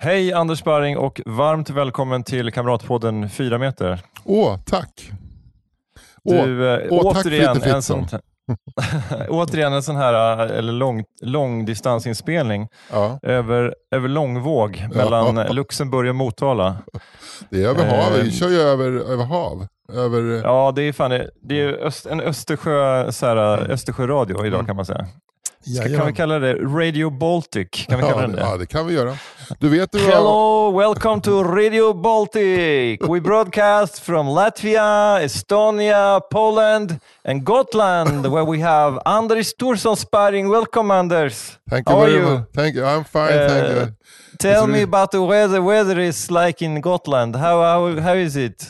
Hej 0.00 0.32
Anders 0.32 0.58
Sparring 0.58 0.98
och 0.98 1.20
varmt 1.26 1.70
välkommen 1.70 2.24
till 2.24 2.52
Kamratpodden 2.52 3.30
4 3.30 3.58
meter. 3.58 4.00
Åh, 4.24 4.56
tack. 4.66 5.10
Du, 6.24 6.74
eh, 6.74 6.86
åh, 6.90 7.12
tack 7.12 7.26
återigen, 7.26 7.54
Fritte 7.54 7.70
en 7.70 7.82
sån, 7.82 8.06
återigen 9.28 9.72
en 9.72 9.82
sån 9.82 9.96
här 9.96 10.40
eh, 10.50 10.58
eller 10.58 10.72
lång, 10.72 11.04
långdistansinspelning 11.22 12.68
Ja, 12.92 13.18
över, 13.22 13.74
över 13.90 14.08
långvåg 14.08 14.86
mellan 14.94 15.36
Ja. 15.36 15.46
Luxemburg 15.52 16.08
och 16.08 16.16
Motala. 16.16 16.76
det 17.50 17.62
är 17.64 17.68
över 17.68 17.86
Eh, 17.86 18.04
havet. 18.04 18.24
Vi 18.26 18.32
kör 18.32 18.48
ju 18.48 18.60
över, 18.60 18.90
över 19.12 19.24
hav. 19.24 19.66
Över, 19.92 20.40
Ja, 20.44 20.72
det 20.76 20.82
är, 20.82 20.92
fan, 20.92 21.10
det 21.42 21.60
är 21.60 21.72
öst, 21.86 22.06
en 22.06 22.20
Östersjö, 22.20 23.12
så 23.12 23.26
här, 23.26 23.36
Östersjöradio 23.70 24.34
Mm. 24.34 24.46
idag 24.46 24.66
kan 24.66 24.76
man 24.76 24.84
säga. 24.86 25.06
Ska, 25.60 25.96
kan 25.96 26.06
vi 26.06 26.12
kalla 26.12 26.38
det 26.38 26.54
Radio 26.54 27.10
Baltic? 27.10 27.68
Kan 27.88 27.96
vi 28.00 28.02
kalla 28.06 28.22
ja, 28.22 28.28
det? 28.28 28.40
ja, 28.40 28.56
det 28.56 28.66
kan 28.66 28.86
vi 28.86 28.94
göra. 28.94 29.16
Du 29.58 29.68
vet 29.68 29.92
du 29.92 29.98
vad... 29.98 30.08
Hello, 30.14 30.70
welcome 30.78 31.20
to 31.22 31.42
Radio 31.44 31.92
Baltic. 31.94 33.00
We 33.08 33.20
broadcast 33.20 33.98
from 34.00 34.26
Latvia, 34.28 35.20
Estonia, 35.20 36.20
Poland 36.30 36.96
and 37.24 37.44
Gotland 37.44 38.26
where 38.26 38.44
we 38.44 38.58
have 38.62 39.00
Anders 39.04 39.54
Thorsson 39.56 39.96
sparring. 39.96 40.48
Welcome 40.50 40.90
Anders. 40.94 41.58
Thank 41.70 41.88
you 41.88 41.96
How 41.96 42.06
very 42.06 42.20
much. 42.22 42.44
Thank 42.54 42.74
you. 42.76 42.84
I'm 42.84 43.04
fine, 43.04 43.48
thank 43.48 43.66
Uh, 43.66 43.80
you. 43.80 43.86
Tell 44.38 44.62
It's 44.64 44.66
me 44.66 44.72
really- 44.72 44.82
about 44.82 45.10
the 45.10 45.18
weather. 45.20 45.60
Weather 45.60 45.98
is 46.00 46.30
like 46.30 46.64
in 46.64 46.80
Gotland. 46.80 47.36
How, 47.36 47.62
how, 47.62 48.00
how 48.00 48.14
is 48.14 48.36
it? 48.36 48.66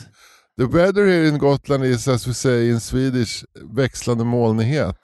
The 0.57 0.65
weather 0.67 1.05
here 1.07 1.25
in 1.27 1.37
Gotland 1.37 1.85
is, 1.85 2.07
as 2.07 2.27
we 2.27 2.33
say 2.33 2.69
in 2.69 2.79
Swedish, 2.79 3.45
växlande 3.75 4.23
molnighet. 4.23 4.95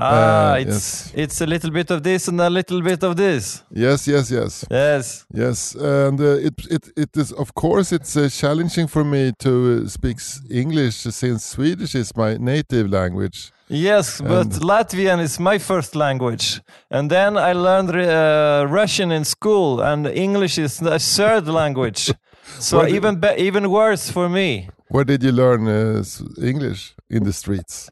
Ah, 0.00 0.52
Uh, 0.52 0.60
it's 0.60 1.12
it's 1.14 1.40
a 1.40 1.46
little 1.46 1.70
bit 1.70 1.90
of 1.90 2.02
this 2.02 2.28
and 2.28 2.40
a 2.40 2.48
little 2.50 2.80
bit 2.82 3.02
of 3.02 3.16
this. 3.16 3.64
Yes, 3.70 4.06
yes, 4.06 4.30
yes. 4.30 4.64
Yes. 4.70 5.26
Yes, 5.34 5.74
and 5.74 6.20
uh, 6.20 6.46
it, 6.48 6.54
it, 6.70 6.84
it 6.96 7.16
is, 7.16 7.32
of 7.32 7.52
course, 7.54 7.92
it's 7.92 8.16
uh, 8.16 8.28
challenging 8.28 8.86
for 8.88 9.04
me 9.04 9.32
to 9.38 9.50
uh, 9.84 9.88
speak 9.88 10.18
English 10.50 10.94
since 11.10 11.44
Swedish 11.44 11.94
is 11.94 12.16
my 12.16 12.36
native 12.38 12.88
language. 12.90 13.50
Yes, 13.68 14.20
but 14.20 14.48
Latvian 14.62 15.20
is 15.20 15.38
my 15.38 15.58
first 15.58 15.94
language. 15.94 16.60
And 16.90 17.10
then 17.10 17.36
I 17.36 17.52
learned 17.52 17.90
uh, 17.90 18.66
Russian 18.70 19.10
in 19.12 19.24
school, 19.24 19.80
and 19.80 20.06
English 20.06 20.58
is 20.58 20.78
the 20.78 20.98
third 20.98 21.46
language. 21.48 22.12
So 22.60 22.86
even 22.86 23.20
even 23.36 23.68
worse 23.70 24.10
for 24.12 24.28
me. 24.28 24.68
Where 24.90 25.04
did 25.04 25.22
you 25.22 25.32
learn 25.32 25.68
uh, 25.68 26.02
English? 26.42 26.94
In 27.10 27.24
the 27.24 27.32
streets? 27.32 27.90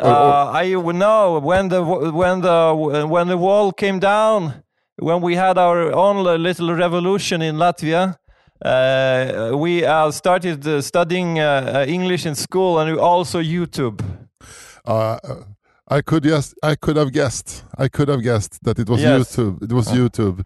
Or- 0.00 0.08
or- 0.10 0.12
Uh, 0.12 0.62
I 0.64 0.74
know 0.92 1.38
when 1.40 1.68
the 1.68 1.82
when 2.22 2.40
the 2.42 3.06
when 3.14 3.28
the 3.28 3.36
wall 3.36 3.72
came 3.72 3.98
down, 3.98 4.62
when 4.96 5.20
we 5.22 5.36
had 5.36 5.58
our 5.58 5.92
own 5.92 6.16
little 6.42 6.74
revolution 6.74 7.42
in 7.42 7.56
Latvia. 7.56 8.16
Uh, 8.64 9.52
we 9.56 9.84
uh, 9.84 10.10
started 10.10 10.66
uh, 10.66 10.80
studying 10.82 11.38
uh, 11.38 11.84
English 11.86 12.26
in 12.26 12.34
school 12.34 12.80
and 12.80 12.98
also 12.98 13.40
YouTube. 13.40 14.00
Uh, 14.84 15.16
I 15.86 16.00
could 16.02 16.24
just, 16.24 16.54
I 16.62 16.74
could 16.74 16.96
have 16.96 17.12
guessed. 17.12 17.62
I 17.78 17.86
could 17.88 18.08
have 18.08 18.20
guessed 18.20 18.58
that 18.64 18.78
it 18.78 18.88
was 18.88 19.00
Yes. 19.00 19.12
YouTube. 19.36 19.62
It 19.62 19.72
was 19.72 19.86
YouTube. 19.88 20.40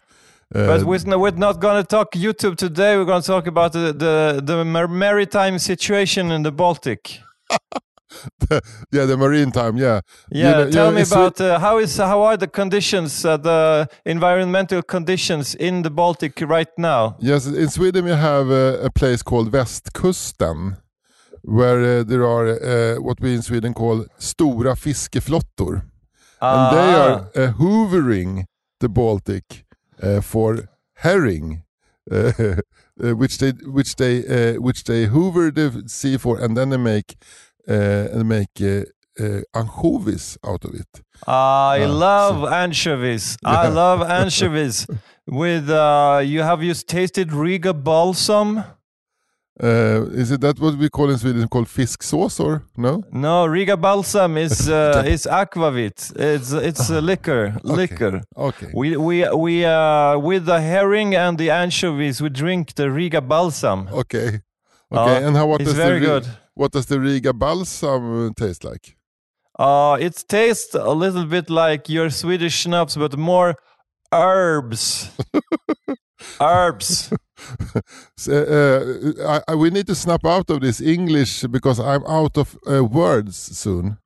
Uh, 0.55 0.67
But 0.67 0.83
we're, 0.85 1.07
no- 1.07 1.19
we're 1.19 1.39
not 1.39 1.59
going 1.59 1.83
to 1.83 1.87
talk 1.97 2.13
YouTube 2.15 2.57
today. 2.57 2.97
We're 2.99 3.07
going 3.07 3.23
to 3.23 3.27
talk 3.27 3.47
about 3.47 3.73
the 3.73 3.95
the, 4.05 4.43
the 4.45 4.65
maritime 4.89 5.59
situation 5.59 6.31
in 6.31 6.43
the 6.43 6.53
Baltic. 6.53 7.21
yeah, 8.93 9.07
the 9.07 9.17
marine 9.17 9.51
time. 9.51 9.77
Yeah. 9.77 10.01
You 10.31 10.41
Yeah, 10.43 10.53
know- 10.53 10.65
you 10.67 10.73
tell 10.73 10.91
know, 10.91 10.97
me 10.97 11.03
about 11.03 11.41
uh, 11.41 11.59
how 11.59 11.79
is 11.81 11.97
how 11.97 12.23
are 12.23 12.37
the 12.37 12.49
conditions, 12.49 13.25
uh, 13.25 13.37
the 13.37 13.89
environmental 14.05 14.83
conditions 14.83 15.55
in 15.55 15.83
the 15.83 15.91
Baltic 15.91 16.41
right 16.41 16.73
now? 16.79 17.17
Yes, 17.21 17.47
in 17.47 17.69
Sweden 17.71 18.05
we 18.05 18.11
have 18.15 18.51
uh, 18.51 18.85
a 18.87 18.91
place 18.91 19.23
called 19.23 19.51
Västkusten. 19.53 20.77
Where 21.45 22.01
uh, 22.01 22.05
there 22.05 22.25
are 22.25 22.47
uh, 22.49 23.03
what 23.03 23.21
we 23.21 23.35
in 23.35 23.43
Sweden 23.43 23.75
call 23.75 24.07
stora 24.19 24.77
fiskeflottor. 24.77 25.83
and 26.41 26.73
they 26.77 26.95
Ah, 26.95 27.05
are 27.05 27.31
uh, 27.37 27.53
hoovering 27.59 28.45
the 28.81 28.89
Baltic 28.89 29.65
uh, 30.03 30.21
for 30.21 30.69
herring, 30.95 31.63
which 32.97 33.39
they 33.39 33.53
which 33.65 33.97
they 33.97 34.57
which 34.59 34.85
they 34.85 35.07
hoover 35.07 35.51
the 35.51 35.83
sea 35.87 36.17
for, 36.19 36.39
and 36.39 36.57
then 36.57 36.71
they 36.71 36.77
make 36.79 37.17
uh, 37.69 37.73
and 38.13 38.29
make 38.29 38.55
uh, 38.61 38.85
uh, 39.23 39.41
anchovies 39.55 40.39
out 40.45 40.65
of 40.65 40.75
it. 40.75 40.89
I 41.27 41.83
Ah, 41.83 41.87
love 41.87 42.53
anchovies. 42.53 43.37
I 43.45 43.65
Yeah. 43.65 43.69
love 43.75 44.03
anchovies. 44.23 44.87
With 45.27 45.71
uh, 45.71 46.21
you 46.25 46.43
have 46.43 46.63
you 46.63 46.75
tasted 46.75 47.33
Riga 47.33 47.73
balsam? 47.73 48.65
Uh, 49.63 50.07
is 50.15 50.31
it 50.31 50.41
that 50.41 50.59
what 50.59 50.77
we 50.77 50.89
call 50.89 51.11
in 51.11 51.19
Sweden 51.19 51.47
called 51.47 51.67
fisksås 51.69 52.41
or 52.41 52.63
no? 52.77 53.03
No, 53.13 53.47
Riga 53.47 53.77
balsam 53.77 54.37
is 54.39 54.69
uh, 54.81 55.05
is 55.07 55.27
aquavit. 55.27 56.13
It's 56.17 56.51
it's 56.53 56.91
a 56.91 57.01
liquor, 57.13 57.55
liquor. 57.63 58.23
Okay. 58.37 58.71
We 58.75 58.97
we 58.97 59.29
we 59.29 59.65
uh 59.65 60.19
with 60.19 60.47
the 60.47 60.61
herring 60.61 61.15
and 61.15 61.39
the 61.39 61.51
anchovies 61.51 62.21
we 62.23 62.31
drink 62.31 62.75
the 62.75 62.91
Riga 62.91 63.21
balsam. 63.21 63.89
Okay. 63.93 64.41
Okay. 64.91 65.17
Uh, 65.25 65.27
and 65.29 65.37
how 65.37 65.47
what 65.47 65.61
does 65.61 65.75
very 65.75 66.01
the 66.01 66.07
good. 66.07 66.27
What 66.55 66.73
does 66.73 66.87
the 66.87 67.01
Riga 67.01 67.33
balsam 67.33 68.27
uh, 68.27 68.31
taste 68.37 68.65
like? 68.65 68.97
Uh 69.59 69.99
it 70.01 70.25
tastes 70.29 70.75
a 70.75 70.91
little 70.91 71.27
bit 71.27 71.51
like 71.51 71.89
your 71.89 72.11
Swedish 72.11 72.55
schnapps 72.61 72.97
but 72.97 73.17
more 73.19 73.55
herbs. 74.13 75.11
herbs. 76.41 77.13
So, 78.17 78.33
uh, 78.33 79.41
I, 79.49 79.53
I, 79.53 79.55
we 79.57 79.71
need 79.71 79.89
to 79.89 79.95
snap 79.97 80.25
out 80.25 80.49
of 80.51 80.61
this 80.61 80.81
English 80.81 81.43
because 81.51 81.81
I'm 81.81 82.05
out 82.07 82.39
of 82.39 82.57
uh, 82.71 82.85
words 82.85 83.37
soon. 83.37 83.99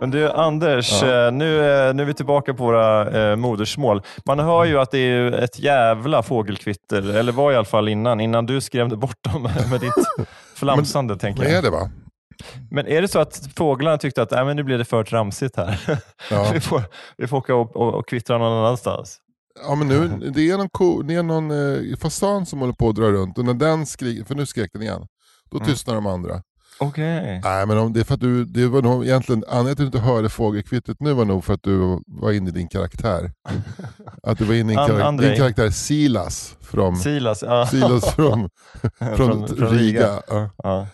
Men 0.00 0.10
du 0.10 0.30
Anders, 0.30 1.02
Ja. 1.02 1.26
eh, 1.26 1.32
nu, 1.32 1.58
eh, 1.58 1.94
nu 1.94 2.02
är 2.02 2.06
vi 2.06 2.14
tillbaka 2.14 2.54
på 2.54 2.64
våra 2.64 3.10
eh, 3.30 3.36
modersmål. 3.36 4.02
Man 4.26 4.38
hör 4.38 4.64
ju 4.64 4.78
att 4.80 4.90
det 4.90 4.98
är 4.98 5.32
ett 5.32 5.58
jävla 5.58 6.22
fågelkvitter, 6.22 7.16
eller 7.16 7.32
var 7.32 7.52
i 7.52 7.56
alla 7.56 7.64
fall 7.64 7.88
innan, 7.88 8.20
innan 8.20 8.46
du 8.46 8.60
skrämde 8.60 8.96
bort 8.96 9.24
dem 9.32 9.42
med 9.70 9.80
ditt 9.80 9.92
flamsande. 10.54 11.16
tänker 11.16 11.42
Men 11.42 11.50
är 11.50 11.54
jag. 11.54 11.64
det 11.64 11.70
va? 11.70 11.90
Men 12.70 12.86
är 12.86 13.02
det 13.02 13.08
så 13.08 13.18
att 13.18 13.48
fåglarna 13.56 13.98
tyckte 13.98 14.22
att 14.22 14.32
äh, 14.32 14.44
men 14.44 14.56
nu 14.56 14.62
blir 14.62 14.78
det 14.78 14.84
för 14.84 15.04
tramsigt 15.04 15.56
här? 15.56 15.80
Ja. 16.30 16.50
vi, 16.54 16.60
får, 16.60 16.82
vi 17.16 17.26
får 17.26 17.36
åka 17.36 17.54
och, 17.54 17.76
och, 17.76 17.94
och 17.94 18.08
kvittra 18.08 18.38
någon 18.38 18.52
annanstans. 18.64 19.18
Ja 19.68 19.74
men 19.74 19.88
nu, 19.88 20.08
det 20.30 20.50
är 20.50 20.58
någon, 20.58 20.68
ko, 20.68 21.02
det 21.02 21.14
är 21.14 21.22
någon 21.22 21.50
eh, 21.50 21.96
fasan 21.96 22.46
som 22.46 22.60
håller 22.60 22.72
på 22.72 22.88
att 22.88 22.96
dra 22.96 23.04
runt 23.10 23.38
och 23.38 23.44
när 23.44 23.54
den 23.54 23.86
skriker, 23.86 24.24
för 24.24 24.34
nu 24.34 24.46
skrek 24.46 24.70
den 24.72 24.82
igen, 24.82 25.06
då 25.50 25.56
Mm. 25.56 25.68
tystnar 25.68 25.94
de 25.94 26.06
andra. 26.06 26.42
Okej. 26.80 27.40
Nej 27.44 27.66
men 27.66 27.78
om, 27.78 27.92
det 27.92 28.00
är 28.00 28.04
för 28.04 28.14
att 28.14 28.20
du, 28.20 28.44
det 28.44 28.66
var 28.66 28.82
nog 28.82 29.04
egentligen, 29.04 29.44
anledningen 29.48 29.76
till 29.76 29.86
att 29.86 29.92
du 29.92 29.98
inte 29.98 30.08
hörde 30.12 30.28
fågelkvittret 30.28 31.00
nu 31.00 31.12
var 31.12 31.24
nog 31.24 31.44
för 31.44 31.54
att 31.54 31.62
du 31.62 32.00
var 32.06 32.32
inne 32.32 32.48
i 32.48 32.52
din 32.52 32.68
karaktär. 32.68 33.30
Att 34.22 34.38
du 34.38 34.44
var 34.44 34.54
inne 34.54 34.72
i 34.72 34.76
din, 34.76 34.86
karaktär, 34.86 35.04
Andrei. 35.06 35.28
din 35.28 35.38
karaktär 35.38 35.70
Silas 35.70 36.56
från, 36.60 36.96
Silas, 36.96 37.42
ja. 37.42 37.66
Silas 37.66 38.14
från, 38.14 38.48
från, 39.16 39.48
från 39.48 39.68
Riga. 39.68 40.08
Ja. 40.28 40.50
Ja. 40.62 40.86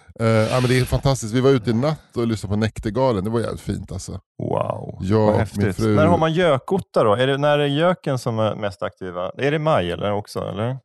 Ja, 0.50 0.60
men 0.60 0.68
det 0.68 0.78
är 0.78 0.84
fantastiskt, 0.84 1.34
vi 1.34 1.40
var 1.40 1.50
ute 1.50 1.70
i 1.70 1.74
natt 1.74 2.16
och 2.16 2.26
lyssnade 2.26 2.52
på 2.52 2.56
Näktergalen, 2.60 3.24
det 3.24 3.30
var 3.30 3.40
jävligt 3.40 3.60
fint 3.60 3.92
alltså. 3.92 4.12
Wow, 4.42 4.98
Jag 5.00 5.26
vad 5.26 5.36
häftigt. 5.36 5.76
fru- 5.76 5.94
När 5.96 6.06
har 6.06 6.18
man 6.18 6.32
gökotta 6.32 7.04
då? 7.04 7.14
Är 7.14 7.26
det, 7.26 7.36
när 7.38 7.58
är 7.58 7.66
göken 7.66 8.18
som 8.18 8.38
är 8.38 8.54
mest 8.54 8.82
aktiva? 8.82 9.30
Är 9.38 9.50
det 9.50 9.58
maj 9.58 9.90
eller 9.92 10.12
också? 10.12 10.40
Eller? 10.40 10.76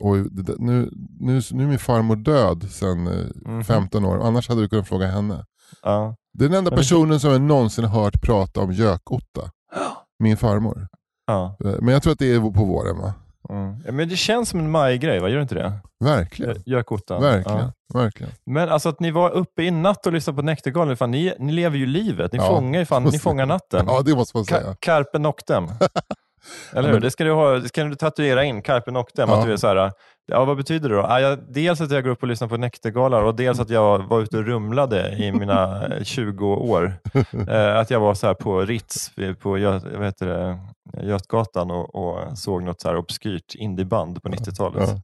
Och 0.00 0.16
det, 0.16 0.42
där- 0.42 0.56
nu, 0.58 0.90
nu, 1.20 1.40
nu 1.50 1.62
är 1.64 1.68
min 1.68 1.78
farmor 1.78 2.16
död 2.16 2.66
sedan 2.70 3.06
eh, 3.06 3.26
Mhm. 3.52 3.64
15 3.64 4.04
år, 4.04 4.22
annars 4.26 4.48
hade 4.48 4.60
du 4.60 4.68
kunnat 4.68 4.88
fråga 4.88 5.06
henne. 5.06 5.44
Ja. 5.82 6.16
Det 6.38 6.44
är 6.44 6.48
den 6.48 6.58
enda 6.58 6.70
personen 6.70 7.20
som 7.20 7.30
jag 7.30 7.40
någonsin 7.40 7.84
hört 7.84 8.22
prata 8.22 8.60
om 8.60 8.72
gökotta. 8.72 9.50
Min 10.18 10.36
farmor. 10.36 10.88
Ja. 11.26 11.56
Eh, 11.64 11.74
Men 11.80 11.88
jag 11.94 12.02
tror 12.02 12.12
att 12.12 12.18
det 12.18 12.34
är 12.34 12.40
på 12.40 12.64
våren 12.64 12.98
va? 12.98 13.14
Mm. 13.50 13.82
Ja, 13.86 13.92
Men 13.92 14.08
det 14.08 14.16
känns 14.16 14.48
som 14.48 14.60
en 14.60 14.70
majgrej, 14.70 15.20
va? 15.20 15.28
gör 15.28 15.36
det 15.36 15.42
inte 15.42 15.54
det? 15.54 15.72
Verkligen. 16.04 16.62
Gökottan. 16.66 17.22
Verkligen. 17.22 17.58
Ja. 17.58 17.72
Verkligen. 18.00 18.32
Men 18.46 18.68
alltså 18.68 18.88
att 18.88 19.00
ni 19.00 19.10
var 19.10 19.30
uppe 19.30 19.62
i 19.62 19.70
natt 19.70 20.06
och 20.06 20.12
lyssnade 20.12 20.36
på 20.36 20.42
Näktergalen, 20.42 20.96
fan, 20.96 21.10
ni, 21.10 21.34
ni 21.38 21.52
lever 21.52 21.78
ju 21.78 21.86
livet. 21.86 22.32
Ni, 22.32 22.38
Ja, 22.38 22.46
fångar, 22.46 22.84
fan, 22.84 23.04
ni 23.04 23.18
fångar 23.18 23.46
natten. 23.46 23.84
Ja 23.88 24.02
det 24.02 24.14
måste 24.14 24.36
man 24.36 24.44
Ka- 24.44 24.48
säga. 24.60 24.76
carpe 24.80 25.18
noctem. 25.18 25.64
Eller 26.72 26.92
hur? 26.92 27.00
Det 27.00 27.10
ska 27.10 27.24
du, 27.24 27.32
ha, 27.32 27.50
det 27.50 27.68
ska 27.68 27.84
du 27.84 27.94
tatuera 27.94 28.44
in, 28.44 28.62
carpe 28.62 28.90
noctem. 28.90 29.28
Ja. 29.28 29.38
Att 29.38 29.46
du 29.46 29.52
är 29.52 29.56
så 29.56 29.66
här, 29.66 29.92
ja, 30.26 30.44
vad 30.44 30.56
betyder 30.56 30.88
det 30.88 30.94
då? 30.94 31.00
Ja, 31.00 31.20
jag, 31.20 31.38
dels 31.48 31.80
att 31.80 31.90
jag 31.90 32.04
går 32.04 32.10
upp 32.10 32.22
och 32.22 32.28
lyssnar 32.28 32.48
på 32.48 32.56
Näktergalar 32.56 33.22
och 33.22 33.34
dels 33.34 33.60
att 33.60 33.70
jag 33.70 33.98
var 33.98 34.20
ute 34.20 34.36
och 34.38 34.44
rumlade 34.46 35.10
i 35.16 35.32
mina 35.32 35.86
eh, 35.96 36.02
20 36.04 36.46
år. 36.46 36.94
Eh, 37.48 37.76
att 37.76 37.90
jag 37.90 38.00
var 38.00 38.14
så 38.14 38.26
här 38.26 38.34
på 38.34 38.60
Ritz 38.60 39.10
vid- 39.16 39.40
på 39.40 39.50
vad 39.50 40.04
heter 40.04 40.26
det, 40.26 40.58
Götgatan 41.06 41.70
och, 41.70 41.94
och 41.94 42.38
såg 42.38 42.62
något 42.62 42.80
så 42.80 42.88
här 42.88 42.96
obskyrt 42.96 43.54
indieband 43.54 44.22
på 44.22 44.28
90-talet. 44.28 44.88
Ja. 44.88 45.00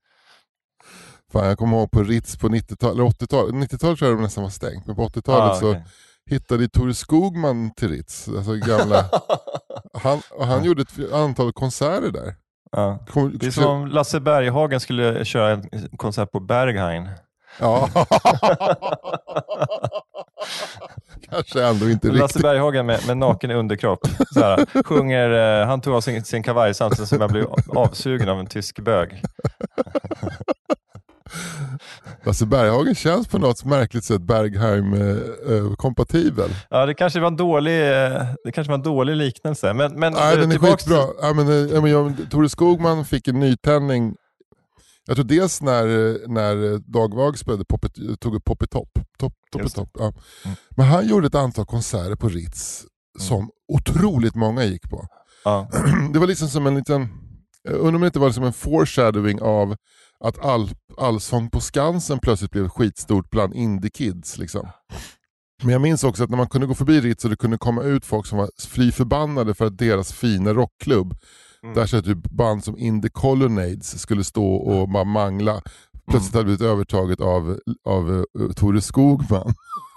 Fan, 1.32 1.46
jag 1.46 1.58
kommer 1.58 1.76
ihåg 1.76 1.90
på 1.90 2.02
Ritz 2.02 2.36
på 2.38 2.48
90-talet, 2.48 2.94
eller 2.94 3.04
80-talet, 3.04 3.54
90-talet 3.54 3.98
tror 3.98 4.10
jag 4.10 4.18
det 4.18 4.22
nästan 4.22 4.42
var 4.44 4.50
stängt, 4.50 4.86
men 4.86 4.96
på 4.96 5.02
80-talet 5.08 5.50
Ah, 5.50 5.54
så 5.54 5.70
okej. 5.70 5.84
Hittade 6.28 6.68
Tore 6.68 6.94
Skogman 6.94 7.70
till 7.74 7.88
Ritz. 7.88 8.28
Alltså 8.28 8.54
gamla, 8.54 9.04
han, 10.02 10.22
han 10.40 10.64
gjorde 10.64 10.82
ett 10.82 11.12
antal 11.12 11.52
konserter 11.52 12.10
där. 12.10 12.34
ja. 12.72 12.98
Kom, 13.08 13.38
Det 13.38 13.46
är 13.46 13.50
som 13.50 13.64
om 13.64 13.86
Lasse 13.86 14.20
Berghagen 14.20 14.80
skulle 14.80 15.24
köra 15.24 15.50
en 15.50 15.68
konsert 15.96 16.32
på 16.32 16.40
Berghain. 16.40 17.08
Ja. 17.60 17.88
Kanske 21.30 21.64
ändå 21.64 21.90
inte 21.90 22.08
Lasse 22.08 22.24
riktigt. 22.24 22.42
Berghagen 22.42 22.86
med, 22.86 23.06
med 23.06 23.16
naken 23.16 23.50
underkropp. 23.50 24.00
Så 24.34 24.40
här, 24.40 24.82
sjunger, 24.84 25.60
eh, 25.60 25.66
han 25.66 25.80
tog 25.80 25.94
av 25.94 26.00
sin, 26.00 26.24
sin 26.24 26.42
kavaj 26.42 26.74
samtidigt 26.74 27.08
som 27.08 27.20
jag 27.20 27.30
blev 27.30 27.46
avsugen 27.68 28.28
av 28.28 28.38
en 28.40 28.46
tysk 28.46 28.78
bög. 28.80 29.22
Lasse 32.24 32.46
Berghagen 32.46 32.94
känns 32.94 33.28
på 33.28 33.38
något 33.38 33.64
märkligt 33.64 34.04
sätt 34.04 34.20
Bergheim-kompatibel. 34.20 36.50
Ja, 36.70 36.86
det 36.86 36.94
kanske 36.94 37.20
var 37.20 37.28
en 37.28 37.36
dålig, 37.36 37.80
eh, 37.80 38.22
det 38.44 38.52
kanske 38.52 38.70
var 38.70 38.78
en 38.78 38.82
dålig 38.82 39.16
liknelse. 39.16 39.74
Men, 39.74 39.92
men 39.92 40.12
Nej, 40.12 40.34
eh, 40.34 40.40
den 40.40 40.50
är 40.50 40.54
tillbaks 40.54 40.84
skitbra. 40.84 41.04
Ja, 41.22 41.32
men, 41.32 41.48
eh, 41.48 41.54
ja, 41.54 41.80
men 41.80 41.90
jag, 41.90 42.14
Tore 42.30 42.48
Skogman 42.48 43.04
fick 43.04 43.28
en 43.28 43.40
nytändning. 43.40 44.14
Jag 45.06 45.16
tror 45.16 45.26
dels 45.26 45.62
när, 45.62 45.86
eh, 45.86 46.14
när 46.26 46.72
eh, 46.72 46.78
Dag 46.78 47.36
Poppet, 47.68 47.92
tog 48.20 48.34
upp 48.34 48.44
Poppy 48.44 48.66
Top. 48.66 48.88
Top, 49.18 49.32
det. 49.52 49.68
Top 49.68 49.90
ja. 49.98 50.12
Mm. 50.44 50.56
Men 50.70 50.86
han 50.86 51.08
gjorde 51.08 51.26
ett 51.26 51.34
antal 51.34 51.66
konserter 51.66 52.16
på 52.16 52.28
Ritz 52.28 52.84
som 53.18 53.50
otroligt 53.68 54.34
många 54.34 54.64
gick 54.64 54.90
på. 54.90 55.06
Ja, 55.44 55.68
det 56.12 56.18
var 56.18 56.26
liksom 56.26 56.48
som 56.48 56.66
en 56.66 56.74
liten, 56.74 57.08
jag 57.62 57.74
undrar 57.74 57.94
om 57.94 58.00
det 58.00 58.06
inte 58.06 58.18
var 58.18 58.30
som 58.30 58.44
en 58.44 58.52
foreshadowing 58.52 59.42
av 59.42 59.76
att 60.24 60.44
all, 60.44 60.70
Allsång 60.98 61.50
på 61.50 61.60
Skansen 61.60 62.18
plötsligt 62.18 62.50
blev 62.50 62.68
skitstort 62.68 63.30
bland 63.30 63.54
indie-kids. 63.54 64.38
Liksom. 64.38 64.68
Men 65.62 65.72
jag 65.72 65.80
minns 65.80 66.04
också 66.04 66.24
att 66.24 66.30
när 66.30 66.36
man 66.36 66.48
kunde 66.48 66.66
gå 66.66 66.74
förbi 66.74 67.00
Ritz 67.00 67.24
och 67.24 67.30
det 67.30 67.36
kunde 67.36 67.58
komma 67.58 67.82
ut 67.82 68.06
folk 68.06 68.26
som 68.26 68.38
var 68.38 68.50
fly 68.68 68.92
förbannade 68.92 69.54
för 69.54 69.66
att 69.66 69.78
deras 69.78 70.12
fina 70.12 70.54
rockklubb, 70.54 71.16
Mm. 71.62 71.74
där 71.74 71.86
så 71.86 72.02
typ 72.02 72.30
band 72.30 72.64
som 72.64 72.78
In 72.78 73.02
the 73.02 73.08
Colonnades 73.08 74.00
skulle 74.00 74.24
stå 74.24 74.54
och 74.54 74.88
bara 74.88 75.04
mangla, 75.04 75.62
plötsligt 76.10 76.34
hade 76.34 76.44
blivit 76.44 76.62
övertaget 76.62 77.20
av, 77.20 77.58
av 77.84 78.10
uh, 78.10 78.52
Tore 78.52 78.80
Skogman. 78.80 79.54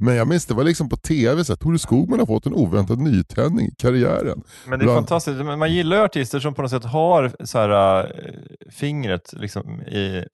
Men 0.00 0.14
jag 0.16 0.28
minns 0.28 0.46
det 0.46 0.54
var 0.54 0.64
liksom 0.64 0.88
på 0.88 0.96
tv, 0.96 1.44
så 1.44 1.52
att 1.52 1.60
Tore 1.60 1.78
Skogman 1.78 2.18
har 2.18 2.26
fått 2.26 2.46
en 2.46 2.54
oväntad 2.54 2.98
nytändning 2.98 3.66
i 3.66 3.74
karriären. 3.78 4.42
men 4.66 4.78
det 4.78 4.82
är 4.82 4.86
Bland- 4.86 4.96
fantastiskt. 4.98 5.44
Man 5.44 5.72
gillar 5.72 6.04
artister 6.04 6.40
som 6.40 6.54
på 6.54 6.62
något 6.62 6.70
sätt 6.70 6.84
har 6.84 7.32
så 7.44 7.58
här, 7.58 7.98
eh, 8.04 8.70
fingret 8.72 9.32
liksom 9.32 9.80
i, 9.82 10.24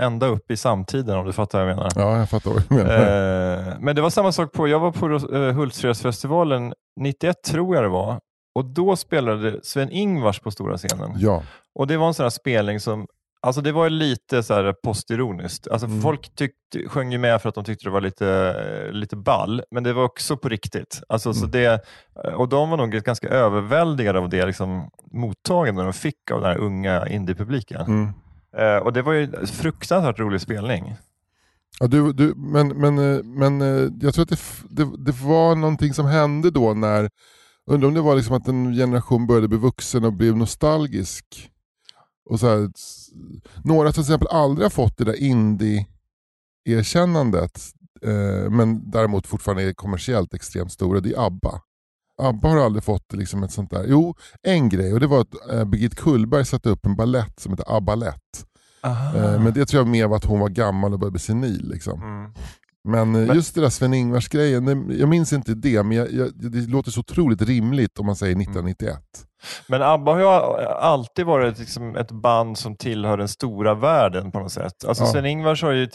ända 0.00 0.26
upp 0.26 0.50
i 0.50 0.56
samtiden, 0.56 1.18
om 1.18 1.26
du 1.26 1.32
fattar 1.32 1.58
vad 1.60 1.68
jag 1.70 1.76
menar. 1.76 1.90
Ja, 1.96 2.18
jag 2.18 2.30
fattar 2.30 2.50
vad 2.50 2.62
du 2.68 2.74
menar. 2.74 3.68
Eh, 3.68 3.74
men 3.80 3.96
det 3.96 4.02
var 4.02 4.10
samma 4.10 4.32
sak 4.32 4.52
på, 4.52 4.68
jag 4.68 4.80
var 4.80 4.92
på 4.92 5.08
uh, 5.08 5.52
Hultsfredsfestivalen 5.52 6.72
91 7.00 7.36
tror 7.42 7.74
jag 7.74 7.84
det 7.84 7.88
var. 7.88 8.18
Och 8.54 8.64
då 8.64 8.96
spelade 8.96 9.60
Sven-Ingvars 9.62 10.40
på 10.40 10.50
stora 10.50 10.76
scenen. 10.76 11.12
Ja, 11.16 11.42
Och 11.74 11.86
det 11.86 11.96
var 11.96 12.06
en 12.06 12.14
sån 12.14 12.24
här 12.24 12.30
spelning 12.30 12.80
som, 12.80 13.06
alltså 13.44 13.60
det 13.60 13.72
var 13.72 13.90
lite 13.90 14.42
så 14.42 14.54
här 14.54 14.72
postironiskt. 14.84 15.68
Alltså 15.68 15.86
Mm. 15.86 16.02
folk 16.02 16.34
tyckte, 16.34 16.88
sjöng 16.88 17.12
ju 17.12 17.18
med 17.18 17.42
för 17.42 17.48
att 17.48 17.54
de 17.54 17.64
tyckte 17.64 17.84
det 17.86 17.90
var 17.90 18.00
lite, 18.00 18.90
lite 18.92 19.16
ball, 19.16 19.62
men 19.70 19.82
det 19.82 19.92
var 19.92 20.04
också 20.04 20.36
på 20.36 20.48
riktigt. 20.48 21.02
Alltså, 21.08 21.28
Mm. 21.28 21.34
så 21.40 21.46
det, 21.46 21.80
och 22.34 22.48
de 22.48 22.70
var 22.70 22.76
nog 22.76 22.90
ganska 22.92 23.28
överväldigade 23.28 24.18
av 24.18 24.28
det 24.28 24.46
liksom, 24.46 24.90
mottagande 25.12 25.82
de 25.82 25.92
fick 25.92 26.30
av 26.30 26.40
den 26.40 26.50
här 26.50 26.58
unga 26.58 27.08
indiepubliken. 27.08 27.80
mm. 27.80 28.08
Eh, 28.56 28.76
och 28.76 28.92
det 28.92 29.02
var 29.02 29.12
ju 29.12 29.22
en 29.40 29.46
fruktansvärt 29.46 30.18
rolig 30.18 30.40
spelning. 30.40 30.94
ja 31.80 31.86
du, 31.86 32.12
du, 32.12 32.34
men, 32.36 32.68
men, 32.68 32.98
eh, 32.98 33.22
men 33.22 33.62
eh, 33.62 33.88
jag 34.00 34.14
tror 34.14 34.22
att 34.22 34.28
det, 34.28 34.38
det, 34.70 34.90
det 34.98 35.12
var 35.22 35.54
någonting 35.54 35.94
som 35.94 36.06
hände 36.06 36.50
då 36.50 36.74
när, 36.74 37.10
undrar 37.70 37.88
om 37.88 37.94
det 37.94 38.00
var 38.00 38.14
liksom 38.16 38.36
att 38.36 38.48
en 38.48 38.72
generation 38.74 39.26
började 39.26 39.48
bli 39.48 39.58
vuxen 39.58 40.04
och 40.04 40.12
blev 40.12 40.36
nostalgisk. 40.36 41.50
Och 42.30 42.40
så 42.40 42.48
här, 42.48 42.70
några 43.64 43.92
till 43.92 44.00
exempel 44.00 44.28
aldrig 44.28 44.64
har 44.64 44.70
fått 44.70 44.96
det 44.96 45.04
där 45.04 45.22
indie-erkännandet, 45.22 47.60
eh, 48.02 48.50
men 48.50 48.90
däremot 48.90 49.26
fortfarande 49.26 49.62
är 49.62 49.72
kommersiellt 49.72 50.34
extremt 50.34 50.72
stora, 50.72 51.00
det 51.00 51.12
är 51.14 51.26
ABBA. 51.26 51.60
ABBA 52.22 52.48
har 52.48 52.58
aldrig 52.58 52.84
fått 52.84 53.12
liksom 53.12 53.42
ett 53.42 53.52
sånt 53.52 53.70
där. 53.70 53.84
Jo, 53.88 54.14
en 54.42 54.68
grej 54.68 54.92
och 54.92 55.00
det 55.00 55.06
var 55.06 55.20
att 55.20 55.50
eh, 55.52 55.64
Birgit 55.64 55.94
Kullberg 55.94 56.44
satte 56.44 56.70
upp 56.70 56.86
en 56.86 56.96
ballett 56.96 57.40
som 57.40 57.52
heter 57.52 57.76
ABBA-lett. 57.76 58.46
Eh, 59.16 59.40
Men 59.42 59.52
det 59.52 59.66
tror 59.66 59.80
jag 59.80 59.88
mer 59.88 60.06
var 60.06 60.16
att 60.16 60.24
hon 60.24 60.40
var 60.40 60.48
gammal 60.48 60.92
och 60.92 60.98
började 60.98 61.12
bli 61.12 61.20
senil. 61.20 61.68
Liksom. 61.68 62.02
Mm. 62.02 62.32
Men, 62.88 63.14
eh, 63.14 63.26
Men- 63.26 63.36
just 63.36 63.54
det 63.54 63.60
där 63.60 63.68
Sven-Ingvars 63.68 64.28
grejen, 64.28 64.64
det- 64.64 64.94
jag 64.94 65.08
minns 65.08 65.32
inte 65.32 65.54
det, 65.54 65.82
men 65.82 65.96
jag, 65.96 66.12
jag, 66.12 66.30
det 66.34 66.68
låter 66.70 66.90
så 66.90 67.00
otroligt 67.00 67.42
rimligt 67.42 67.98
om 67.98 68.06
man 68.06 68.16
säger 68.16 68.36
1991. 68.36 69.00
Men 69.68 69.82
ABBA 69.82 70.12
har 70.12 70.18
ju 70.20 70.26
alltid 70.68 71.26
varit 71.26 71.58
liksom 71.58 71.96
ett 71.96 72.10
band 72.10 72.58
som 72.58 72.76
tillhör 72.76 73.16
den 73.16 73.28
stora 73.28 73.74
världen 73.74 74.32
på 74.32 74.38
något 74.38 74.52
sätt. 74.52 74.84
Alltså 74.88 75.04
Ja. 75.04 75.12
Sven-Ingvars 75.12 75.62
har 75.62 75.70
ju, 75.72 75.88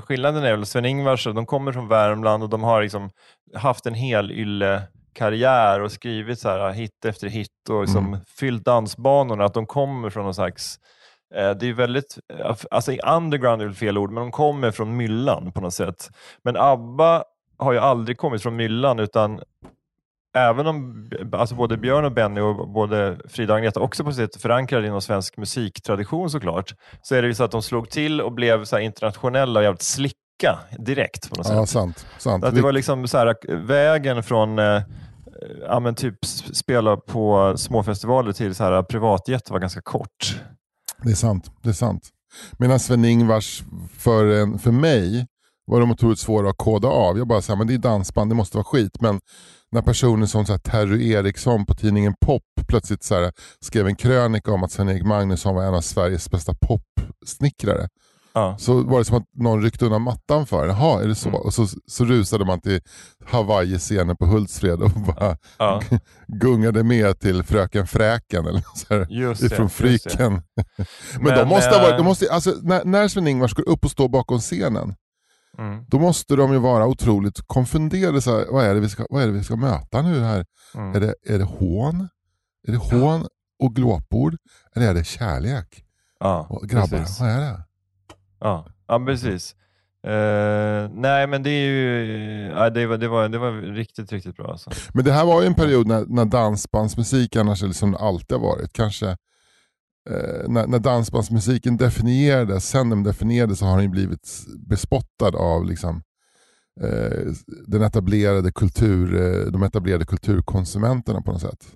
skillnaden 0.00 0.44
är 0.44 0.56
väl 0.56 0.66
Sven-Ingvars, 0.66 1.24
de 1.24 1.46
kommer 1.46 1.72
från 1.72 1.88
Värmland 1.88 2.42
och 2.42 2.48
de 2.48 2.62
har 2.62 2.82
liksom 2.82 3.10
haft 3.54 3.86
en 3.86 3.94
hel 3.94 4.32
ylle 4.32 4.82
karriär 5.12 5.80
och 5.80 5.92
skrivit 5.92 6.38
så 6.40 6.48
här 6.48 6.70
hit 6.72 7.04
efter 7.04 7.28
hit 7.28 7.48
och 7.70 7.80
liksom 7.82 8.06
Mm. 8.06 8.20
fyllt 8.38 8.64
dansbanorna. 8.64 9.44
Att 9.44 9.54
de 9.54 9.66
kommer 9.66 10.10
från 10.10 10.24
någon 10.24 10.34
slags 10.34 10.76
det 11.30 11.68
är 11.68 11.72
väldigt, 11.72 12.18
eh, 12.38 12.56
alltså 12.70 12.92
underground 12.92 13.62
är 13.62 13.66
väl 13.66 13.74
fel 13.74 13.98
ord, 13.98 14.10
men 14.10 14.22
de 14.22 14.30
kommer 14.30 14.70
från 14.70 14.96
myllan 14.96 15.52
på 15.52 15.60
något 15.60 15.74
sätt. 15.74 16.10
Men 16.44 16.56
ABBA 16.56 17.24
har 17.58 17.72
ju 17.72 17.78
aldrig 17.78 18.18
kommit 18.18 18.42
från 18.42 18.56
myllan 18.56 18.98
utan 18.98 19.40
även 20.36 20.66
om 20.66 21.08
alltså 21.32 21.54
både 21.54 21.76
Björn 21.76 22.04
och 22.04 22.12
Benny 22.12 22.40
och 22.40 22.68
både 22.68 23.16
Frida 23.28 23.52
och 23.52 23.58
Agneta 23.58 23.80
också 23.80 24.04
på 24.04 24.12
sitt 24.12 24.32
sätt 24.32 24.42
förankrade 24.42 24.86
inom 24.86 25.02
svensk 25.02 25.36
musiktradition 25.36 26.30
såklart, 26.30 26.74
så 27.02 27.14
är 27.14 27.22
det 27.22 27.28
ju 27.28 27.34
så 27.34 27.44
att 27.44 27.50
de 27.50 27.62
slog 27.62 27.90
till 27.90 28.20
och 28.20 28.32
blev 28.32 28.64
så 28.64 28.78
internationella 28.78 29.60
och 29.60 29.64
jävligt 29.64 29.82
slicka 29.82 30.58
direkt 30.78 31.30
på 31.30 31.36
något 31.36 31.48
Ja, 31.48 31.60
sätt. 31.66 31.68
sant. 31.68 32.06
sant. 32.18 32.44
Att 32.44 32.54
det 32.54 32.62
var 32.62 32.72
liksom 32.72 33.08
så 33.08 33.18
här, 33.18 33.56
vägen 33.66 34.22
från 34.22 34.58
eh, 34.58 34.82
ja, 35.68 35.80
men 35.80 35.94
typ 35.94 36.24
spela 36.54 36.96
på 36.96 37.54
småfestivaler 37.56 38.32
till 38.32 38.54
så 38.54 38.64
här, 38.64 38.82
privatjet 38.82 39.50
var 39.50 39.58
ganska 39.58 39.80
kort. 39.80 40.40
Det 41.02 41.10
är 41.10 41.14
sant. 41.14 41.50
Det 41.62 41.68
är 41.68 41.72
sant. 41.72 42.10
Medan 42.58 42.78
Sven-Ingvars 42.78 43.64
för, 43.98 44.26
en, 44.26 44.58
för 44.58 44.70
mig 44.72 45.26
var 45.66 45.80
de 45.80 45.90
otroligt 45.90 46.18
svåra 46.18 46.50
att 46.50 46.56
koda 46.56 46.88
av. 46.88 47.18
Jag 47.18 47.28
bara 47.28 47.42
sa, 47.42 47.56
men 47.56 47.66
det 47.66 47.74
är 47.74 47.78
dansband, 47.78 48.30
det 48.30 48.34
måste 48.34 48.56
vara 48.56 48.64
skit. 48.64 49.00
Men 49.00 49.20
när 49.72 49.82
personer 49.82 50.26
som 50.26 50.46
så 50.46 50.52
här, 50.52 50.58
Terry 50.58 51.12
Eriksson 51.12 51.66
på 51.66 51.74
tidningen 51.74 52.14
Pop 52.20 52.42
plötsligt 52.68 53.02
så 53.02 53.14
här, 53.14 53.32
skrev 53.60 53.86
en 53.86 53.96
krönika 53.96 54.52
om 54.52 54.64
att 54.64 54.72
Sven-Erik 54.72 55.04
Magnusson 55.04 55.54
var 55.54 55.64
en 55.64 55.74
av 55.74 55.80
Sveriges 55.80 56.30
bästa 56.30 56.54
popsnickrare. 56.54 57.88
Ja. 58.38 58.56
Så 58.58 58.82
var 58.82 58.98
det 58.98 59.04
som 59.04 59.16
att 59.16 59.24
någon 59.34 59.62
ryckte 59.62 59.84
undan 59.84 60.02
mattan 60.02 60.46
för 60.46 60.66
Jaha, 60.66 61.02
är 61.02 61.08
det 61.08 61.14
så? 61.14 61.28
Mm. 61.28 61.40
Och 61.40 61.54
så, 61.54 61.66
så 61.86 62.04
rusade 62.04 62.44
man 62.44 62.60
till 62.60 62.80
Hawaii-scenen 63.26 64.16
på 64.16 64.26
Hultsfred 64.26 64.82
och 64.82 64.90
bara 64.90 65.36
Ja. 65.58 65.82
gungade 66.26 66.82
med 66.84 67.20
till 67.20 67.42
Fröken 67.42 67.86
Fräken 67.86 68.46
eller 68.46 68.62
så 68.74 68.94
här, 68.94 69.06
Just 69.10 69.42
ifrån. 69.42 69.70
Fryken. 69.70 70.32
Men, 71.14 71.22
Men, 71.22 71.38
de 71.38 71.48
måste 71.48 71.70
ha 71.70 71.76
eh, 71.76 71.82
varit, 71.82 71.96
de 71.96 72.04
måste, 72.04 72.32
alltså, 72.32 72.54
när, 72.62 72.84
när 72.84 73.08
Sven-Ingvars 73.08 73.54
går 73.54 73.68
upp 73.68 73.84
och 73.84 73.90
står 73.90 74.08
bakom 74.08 74.38
scenen, 74.38 74.94
Mm. 75.58 75.84
då 75.88 75.98
måste 75.98 76.36
de 76.36 76.52
ju 76.52 76.58
vara 76.58 76.86
otroligt 76.86 77.40
konfunderade. 77.46 78.22
Så 78.22 78.38
här, 78.38 78.46
vad, 78.50 78.64
är 78.64 78.74
det 78.74 78.80
vi 78.80 78.88
ska, 78.88 79.06
vad 79.10 79.22
är 79.22 79.26
det 79.26 79.32
vi 79.32 79.44
ska 79.44 79.56
möta 79.56 80.02
nu 80.02 80.20
här? 80.20 80.44
Mm. 80.74 80.94
Är, 80.94 81.00
det, 81.00 81.14
är 81.26 81.38
det 81.38 81.44
hån? 81.44 82.08
Är 82.68 82.72
det 82.72 82.78
hån 82.78 83.26
och 83.62 83.74
glåpord? 83.74 84.36
Eller 84.74 84.88
är 84.90 84.94
det 84.94 85.04
kärlek? 85.04 85.82
Ja, 86.20 86.46
Och 86.50 86.68
grabbar, 86.68 86.88
precis. 86.98 87.20
vad 87.20 87.28
är 87.30 87.40
det? 87.40 87.64
Ja, 88.46 88.66
ja 88.88 89.04
precis. 89.06 89.54
Uh, 90.06 90.90
nej 90.92 91.26
men 91.26 91.42
det 91.42 91.50
är 91.50 91.66
ju, 91.66 92.48
uh, 92.50 92.66
det, 92.66 92.86
var, 92.86 92.96
det, 92.98 93.08
var, 93.08 93.28
det 93.28 93.38
var 93.38 93.52
riktigt, 93.52 94.12
riktigt 94.12 94.36
bra 94.36 94.50
alltså. 94.50 94.70
Men 94.94 95.04
det 95.04 95.12
här 95.12 95.26
var 95.26 95.40
ju 95.42 95.46
en 95.46 95.54
period 95.54 95.86
när, 95.86 96.04
när 96.08 96.24
dansbandsmusik 96.24 97.36
annars 97.36 97.62
är 97.62 97.66
liksom 97.66 97.94
alltid 97.94 98.38
har 98.38 98.44
varit. 98.44 98.72
Kanske 98.72 99.06
uh, 99.06 100.48
när, 100.48 100.66
när 100.66 100.78
dansbandsmusiken 100.78 101.76
definierades, 101.76 102.68
sen 102.68 102.90
den 102.90 103.02
definierades 103.02 103.58
så 103.58 103.64
har 103.64 103.80
den 103.80 103.90
blivit 103.90 104.28
bespottad 104.68 105.36
av 105.36 105.64
liksom, 105.66 106.02
eh, 106.80 107.32
den 107.66 107.82
etablerade 107.82 108.52
kultur, 108.52 109.14
eh, 109.14 109.52
de 109.52 109.62
etablerade 109.62 110.04
kulturkonsumenterna 110.04 111.22
på 111.22 111.32
något 111.32 111.40
sätt. 111.40 111.66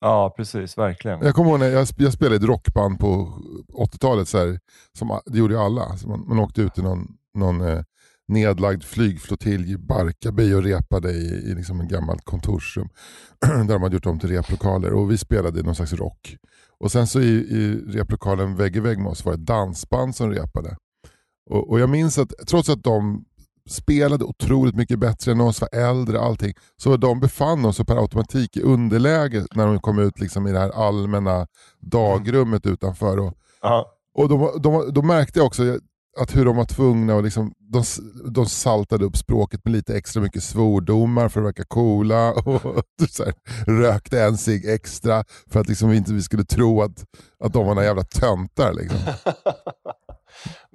Ja 0.00 0.34
precis, 0.36 0.78
verkligen. 0.78 1.20
Jag 1.22 1.34
kommer 1.34 1.50
ihåg 1.50 1.60
när 1.60 1.68
jag, 1.68 1.88
jag 1.96 2.12
spelade 2.12 2.36
i 2.36 2.38
ett 2.38 2.44
rockband 2.44 2.98
på 2.98 3.32
80-talet, 3.72 4.28
så 4.28 4.38
här, 4.38 4.60
som, 4.98 5.20
det 5.26 5.38
gjorde 5.38 5.54
ju 5.54 5.60
alla. 5.60 5.96
Så 5.96 6.08
man, 6.08 6.24
man 6.28 6.38
åkte 6.38 6.62
ut 6.62 6.74
till 6.74 6.82
någon, 6.82 7.16
någon 7.34 7.60
eh, 7.60 7.82
nedlagd 8.28 8.82
flygflottilj 8.82 9.72
i 9.72 9.78
Barkarby 9.78 10.54
och 10.54 10.62
repade 10.62 11.10
i, 11.10 11.50
i 11.50 11.54
liksom 11.54 11.80
en 11.80 11.88
gammalt 11.88 12.24
kontorsrum. 12.24 12.88
där 13.40 13.74
de 13.74 13.82
hade 13.82 13.96
gjort 13.96 14.06
om 14.06 14.18
till 14.18 14.30
replokaler 14.30 14.92
och 14.92 15.10
vi 15.10 15.18
spelade 15.18 15.60
i 15.60 15.62
någon 15.62 15.74
slags 15.74 15.92
rock. 15.92 16.36
Och 16.80 16.92
sen 16.92 17.06
så 17.06 17.20
i, 17.20 17.34
i 17.34 17.74
replokalen 17.86 18.56
vägg 18.56 18.76
i 18.76 18.80
vägg 18.80 18.98
med 18.98 19.10
oss 19.10 19.24
var 19.24 19.32
det 19.32 19.38
ett 19.38 19.46
dansband 19.46 20.16
som 20.16 20.30
repade. 20.30 20.76
Och, 21.50 21.70
och 21.70 21.80
jag 21.80 21.90
minns 21.90 22.18
att 22.18 22.32
trots 22.46 22.68
att 22.68 22.82
de 22.82 23.24
spelade 23.68 24.24
otroligt 24.24 24.74
mycket 24.74 24.98
bättre 24.98 25.32
än 25.32 25.40
oss, 25.40 25.60
var 25.60 25.74
äldre 25.74 26.20
allting, 26.20 26.54
så 26.76 26.96
de 26.96 27.20
befann 27.20 27.64
oss 27.64 27.78
per 27.78 27.96
automatik 27.96 28.56
i 28.56 28.62
underläge 28.62 29.46
när 29.54 29.66
de 29.66 29.80
kom 29.80 29.98
ut 29.98 30.20
liksom 30.20 30.46
i 30.46 30.52
det 30.52 30.58
här 30.58 30.70
allmänna 30.70 31.46
dagrummet 31.80 32.66
utanför. 32.66 33.18
Och, 33.18 33.34
och 34.14 34.28
de, 34.28 34.62
de, 34.62 34.92
då 34.94 35.02
märkte 35.02 35.38
jag 35.38 35.46
också 35.46 35.78
att 36.18 36.36
hur 36.36 36.44
de 36.44 36.56
var 36.56 36.64
tvungna 36.64 37.14
och 37.14 37.22
liksom, 37.22 37.52
de, 37.58 37.84
de 38.30 38.46
saltade 38.46 39.04
upp 39.04 39.16
språket 39.16 39.64
med 39.64 39.72
lite 39.72 39.96
extra 39.96 40.22
mycket 40.22 40.42
svordomar 40.42 41.28
för 41.28 41.40
att 41.40 41.46
verka 41.46 41.64
coola 41.64 42.32
och 42.32 42.84
så 43.10 43.24
här, 43.24 43.34
rökte 43.66 44.22
en 44.22 44.38
cigg 44.38 44.64
extra 44.68 45.24
för 45.46 45.60
att 45.60 45.68
liksom 45.68 45.92
inte 45.92 46.12
vi 46.12 46.22
skulle 46.22 46.44
tro 46.44 46.82
att, 46.82 47.04
att 47.44 47.52
de 47.52 47.66
var 47.66 47.74
några 47.74 47.86
jävla 47.86 48.04
töntar. 48.04 48.72
Liksom. 48.72 48.98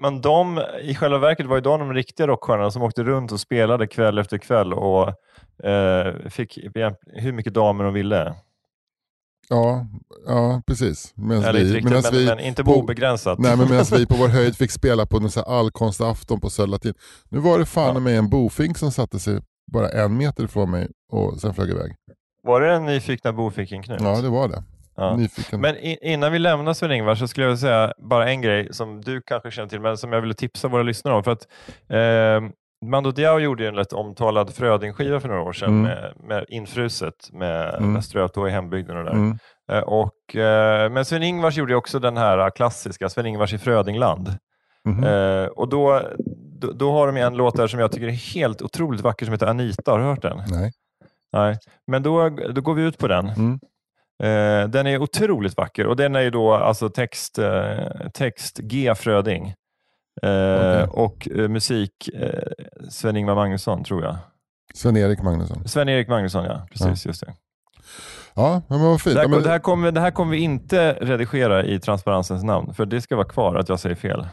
Men 0.01 0.21
de, 0.21 0.61
i 0.83 0.95
själva 0.95 1.17
verket 1.17 1.45
var 1.45 1.55
ju 1.55 1.61
de 1.61 1.79
de 1.79 1.93
riktiga 1.93 2.27
rockstjärnorna 2.27 2.71
som 2.71 2.81
åkte 2.81 3.03
runt 3.03 3.31
och 3.31 3.39
spelade 3.39 3.87
kväll 3.87 4.17
efter 4.17 4.37
kväll 4.37 4.73
och 4.73 5.07
eh, 5.67 6.13
fick 6.29 6.57
hur 7.05 7.31
mycket 7.31 7.53
damer 7.53 7.83
de 7.83 7.93
ville. 7.93 8.35
Ja, 9.49 9.87
ja 10.27 10.61
precis. 10.67 11.13
Medans 11.15 11.45
Eller 11.45 11.59
vi, 11.59 11.73
riktigt, 11.73 11.91
men, 11.91 12.03
vi, 12.11 12.25
men 12.25 12.39
inte 12.39 12.63
på- 12.63 12.75
obegränsat. 12.75 13.39
Nej 13.39 13.57
men 13.57 13.69
medan 13.69 13.85
vi 13.91 14.05
på 14.05 14.15
vår 14.15 14.27
höjd 14.37 14.55
fick 14.55 14.71
spela 14.71 15.05
på 15.05 15.19
någon 15.19 15.29
allkonstafton 15.47 16.39
på 16.39 16.49
Södra 16.49 16.71
Latin. 16.71 16.93
Nu 17.29 17.39
var 17.39 17.59
det 17.59 17.65
fan 17.65 17.93
Ja. 17.93 17.99
med 17.99 18.17
en 18.17 18.29
bofink 18.29 18.77
som 18.77 18.91
satte 18.91 19.19
sig 19.19 19.39
bara 19.71 19.89
en 19.89 20.17
meter 20.17 20.43
ifrån 20.43 20.71
mig 20.71 20.87
och 21.11 21.41
sen 21.41 21.53
flög 21.53 21.69
iväg. 21.69 21.95
Var 22.43 22.61
det 22.61 22.67
den 22.67 22.85
nyfikna 22.85 23.33
bofiken 23.33 23.83
Knut? 23.83 24.01
Ja 24.01 24.21
det 24.21 24.29
var 24.29 24.47
det. 24.47 24.63
Ja. 24.95 25.15
Nyfiken. 25.15 25.61
Men 25.61 25.75
innan 26.01 26.31
vi 26.31 26.39
lämnar 26.39 26.73
Sven-Ingvar 26.73 27.15
så 27.15 27.27
skulle 27.27 27.43
jag 27.45 27.49
vilja 27.49 27.57
säga 27.61 27.93
bara 27.97 28.29
en 28.29 28.41
grej 28.41 28.67
som 28.73 29.01
du 29.01 29.21
kanske 29.21 29.51
känner 29.51 29.69
till, 29.69 29.79
men 29.81 29.97
som 29.97 30.13
jag 30.13 30.21
ville 30.21 30.33
tipsa 30.33 30.67
våra 30.67 30.83
lyssnare 30.83 31.15
om. 31.15 31.23
För 31.23 31.31
att, 31.31 31.47
eh, 31.89 32.49
Mando 32.85 33.11
Diao 33.11 33.39
gjorde 33.39 33.63
ju 33.63 33.69
en 33.69 33.75
lätt 33.75 33.93
omtalad 33.93 34.53
Fröding-skiva 34.53 35.19
för 35.19 35.27
några 35.29 35.41
år 35.41 35.53
sedan 35.53 35.69
Mm. 35.69 35.81
med, 35.81 36.13
med 36.27 36.45
Infruset 36.49 37.29
med 37.33 37.75
Mm. 37.75 37.93
Västra 37.93 38.47
i 38.47 38.51
hembygden 38.51 38.97
och 38.97 39.03
där. 39.03 39.11
Mm. 39.11 39.37
Eh, 39.71 39.79
och, 39.79 40.35
eh, 40.35 40.89
men 40.91 41.05
Sven-Ingvars 41.05 41.57
gjorde 41.57 41.75
också 41.75 41.99
den 41.99 42.17
här 42.17 42.49
klassiska 42.49 43.09
Sven-Ingvars 43.09 43.53
i 43.53 43.57
Frödingland. 43.57 44.27
Eh, 45.05 45.45
och 45.47 45.69
då, 45.69 46.01
då, 46.61 46.71
då 46.71 46.91
har 46.91 47.07
de 47.07 47.17
en 47.17 47.33
låt 47.37 47.55
där 47.57 47.67
som 47.67 47.79
jag 47.79 47.91
tycker 47.91 48.07
är 48.07 48.11
helt 48.35 48.61
otroligt 48.61 49.01
vacker 49.01 49.25
som 49.25 49.33
heter 49.33 49.47
Anita. 49.47 49.91
Har 49.91 49.99
du 49.99 50.05
hört 50.05 50.21
den? 50.21 50.41
Nej. 50.47 50.71
Nej. 51.33 51.57
Men 51.87 52.03
då, 52.03 52.29
då 52.29 52.61
går 52.61 52.73
vi 52.73 52.83
ut 52.83 52.97
på 52.97 53.07
den. 53.07 53.29
Mm. 53.29 53.59
Eh, 54.23 54.67
den 54.67 54.87
är 54.87 54.97
otroligt 55.01 55.57
vacker 55.57 55.87
och 55.87 55.95
den 55.95 56.15
är 56.15 56.21
ju 56.21 56.29
då 56.29 56.53
alltså 56.53 56.89
text, 56.89 57.39
eh, 57.39 58.09
text 58.13 58.57
G 58.57 58.95
Fröding 58.95 59.53
eh, 60.21 60.83
Okej. 60.83 60.87
och 60.91 61.27
eh, 61.35 61.47
musik 61.47 62.09
eh, 62.13 62.41
Sven-Ingvar 62.89 63.35
Magnusson 63.35 63.83
tror 63.83 64.03
jag. 64.03 64.15
Sven-Erik 64.73 65.21
Magnusson. 65.21 65.67
Sven-Erik 65.67 66.07
Magnusson 66.07 66.45
ja, 66.45 66.67
precis 66.71 67.05
just 67.05 67.21
det. 67.25 67.33
Ja, 68.35 68.61
men 68.67 68.81
vad 68.81 69.01
fint. 69.01 69.15
Det 69.15 69.21
här, 69.21 69.29
Ja, 69.29 69.39
det, 69.39 69.49
här 69.49 69.59
kommer, 69.59 69.91
det 69.91 69.99
här 70.01 70.11
kommer 70.11 70.31
vi 70.31 70.37
inte 70.37 70.93
redigera 70.93 71.63
i 71.65 71.79
transparensens 71.79 72.43
namn 72.43 72.73
för 72.73 72.85
det 72.85 73.01
ska 73.01 73.15
vara 73.15 73.27
kvar 73.27 73.55
att 73.55 73.69
jag 73.69 73.79
säger 73.79 73.95
fel. 73.95 74.27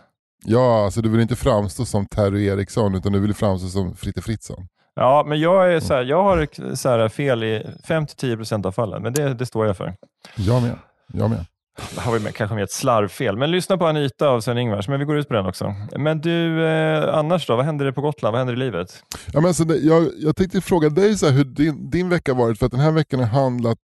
ja, 0.44 0.84
alltså 0.84 1.02
du 1.02 1.08
vill 1.08 1.20
inte 1.20 1.36
framstå 1.36 1.84
som 1.84 2.06
Terry 2.06 2.46
Eriksson 2.46 2.94
utan 2.94 3.12
du 3.12 3.20
vill 3.20 3.34
framstå 3.34 3.68
som 3.68 3.94
Fritte 3.96 4.22
Fritzson. 4.22 4.66
Ja, 4.94 5.24
men 5.26 5.40
jag, 5.40 5.74
är 5.74 5.80
så 5.80 5.94
här, 5.94 6.02
jag 6.02 6.22
har 6.22 6.74
så 6.74 6.88
här 6.88 7.08
fel 7.08 7.44
i 7.44 7.66
5-10% 7.88 8.66
av 8.66 8.72
fallen, 8.72 9.02
men 9.02 9.12
det, 9.12 9.34
det 9.34 9.46
står 9.46 9.66
jag 9.66 9.76
för. 9.76 9.94
Jag 10.36 10.62
med. 10.62 10.78
Jag 11.12 11.30
med. 11.30 11.46
Det 11.94 12.00
har 12.00 12.12
vi 12.12 12.20
med, 12.20 12.34
kanske 12.34 12.54
med 12.54 12.64
ett 12.64 12.72
slarvfel, 12.72 13.36
men 13.36 13.50
lyssna 13.50 13.78
på 13.78 13.86
Anita 13.86 14.28
av 14.28 14.40
Sven-Ingvars, 14.40 14.88
men 14.88 14.98
vi 14.98 15.04
går 15.04 15.18
ut 15.18 15.28
på 15.28 15.34
den 15.34 15.46
också. 15.46 15.74
Men 15.96 16.20
du, 16.20 16.66
eh, 16.66 17.14
annars 17.18 17.46
då? 17.46 17.56
Vad 17.56 17.64
händer 17.64 17.84
det 17.84 17.92
på 17.92 18.00
Gotland? 18.00 18.32
Vad 18.32 18.38
händer 18.40 18.54
i 18.54 18.56
livet? 18.56 19.02
Ja, 19.32 19.40
men 19.40 19.46
alltså, 19.46 19.64
det, 19.64 19.76
jag, 19.76 20.08
jag 20.16 20.36
tänkte 20.36 20.60
fråga 20.60 20.88
dig 20.88 21.18
så 21.18 21.26
här, 21.26 21.32
hur 21.32 21.44
din, 21.44 21.90
din 21.90 22.08
vecka 22.08 22.34
varit, 22.34 22.58
för 22.58 22.66
att 22.66 22.72
den 22.72 22.80
här 22.80 22.92
veckan 22.92 23.20
har 23.20 23.26
handlat, 23.26 23.78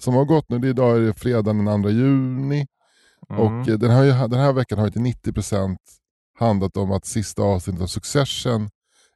som 0.00 0.14
har 0.14 0.24
gått 0.24 0.48
nu, 0.48 0.58
det 0.58 0.66
är 0.66 0.70
idag 0.70 0.96
är 0.96 1.00
det 1.00 1.14
fredag 1.14 1.42
den 1.42 1.82
2 1.82 1.88
juni, 1.90 2.66
Mm. 3.30 3.42
och 3.42 3.68
eh, 3.68 3.78
den, 3.78 4.06
ju, 4.06 4.12
den 4.28 4.40
här 4.40 4.52
veckan 4.52 4.78
har 4.78 4.90
till 4.90 5.00
90% 5.02 5.76
handlat 6.38 6.76
om 6.76 6.92
att 6.92 7.06
sista 7.06 7.42
avsnittet 7.42 7.82
av 7.82 7.86
Succession 7.86 8.68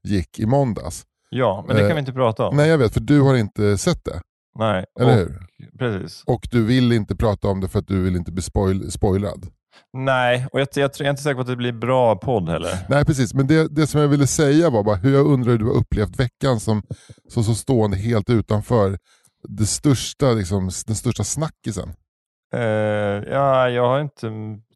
gick 0.03 0.39
i 0.39 0.47
måndags. 0.47 1.05
Ja, 1.31 1.65
men 1.67 1.77
det 1.77 1.83
Eh, 1.83 1.89
kan 1.89 1.97
vi 1.97 2.01
inte 2.01 2.13
prata 2.13 2.47
om. 2.47 2.57
Nej 2.57 2.69
jag 2.69 2.79
vet, 2.79 2.93
för 2.93 3.01
du 3.01 3.21
har 3.21 3.37
inte 3.37 3.79
sett 3.79 4.05
det, 4.05 4.21
Nej. 4.59 4.85
eller 5.01 5.13
och, 5.13 5.19
hur? 5.19 5.47
Precis. 5.79 6.23
Och 6.27 6.49
du 6.51 6.65
vill 6.65 6.93
inte 6.93 7.17
prata 7.17 7.49
om 7.49 7.61
det 7.61 7.69
för 7.69 7.79
att 7.79 7.87
du 7.89 8.03
vill 8.03 8.17
inte 8.17 8.33
bli 8.33 8.43
spoil, 8.43 8.91
spoilad. 8.93 9.47
Nej, 9.93 10.47
och 10.53 10.61
jag, 10.61 10.69
jag, 10.75 10.93
tror- 10.93 11.05
jag 11.05 11.07
är 11.07 11.11
inte 11.11 11.23
säker 11.23 11.35
på 11.35 11.41
att 11.41 11.47
det 11.47 11.57
blir 11.57 11.73
bra 11.73 12.17
podd 12.17 12.49
heller. 12.49 12.71
Nej 12.89 13.05
precis, 13.05 13.35
men 13.35 13.47
det, 13.47 13.69
det 13.75 13.87
som 13.87 14.01
jag 14.01 14.09
ville 14.09 14.27
säga 14.27 14.71
var 14.71 14.83
bara 14.85 14.97
hur 14.97 15.15
jag 15.15 15.27
undrar 15.27 15.51
hur 15.53 15.59
du 15.59 15.65
har 15.67 15.73
upplevt 15.75 16.21
veckan 16.21 16.61
som 16.61 16.83
så, 17.29 17.43
så 17.43 17.55
stående 17.55 17.97
helt 17.97 18.31
utanför 18.31 18.99
det 19.49 19.67
största, 19.67 20.33
liksom, 20.33 20.71
den 20.87 20.97
största 20.97 21.25
snackisen. 21.25 21.89
Eh, 22.55 22.61
ja, 23.33 23.69
jag 23.69 23.89
har 23.89 24.01
inte 24.01 24.31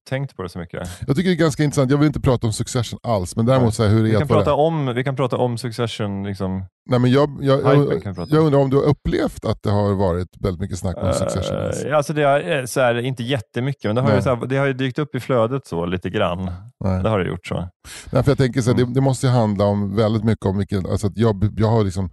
tänkt 0.08 0.36
på 0.36 0.42
det 0.42 0.48
så 0.48 0.58
mycket. 0.58 0.88
Jag 1.06 1.16
tycker 1.16 1.30
det 1.30 1.34
är 1.34 1.38
ganska 1.38 1.64
intressant, 1.64 1.90
jag 1.90 1.98
vill 1.98 2.06
inte 2.06 2.20
prata 2.20 2.46
om 2.46 2.52
Succession 2.52 2.98
alls, 3.02 3.36
men 3.36 3.46
däremot 3.46 3.74
så 3.74 3.82
här, 3.82 3.90
hur 3.90 3.96
det 3.96 4.02
Vi 4.08 4.14
är 4.14 4.18
kan, 4.18 4.28
prata 4.28 4.54
om, 4.54 4.94
vi 4.94 5.04
kan 5.04 5.16
prata 5.16 5.36
om 5.36 5.58
Succession. 5.58 6.22
Liksom. 6.22 6.64
Nej, 6.90 6.98
men 6.98 7.10
jag, 7.10 7.38
jag, 7.40 7.60
jag, 7.60 8.02
jag 8.28 8.44
undrar 8.46 8.58
om 8.58 8.70
du 8.70 8.76
har 8.76 8.84
upplevt 8.84 9.44
att 9.44 9.62
det 9.62 9.70
har 9.70 9.94
varit 9.94 10.28
väldigt 10.40 10.60
mycket 10.60 10.78
snack 10.78 10.96
om 10.96 11.12
Succession? 11.12 11.56
alls? 11.58 11.84
Eh, 11.84 11.96
alltså 11.96 12.12
det 12.12 12.22
är 12.22 12.58
eh, 12.58 12.64
så 12.64 12.80
här, 12.80 12.98
inte 12.98 13.22
jättemycket, 13.22 13.84
men 13.84 13.94
det 13.94 14.02
har, 14.02 14.14
ju, 14.16 14.22
så 14.22 14.34
här, 14.34 14.46
det 14.46 14.56
har 14.56 14.66
ju 14.66 14.72
dykt 14.72 14.98
upp 14.98 15.14
i 15.14 15.20
flödet 15.20 15.66
så 15.66 15.86
lite 15.86 16.10
grann. 16.10 16.50
Nej. 16.84 17.02
Det 17.02 17.08
har 17.08 17.18
det 17.18 17.28
gjort 17.28 17.46
så. 17.46 17.68
Nej, 18.10 18.22
för 18.22 18.30
jag 18.30 18.38
tänker 18.38 18.60
så 18.60 18.70
här, 18.70 18.78
Mm. 18.78 18.88
det, 18.92 19.00
det 19.00 19.04
måste 19.04 19.26
ju 19.26 19.32
handla 19.32 19.64
om 19.64 19.96
väldigt 19.96 20.24
mycket 20.24 20.46
om 20.46 20.58
vilken, 20.58 20.86
alltså 20.86 21.06
att 21.06 21.16
jag, 21.16 21.54
jag 21.56 21.68
har 21.68 21.84
liksom 21.84 22.10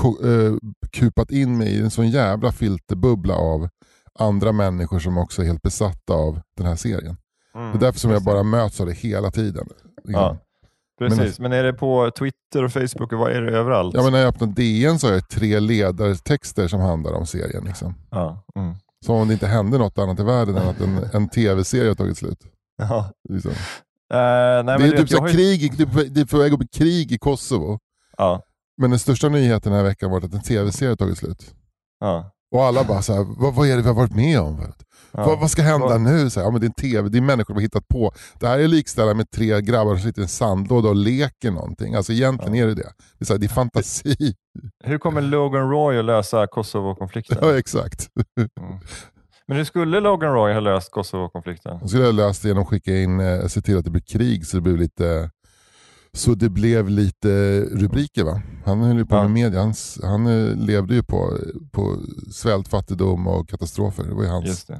ko, 0.00 0.08
eh, 0.26 0.52
kupat 0.92 1.30
in 1.30 1.58
mig 1.58 1.68
i 1.68 1.80
en 1.80 1.90
sån 1.90 2.10
jävla 2.10 2.52
filterbubbla 2.52 3.34
av 3.34 3.68
andra 4.18 4.52
människor 4.52 4.98
som 4.98 5.18
också 5.18 5.42
är 5.42 5.46
helt 5.46 5.62
besatta 5.62 6.14
av 6.14 6.40
den 6.56 6.66
här 6.66 6.76
serien. 6.76 7.16
Mm, 7.54 7.72
Det 7.72 7.78
är 7.78 7.80
därför 7.80 8.00
som 8.00 8.10
jag 8.10 8.22
bara 8.24 8.42
möts 8.42 8.80
av 8.80 8.86
det 8.86 8.92
hela 8.92 9.30
tiden. 9.30 9.68
Ja, 10.04 10.38
precis. 10.98 11.38
Men, 11.38 11.52
är 11.52 11.62
det 11.62 11.72
på 11.72 12.10
Twitter 12.18 12.64
och 12.64 12.72
Facebook 12.72 13.12
och 13.12 13.18
vad 13.18 13.32
är 13.32 13.42
det 13.42 13.56
överallt? 13.58 13.94
Ja, 13.94 14.02
men 14.02 14.12
när 14.12 14.18
jag 14.18 14.28
öppnar 14.28 14.48
DN 14.48 14.98
så 14.98 15.06
har 15.06 15.14
jag 15.14 15.28
tre 15.28 15.60
ledartexter 15.60 16.68
som 16.68 16.80
handlar 16.80 17.12
om 17.12 17.26
serien. 17.26 17.64
Liksom. 17.64 17.94
Ja, 18.10 18.44
mm. 18.54 18.74
Som 19.04 19.14
om 19.16 19.28
det 19.28 19.34
inte 19.34 19.46
hände 19.46 19.78
något 19.78 19.98
annat 19.98 20.20
i 20.20 20.22
världen 20.22 20.56
än 20.56 20.68
att 20.68 20.80
en, 20.80 20.98
en 21.12 21.28
tv-serie 21.28 21.88
har 21.88 21.94
tagit 21.94 22.18
slut. 22.18 22.38
ja. 22.78 23.12
Liksom. 23.28 23.52
nej, 24.10 24.64
men 24.64 24.80
det 24.80 24.86
är 24.86 24.90
typ 24.90 25.00
vet, 25.00 25.10
så 25.10 25.18
har 25.20 25.28
ju- 25.28 25.34
krig, 25.34 25.76
det 25.76 25.82
är 25.82 25.86
på- 25.86 26.02
det 26.14 26.20
är 26.20 26.24
på 26.24 26.38
väg 26.38 26.52
att 26.52 26.58
bli 26.58 26.68
krig 26.68 27.12
i 27.12 27.18
Kosovo. 27.18 27.78
Ja, 28.16 28.42
Men 28.76 28.90
den 28.90 28.98
största 28.98 29.28
nyheten 29.28 29.72
den 29.72 29.80
här 29.80 29.88
veckan 29.88 30.10
var 30.10 30.18
att 30.18 30.34
en 30.34 30.42
tv-serie 30.42 30.96
tagit 30.96 31.18
slut. 31.18 31.54
ja, 32.00 32.30
Och 32.52 32.64
alla 32.64 32.84
bara 32.84 33.02
så 33.02 33.14
här, 33.14 33.26
vad, 33.38 33.54
vad 33.54 33.68
är 33.68 33.76
det 33.76 33.82
vi 33.82 33.88
har 33.88 33.94
varit 33.94 34.14
med 34.14 34.40
om? 34.40 34.60
ja. 35.12 35.24
Vad, 35.26 35.40
vad 35.40 35.50
ska 35.50 35.62
hända 35.62 35.98
nu? 35.98 36.30
Så 36.30 36.40
här, 36.40 36.46
ja, 36.46 36.50
men 36.50 36.60
det 36.60 36.64
är 36.64 36.68
en 36.68 36.74
tv, 36.74 37.08
det 37.08 37.18
är 37.18 37.22
människor 37.22 37.46
som 37.46 37.54
har 37.54 37.62
hittat 37.62 37.88
på. 37.88 38.12
Det 38.40 38.46
här 38.46 38.58
är 38.58 38.68
likställda 38.68 39.14
med 39.14 39.30
tre 39.30 39.60
grabbar 39.60 39.96
som 39.96 40.02
sitter 40.02 40.20
i 40.20 40.24
en 40.24 40.28
sandlåda 40.28 40.88
och 40.88 40.96
leker 40.96 41.50
någonting. 41.50 41.94
Alltså 41.94 42.12
egentligen 42.12 42.54
är 42.54 42.66
det 42.66 42.74
det. 42.74 42.92
Det 43.18 43.22
är, 43.22 43.24
så 43.24 43.32
här, 43.32 43.40
det 43.40 43.46
är 43.46 43.48
fantasi. 43.48 44.34
Hur 44.84 44.98
kommer 44.98 45.20
Logan 45.20 45.70
Roy 45.70 45.98
att 45.98 46.04
lösa 46.04 46.46
Kosovo-konflikten? 46.46 47.38
Ja 47.40 47.58
exakt. 47.58 48.08
Men 49.46 49.56
hur 49.56 49.64
skulle 49.64 50.00
Logan 50.00 50.32
Roy 50.32 50.52
ha 50.52 50.60
löst 50.60 50.90
Kosovo-konflikten? 50.90 51.78
Jag 51.80 51.88
skulle 51.88 52.04
ha 52.04 52.12
löst 52.12 52.42
det 52.42 52.48
genom 52.48 52.62
att 52.62 52.68
skicka 52.68 52.96
in, 52.96 53.20
eh, 53.20 53.46
se 53.46 53.60
till 53.60 53.78
att 53.78 53.84
det 53.84 53.90
blir 53.90 54.02
krig 54.02 54.46
så 54.46 54.56
det 54.56 54.60
blev 54.60 54.76
lite 54.76 55.30
så 56.16 56.34
det 56.34 56.48
blev 56.50 56.88
lite 56.88 57.60
rubriker 57.60 58.24
va? 58.24 58.42
Han 58.64 58.80
höll 58.80 58.96
ju 58.96 59.06
på 59.06 59.14
Ja. 59.16 59.22
med 59.22 59.30
media, 59.30 59.60
han, 59.60 59.74
han 60.02 60.26
eh, 60.26 60.56
levde 60.56 60.94
ju 60.94 61.02
på, 61.02 61.38
på 61.72 61.98
svält, 62.32 62.68
fattigdom 62.68 63.26
och 63.26 63.48
katastrofer. 63.48 64.04
Det 64.04 64.14
var 64.14 64.24
hans, 64.26 64.64
det. 64.64 64.72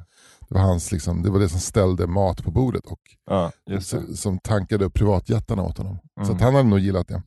det, 0.48 0.54
var 0.54 0.60
hans 0.60 0.92
liksom, 0.92 1.22
det 1.22 1.30
var 1.30 1.38
det 1.40 1.48
som 1.48 1.60
ställde 1.60 2.06
mat 2.06 2.44
på 2.44 2.50
bordet 2.50 2.86
och 2.86 3.00
Ja, 3.26 3.52
just 3.70 3.90
det. 3.90 3.96
s- 4.10 4.20
som 4.20 4.38
tankade 4.38 4.84
upp 4.84 4.94
privatjättarna 4.94 5.62
åt 5.62 5.78
honom. 5.78 5.98
Så 6.16 6.22
Mm. 6.22 6.36
att 6.36 6.42
han 6.42 6.54
hade 6.54 6.68
nog 6.68 6.78
gillat 6.78 7.08
det. 7.08 7.22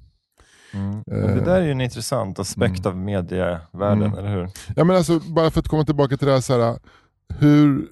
Mm. 0.73 1.03
Det 1.07 1.41
där 1.45 1.61
är 1.61 1.65
ju 1.65 1.71
en 1.71 1.81
intressant 1.81 2.39
aspekt 2.39 2.85
av 2.85 2.97
medievärlden, 2.97 4.03
Mm. 4.03 4.17
eller 4.19 4.29
hur? 4.35 4.49
Ja, 4.75 4.83
men 4.83 4.95
alltså, 4.95 5.19
bara 5.19 5.51
för 5.51 5.59
att 5.59 5.67
komma 5.67 5.83
tillbaka 5.85 6.17
till 6.17 6.27
det 6.27 6.33
här, 6.33 6.41
så 6.41 6.61
här 6.61 6.79
hur, 7.39 7.87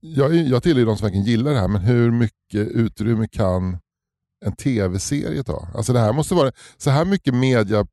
jag, 0.00 0.34
jag 0.34 0.62
tillhör 0.62 0.86
de 0.86 0.96
som 0.96 1.04
verkligen 1.04 1.26
gillar 1.26 1.50
det 1.52 1.60
här, 1.60 1.68
men 1.68 1.80
hur 1.82 2.10
mycket 2.10 2.68
utrymme 2.68 3.28
kan 3.28 3.78
en 4.46 4.52
tv-serie 4.56 5.42
ta? 5.42 5.68
Alltså 5.74 5.92
det 5.92 6.00
här 6.00 6.12
måste 6.12 6.34
vara, 6.34 6.52
så 6.76 6.90
här 6.90 7.04
mycket 7.04 7.34
media 7.34 7.86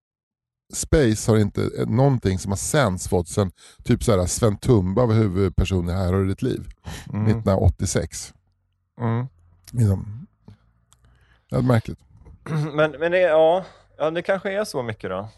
space 0.73 1.31
har 1.31 1.37
inte 1.37 1.61
eh, 1.79 1.87
någonting 1.87 2.39
som 2.39 2.51
har 2.51 2.57
sänds 2.57 3.07
fått 3.07 3.27
sen 3.27 3.51
typ 3.83 4.03
så 4.03 4.11
här 4.19 4.25
Sven 4.25 4.57
Tumba 4.57 5.05
var 5.05 5.13
huvudperson 5.13 5.89
i 5.89 5.93
Här 5.93 6.13
har 6.13 6.19
du 6.19 6.27
ditt 6.27 6.41
liv, 6.41 6.67
Mm. 7.13 7.25
1986. 7.25 8.33
Mm. 9.01 9.27
Liksom. 9.71 10.27
Ja, 11.49 11.61
märkligt. 11.61 11.99
Men, 12.73 12.91
men 12.91 13.11
det, 13.11 13.19
ja, 13.19 13.65
ja, 13.97 14.11
det 14.11 14.21
kanske 14.21 14.51
är 14.51 14.63
så 14.63 14.83
mycket 14.83 15.09
då. 15.09 15.29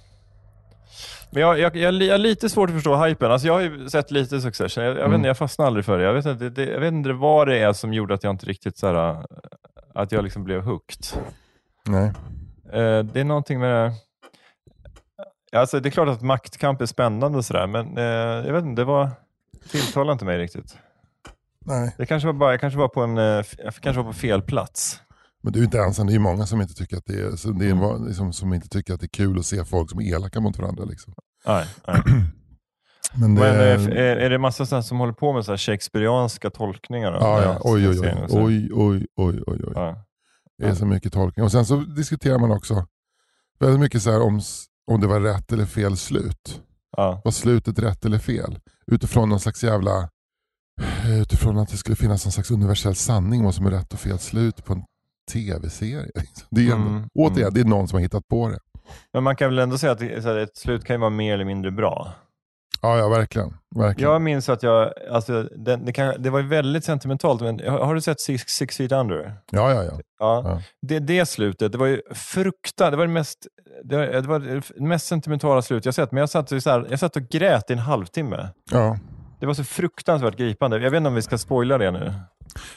Men 1.32 1.42
jag, 1.42 1.60
jag, 1.60 1.76
jag, 1.76 1.94
jag 1.94 2.14
har 2.14 2.18
lite 2.18 2.50
svårt 2.50 2.70
att 2.70 2.76
förstå 2.76 3.06
hypen. 3.06 3.32
Alltså 3.32 3.48
jag 3.48 3.54
har 3.54 3.62
ju 3.62 3.90
sett 3.90 4.12
lite 4.12 4.42
Succession. 4.42 4.84
Jag, 4.84 4.90
jag, 4.92 4.96
vet 4.96 5.06
Mm. 5.06 5.16
inte, 5.16 5.28
jag 5.28 5.38
fastnade 5.38 5.68
aldrig 5.68 5.86
för 5.86 5.98
det. 5.98 6.04
Jag 6.04 6.14
vet, 6.14 6.26
inte, 6.26 6.50
det, 6.50 6.66
jag 6.66 6.80
vet 6.80 6.94
inte 6.94 7.14
vad 7.14 7.48
det 7.48 7.58
är 7.60 7.74
som 7.74 7.94
gjorde 7.94 8.14
att 8.14 8.24
jag 8.24 8.34
inte 8.34 8.46
riktigt 8.46 8.78
så 8.78 8.88
här, 8.88 9.26
att 9.98 10.12
jag 10.12 10.24
liksom 10.24 10.44
blev 10.44 10.62
hooked. 10.62 11.22
Nej. 11.88 12.12
Eh, 12.74 13.04
det 13.04 13.20
är 13.20 13.24
någonting 13.24 13.60
med 13.60 13.70
det. 13.70 13.94
Alltså, 15.60 15.80
det 15.80 15.90
är 15.90 15.92
klart 15.92 16.10
att 16.10 16.22
maktkamp 16.22 16.82
är 16.82 16.86
spännande 16.86 17.38
och 17.38 17.46
sådär, 17.46 17.68
men 17.68 17.98
eh, 17.98 18.48
jag 18.48 18.54
vet 18.54 18.64
inte, 18.64 18.82
det 18.82 18.86
var 18.86 19.10
tilltalade 19.72 20.14
inte 20.14 20.26
mig 20.26 20.38
riktigt. 20.38 20.78
Nej. 21.66 21.96
Det 21.98 22.06
kanske 22.06 22.28
var 22.28 22.34
bara, 22.34 22.52
jag 22.52 22.60
kanske 22.62 22.80
var 22.80 22.88
på 22.88 23.02
en, 23.02 23.18
eh, 23.18 23.44
jag 23.58 23.76
kanske 23.82 24.02
var 24.02 24.04
på 24.04 24.14
fel 24.14 24.42
plats. 24.42 25.02
Men 25.42 25.54
du 25.54 25.60
är 25.60 25.64
inte 25.64 25.80
ensam, 25.80 26.08
det 26.08 26.16
är 26.16 26.20
många 26.20 26.46
som 26.46 26.62
inte 26.62 26.74
tycker 26.74 26.98
att 26.98 27.06
det 27.06 27.14
är, 27.14 27.60
det 27.60 27.66
är 27.66 28.08
liksom, 28.08 28.34
som 28.34 28.54
inte 28.54 28.70
tycker 28.70 28.94
att 28.94 29.00
det 29.00 29.06
är 29.06 29.18
kul 29.18 29.40
att 29.40 29.46
se 29.46 29.66
folk 29.66 29.90
som 29.90 30.00
är 30.00 30.16
elaka 30.16 30.40
mot 30.40 30.58
varandra. 30.58 30.84
Liksom. 30.86 31.14
Nej, 31.46 31.66
nej. 31.88 32.02
Men 33.14 33.36
det, 33.36 33.42
Men 33.42 33.56
eh, 33.92 33.98
är, 33.98 34.16
är 34.18 34.30
det 34.30 34.38
massa 34.38 34.66
sådana 34.66 34.84
som 34.84 35.00
håller 35.00 35.14
på 35.14 35.34
med 35.34 35.46
så 35.46 35.52
här 35.52 35.58
shakespearianska 35.58 36.50
tolkningar? 36.50 37.12
av 37.12 37.22
Ja, 37.22 37.44
ja. 37.44 37.52
här 37.52 37.60
Oj, 37.64 37.90
oj, 37.90 38.00
oj. 38.00 38.26
oj, 38.30 38.70
oj, 38.74 39.08
oj, 39.16 39.44
oj, 39.48 39.60
oj. 39.68 39.72
Ja. 39.76 40.04
Det 40.58 40.66
är 40.66 40.74
så 40.76 40.86
mycket 40.86 41.14
tolkning. 41.14 41.46
Och 41.46 41.52
sen 41.52 41.66
så 41.66 41.76
diskuterar 41.76 42.40
man 42.40 42.52
också 42.52 42.86
väldigt 43.60 43.80
mycket 43.80 44.02
så 44.02 44.22
om, 44.22 44.42
om 44.92 45.02
det 45.02 45.08
var 45.08 45.20
rätt 45.20 45.52
eller 45.52 45.66
fel 45.66 45.98
slut. 45.98 46.62
Ja. 46.98 47.22
Var 47.24 47.32
slutet 47.32 47.80
rätt 47.80 48.06
eller 48.06 48.20
fel? 48.20 48.60
Utifrån 48.92 49.30
någon 49.30 49.40
slags 49.40 49.64
jävla... 49.64 50.10
Utifrån 51.08 51.58
att 51.58 51.70
det 51.70 51.78
skulle 51.78 51.96
finnas 51.96 52.26
någon 52.26 52.32
slags 52.32 52.52
universell 52.52 52.96
sanning 52.96 53.44
vad 53.44 53.56
som 53.56 53.66
är 53.66 53.72
rätt 53.72 53.94
och 53.94 54.00
fel 54.00 54.20
slut 54.20 54.66
på 54.66 54.74
en 54.74 54.84
tv-serie. 55.32 56.12
Det 56.50 56.62
är, 56.68 56.72
ändå, 56.72 56.88
Mm, 56.88 57.10
återigen, 57.14 57.42
mm. 57.42 57.54
det 57.54 57.60
är 57.60 57.66
någon 57.66 57.88
som 57.88 57.96
har 57.96 58.02
hittat 58.02 58.28
på 58.28 58.50
det. 58.50 58.60
Men 59.14 59.24
man 59.24 59.36
kan 59.36 59.50
väl 59.50 59.60
ändå 59.60 59.78
säga 59.78 59.92
att 59.92 60.02
ett 60.02 60.58
slut 60.58 60.86
kan 60.86 60.94
ju 60.94 61.00
vara 61.00 61.10
mer 61.10 61.34
eller 61.34 61.46
mindre 61.46 61.72
bra. 61.72 62.14
Ja, 62.82 62.98
ja 62.98 63.10
verkligen. 63.10 63.54
verkligen. 63.76 64.12
Jag 64.12 64.22
minns 64.22 64.50
att 64.50 64.64
jag, 64.64 64.92
alltså, 65.12 65.44
det, 65.44 65.76
det, 65.76 65.92
kan, 65.94 66.14
det 66.20 66.30
var 66.30 66.40
ju 66.40 66.48
väldigt 66.48 66.84
sentimentalt, 66.84 67.42
men 67.42 67.60
har, 67.68 67.80
har 67.86 67.96
du 67.96 68.02
sett 68.02 68.20
Six, 68.22 68.44
Six 68.48 68.78
Feet 68.78 68.92
Under? 68.92 69.34
Ja, 69.52 69.74
ja, 69.74 69.84
ja. 69.84 69.92
Ja. 70.20 70.42
Ja. 70.46 70.62
Det, 70.88 71.00
det 71.00 71.26
slutet, 71.26 71.72
det 71.72 71.78
var 71.78 71.86
ju 71.88 72.02
fruktansvärt, 72.16 72.92
det 72.92 72.98
var 72.98 73.06
det 73.08 73.14
mest, 73.14 73.38
det, 73.84 73.98
var- 73.98 74.06
det 74.06 74.22
var 74.22 74.40
det 74.40 74.62
mest 74.88 75.06
sentimentala 75.08 75.62
slut 75.62 75.86
jag 75.86 75.94
sett, 75.94 76.12
men 76.12 76.20
jag 76.20 76.30
satt, 76.30 76.50
så 76.64 76.70
här, 76.70 76.88
jag 76.90 77.00
satt 77.00 77.16
och 77.16 77.22
grät 77.30 77.70
i 77.70 77.74
en 77.74 77.80
halvtimme. 77.80 78.50
ja. 78.72 78.98
Det 79.40 79.46
var 79.46 79.54
så 79.54 79.64
fruktansvärt 79.64 80.38
gripande. 80.38 80.78
Jag 80.80 80.92
vet 80.92 80.98
inte 80.98 81.08
om 81.08 81.16
vi 81.16 81.22
ska 81.22 81.38
spoila 81.38 81.78
det 81.78 81.92
nu. 81.92 82.14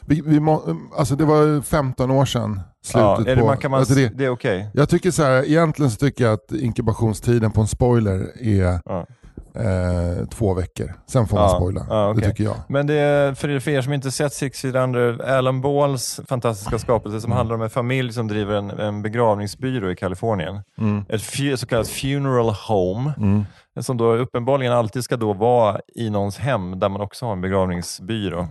Vi, 0.07 0.23
vi 0.27 0.41
må, 0.41 0.63
alltså 0.97 1.17
det 1.17 1.25
var 1.25 1.63
15 1.63 2.11
år 2.11 2.25
sedan 2.25 2.61
slutet 2.85 3.03
Ja, 3.03 3.21
det, 3.25 3.37
på... 3.37 3.47
man, 3.47 3.57
kan 3.59 3.71
man, 3.71 3.81
alltså 3.81 3.95
det, 3.95 4.09
det 4.09 4.25
är 4.25 4.29
okej? 4.29 4.71
jag 4.75 4.89
tycker 4.89 5.11
så 5.11 5.23
här, 5.23 5.45
egentligen 5.49 5.91
så 5.91 5.97
tycker 5.97 6.25
jag 6.25 6.33
att 6.33 6.53
inkubationstiden 6.53 7.51
på 7.51 7.61
en 7.61 7.67
spoiler 7.67 8.33
är 8.43 8.81
Ja. 8.85 9.07
Eh, 9.55 10.27
två 10.29 10.55
veckor. 10.55 10.95
Sen 11.07 11.27
får 11.29 11.37
man 11.37 11.45
Ja, 11.51 11.57
spoila. 11.57 11.87
ja, 11.89 11.95
Det 12.07 12.11
okej. 12.11 12.25
tycker 12.31 12.45
jag. 12.45 12.57
Men 12.69 12.87
det 12.87 12.95
är, 12.95 13.35
för, 13.35 13.49
er- 13.49 13.83
som 13.83 13.93
inte 13.93 14.11
sett 14.11 14.33
Six 14.33 14.61
Feet 14.61 14.75
Under, 14.75 15.23
Alan 15.31 15.61
Balls 15.61 16.21
fantastiska 16.29 16.79
skapelse 16.79 17.21
som 17.21 17.33
handlar 17.33 17.55
om 17.57 17.63
en 17.63 17.71
familj 17.71 18.13
som 18.13 18.29
driver 18.29 18.55
en, 18.55 18.71
en 18.71 19.03
begravningsbyrå 19.03 19.91
i 19.91 19.97
Kalifornien. 19.97 20.61
Mm. 20.79 21.05
Ett 21.09 21.23
så 21.57 21.67
kallat 21.67 21.89
funeral 21.89 22.51
home, 22.69 23.13
Mm. 23.19 23.45
som 23.81 23.97
då 23.97 24.15
uppenbarligen 24.17 24.73
alltid 24.73 25.05
ska 25.05 25.17
då 25.17 25.33
vara 25.33 25.81
i 25.95 26.11
någons 26.11 26.39
hem 26.39 26.79
där 26.79 26.89
man 26.89 27.01
också 27.01 27.27
har 27.27 27.33
en 27.33 27.41
begravningsbyrå. 27.41 28.49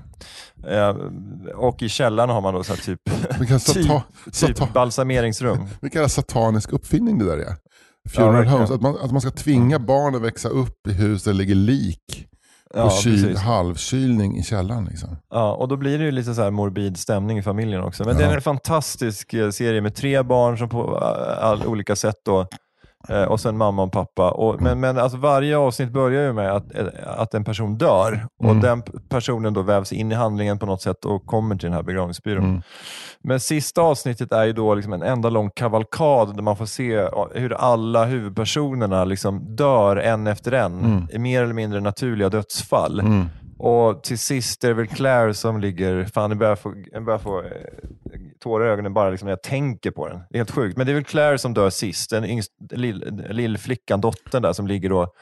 Eh, 0.68 0.96
och 1.56 1.82
i 1.82 1.90
källaren 1.90 2.30
har 2.30 2.42
man 2.42 2.54
då 2.54 2.64
så 2.64 2.74
här 2.74 2.82
typ, 2.82 3.02
typ, 3.74 4.56
typ 4.58 4.74
balsameringsrum. 4.74 5.58
vilken 5.82 6.10
satanisk 6.10 6.74
uppfinning 6.74 7.20
det 7.20 7.26
där 7.26 7.38
är. 7.38 7.56
Funeral 8.10 8.34
verkligen. 8.34 8.58
homes, 8.58 8.72
att 8.72 8.82
man, 8.82 8.96
att 9.02 9.12
man 9.12 9.22
ska 9.22 9.32
tvinga 9.32 9.80
barn 9.80 10.16
att 10.16 10.22
växa 10.22 10.50
upp 10.50 10.88
i 10.88 10.94
hus 10.94 11.24
där 11.24 11.32
det 11.32 11.38
ligger 11.38 11.56
lik 11.56 12.26
Ja, 12.74 12.84
och 12.84 12.92
kyl, 12.92 13.38
halvkylning 13.38 14.38
i 14.38 14.44
källaren. 14.44 14.86
Liksom. 14.86 15.18
Ja, 15.30 15.54
och 15.54 15.68
då 15.68 15.78
blir 15.78 15.98
det 15.98 16.04
ju 16.06 16.12
lite 16.12 16.34
så 16.34 16.52
morbid 16.52 16.98
stämning 16.98 17.38
i 17.38 17.42
familjen 17.44 17.82
också. 17.84 18.04
Men 18.04 18.14
Ja. 18.14 18.20
det 18.26 18.32
är 18.32 18.36
en 18.36 18.42
fantastisk 18.42 19.34
eh, 19.34 19.50
serie 19.50 19.82
med 19.82 19.96
tre 19.96 20.24
barn 20.24 20.58
som 20.58 20.70
på 20.70 20.98
eh, 21.02 21.44
all, 21.46 21.66
olika 21.66 21.96
sätt 21.96 22.16
då, 22.26 22.48
och 23.28 23.40
sen 23.40 23.58
mamma 23.58 23.84
och 23.84 23.92
pappa. 23.92 24.32
Och, 24.32 24.62
men 24.62 24.80
men 24.80 24.98
alltså 24.98 25.18
varje 25.18 25.58
avsnitt 25.58 25.92
börjar 25.92 26.24
ju 26.24 26.34
med 26.34 26.52
att, 26.56 26.76
eh, 26.76 26.86
att 27.18 27.34
en 27.34 27.44
person 27.44 27.78
dör 27.78 28.26
och 28.40 28.46
Mm. 28.50 28.62
den 28.62 28.82
personen 29.10 29.54
då 29.54 29.62
vävs 29.62 29.94
in 29.94 30.12
i 30.12 30.16
handlingen 30.16 30.60
på 30.60 30.66
något 30.66 30.82
sätt 30.82 31.06
och 31.06 31.26
kommer 31.26 31.56
till 31.56 31.66
den 31.66 31.74
här 31.74 31.84
begravningsbyrån. 31.84 32.44
Mm. 32.46 32.62
Men 33.24 33.40
sista 33.40 33.82
avsnittet 33.82 34.32
är 34.32 34.46
ju 34.46 34.54
då 34.54 34.76
liksom 34.76 34.94
en 34.94 35.04
enda 35.04 35.30
lång 35.30 35.50
kavalkad 35.56 36.36
där 36.36 36.44
man 36.44 36.56
får 36.58 36.66
se 36.66 37.08
hur 37.34 37.54
alla 37.54 38.06
huvudpersonerna 38.06 39.06
liksom 39.06 39.56
dör 39.56 39.96
en 39.98 40.28
efter 40.28 40.52
en 40.52 40.80
Mm. 40.80 41.08
i 41.12 41.18
mer 41.20 41.44
eller 41.44 41.54
mindre 41.54 41.80
naturliga 41.82 42.30
dödsfall. 42.30 43.02
Och 43.60 44.04
till 44.04 44.20
sist 44.20 44.64
är 44.64 44.68
det 44.68 44.74
väl 44.74 44.88
Claire 44.88 45.34
som 45.34 45.62
ligger, 45.62 46.06
fan 46.06 46.32
jag 46.32 46.38
börjar 46.38 46.56
få, 46.56 46.74
jag 46.92 47.06
börjar 47.06 47.20
få 47.20 47.40
eh, 47.40 47.52
tårar 48.40 48.66
i 48.66 48.70
ögonen 48.70 48.94
bara 48.94 49.10
liksom 49.10 49.26
när 49.26 49.32
jag 49.32 49.44
tänker 49.44 49.92
på 49.92 50.08
den. 50.08 50.20
Det 50.30 50.36
är 50.36 50.40
helt 50.40 50.52
sjukt. 50.52 50.78
Men 50.78 50.86
det 50.86 50.92
är 50.92 50.94
väl 50.94 51.04
Claire 51.04 51.38
som 51.38 51.54
dör 51.54 51.70
sist, 51.70 52.10
den 52.10 52.26
yngst, 52.26 52.52
lill, 52.72 53.24
lillflickan, 53.30 54.02
dottern 54.02 54.42
där 54.42 54.54
som 54.54 54.68
ligger 54.68 54.90
då 54.90 55.14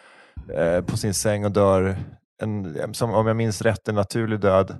eh, 0.53 0.81
på 0.81 0.97
sin 0.97 1.13
säng 1.13 1.45
och 1.45 1.51
dör, 1.51 1.97
en, 2.41 2.93
som, 2.93 3.13
om 3.13 3.27
jag 3.27 3.35
minns 3.35 3.61
rätt, 3.61 3.87
en 3.87 3.95
naturlig 3.95 4.39
död. 4.39 4.75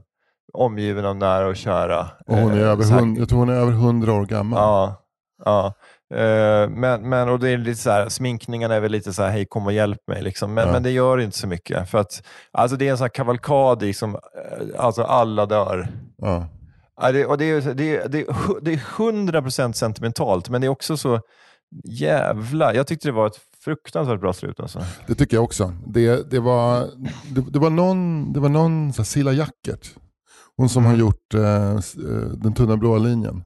Omgiven 0.54 1.06
av 1.06 1.16
nära 1.16 1.48
och 1.48 1.56
kära. 1.56 2.08
Och 2.28 2.38
hon 2.38 2.52
är 2.52 2.62
Eh, 2.62 2.70
över, 2.70 2.84
hund, 2.84 3.18
jag 3.18 3.30
tror 3.30 3.40
hon 3.40 3.50
är 3.50 3.54
över 3.54 3.72
100 3.72 4.14
år 4.14 4.26
gammal. 4.26 4.60
Ja, 4.60 5.06
ja. 5.46 5.74
Eh, 6.16 6.70
men, 6.70 7.10
men, 7.10 7.30
och 7.30 7.40
det 7.40 7.50
är 7.50 7.58
lite 7.58 7.82
så 7.82 7.90
här, 7.92 8.10
sminkningarna 8.10 8.76
är 8.76 8.80
väl 8.80 8.92
lite 8.92 9.14
så 9.14 9.24
här, 9.24 9.30
hej 9.32 9.46
kom 9.46 9.66
och 9.66 9.74
hjälp 9.74 10.00
mig. 10.08 10.22
Liksom. 10.22 10.54
Men, 10.54 10.68
Ja. 10.68 10.74
men 10.74 10.84
det 10.84 10.92
gör 10.92 11.18
inte 11.20 11.38
så 11.38 11.48
mycket. 11.48 11.90
För 11.90 11.98
att, 11.98 12.24
alltså 12.52 12.78
det 12.78 12.88
är 12.88 12.92
en 12.92 12.98
sån 12.98 13.04
här 13.06 13.10
kavalkad 13.10 13.84
i 13.84 13.94
som, 13.94 14.16
eh, 14.16 14.20
alltså 14.78 15.04
alla 15.04 15.46
dör. 15.46 15.88
Ja. 16.18 16.48
Det, 17.14 17.26
och 17.26 17.38
det, 17.38 17.46
är, 17.46 17.74
det, 17.74 17.98
är, 17.98 18.08
det, 18.10 18.20
är, 18.22 18.26
det 18.62 18.74
är 18.74 18.78
100% 18.78 19.72
sentimentalt, 19.74 20.50
men 20.50 20.62
det 20.62 20.68
är 20.68 20.70
också 20.70 20.98
så 20.98 21.20
jävla... 21.84 22.74
Jag 22.74 22.88
tyckte 22.88 23.08
det 23.08 23.12
var 23.12 23.28
ett 23.28 23.40
fruktansvärt 23.64 24.20
bra 24.22 24.34
slut. 24.34 24.60
Alltså. 24.60 24.80
Det 25.08 25.16
tycker 25.16 25.38
jag 25.38 25.44
också. 25.44 25.74
Det, 25.88 26.32
det, 26.32 26.40
var, 26.40 26.80
det, 27.36 27.42
det 27.52 27.60
var 27.60 27.70
någon, 27.70 28.34
det 28.34 28.40
var 28.40 28.50
någon 28.50 28.94
så 28.94 29.02
här, 29.02 29.06
Silla 29.06 29.32
Jackert, 29.32 29.96
hon 30.58 30.70
som 30.70 30.84
Mm. 30.86 30.92
har 30.92 31.00
gjort 31.00 31.34
eh, 31.34 31.72
eh, 31.76 31.80
Den 32.34 32.54
tunna 32.54 32.78
blåa 32.78 32.98
linjen. 32.98 33.44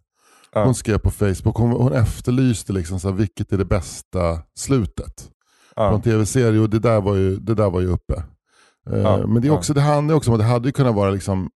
Ja. 0.56 0.64
Hon 0.66 0.76
skrev 0.76 0.98
på 0.98 1.12
Facebook, 1.12 1.56
hon, 1.58 1.72
hon 1.72 1.94
efterlyste 1.94 2.74
liksom 2.74 3.00
så 3.00 3.10
här, 3.10 3.16
vilket 3.16 3.52
är 3.52 3.58
det 3.58 3.66
bästa 3.66 4.40
slutet 4.58 5.30
på 5.76 5.82
en 5.84 5.94
Ja. 5.94 6.02
tv-serie 6.02 6.60
och 6.60 6.70
det 6.70 6.80
där 6.80 7.02
var 7.02 7.16
ju, 7.16 7.36
det 7.38 7.56
där 7.56 7.70
var 7.70 7.82
ju 7.82 7.88
uppe. 7.88 8.24
Eh, 8.90 9.00
Ja, 9.00 9.28
Men 9.28 9.42
det, 9.42 9.48
är 9.48 9.50
ja. 9.52 9.58
också, 9.58 9.74
det 9.74 9.82
handlar 9.82 10.16
också 10.16 10.30
om 10.32 10.34
att 10.36 10.40
det 10.42 10.46
hade 10.48 10.72
kunnat 10.72 10.96
vara 10.96 11.10
liksom 11.12 11.50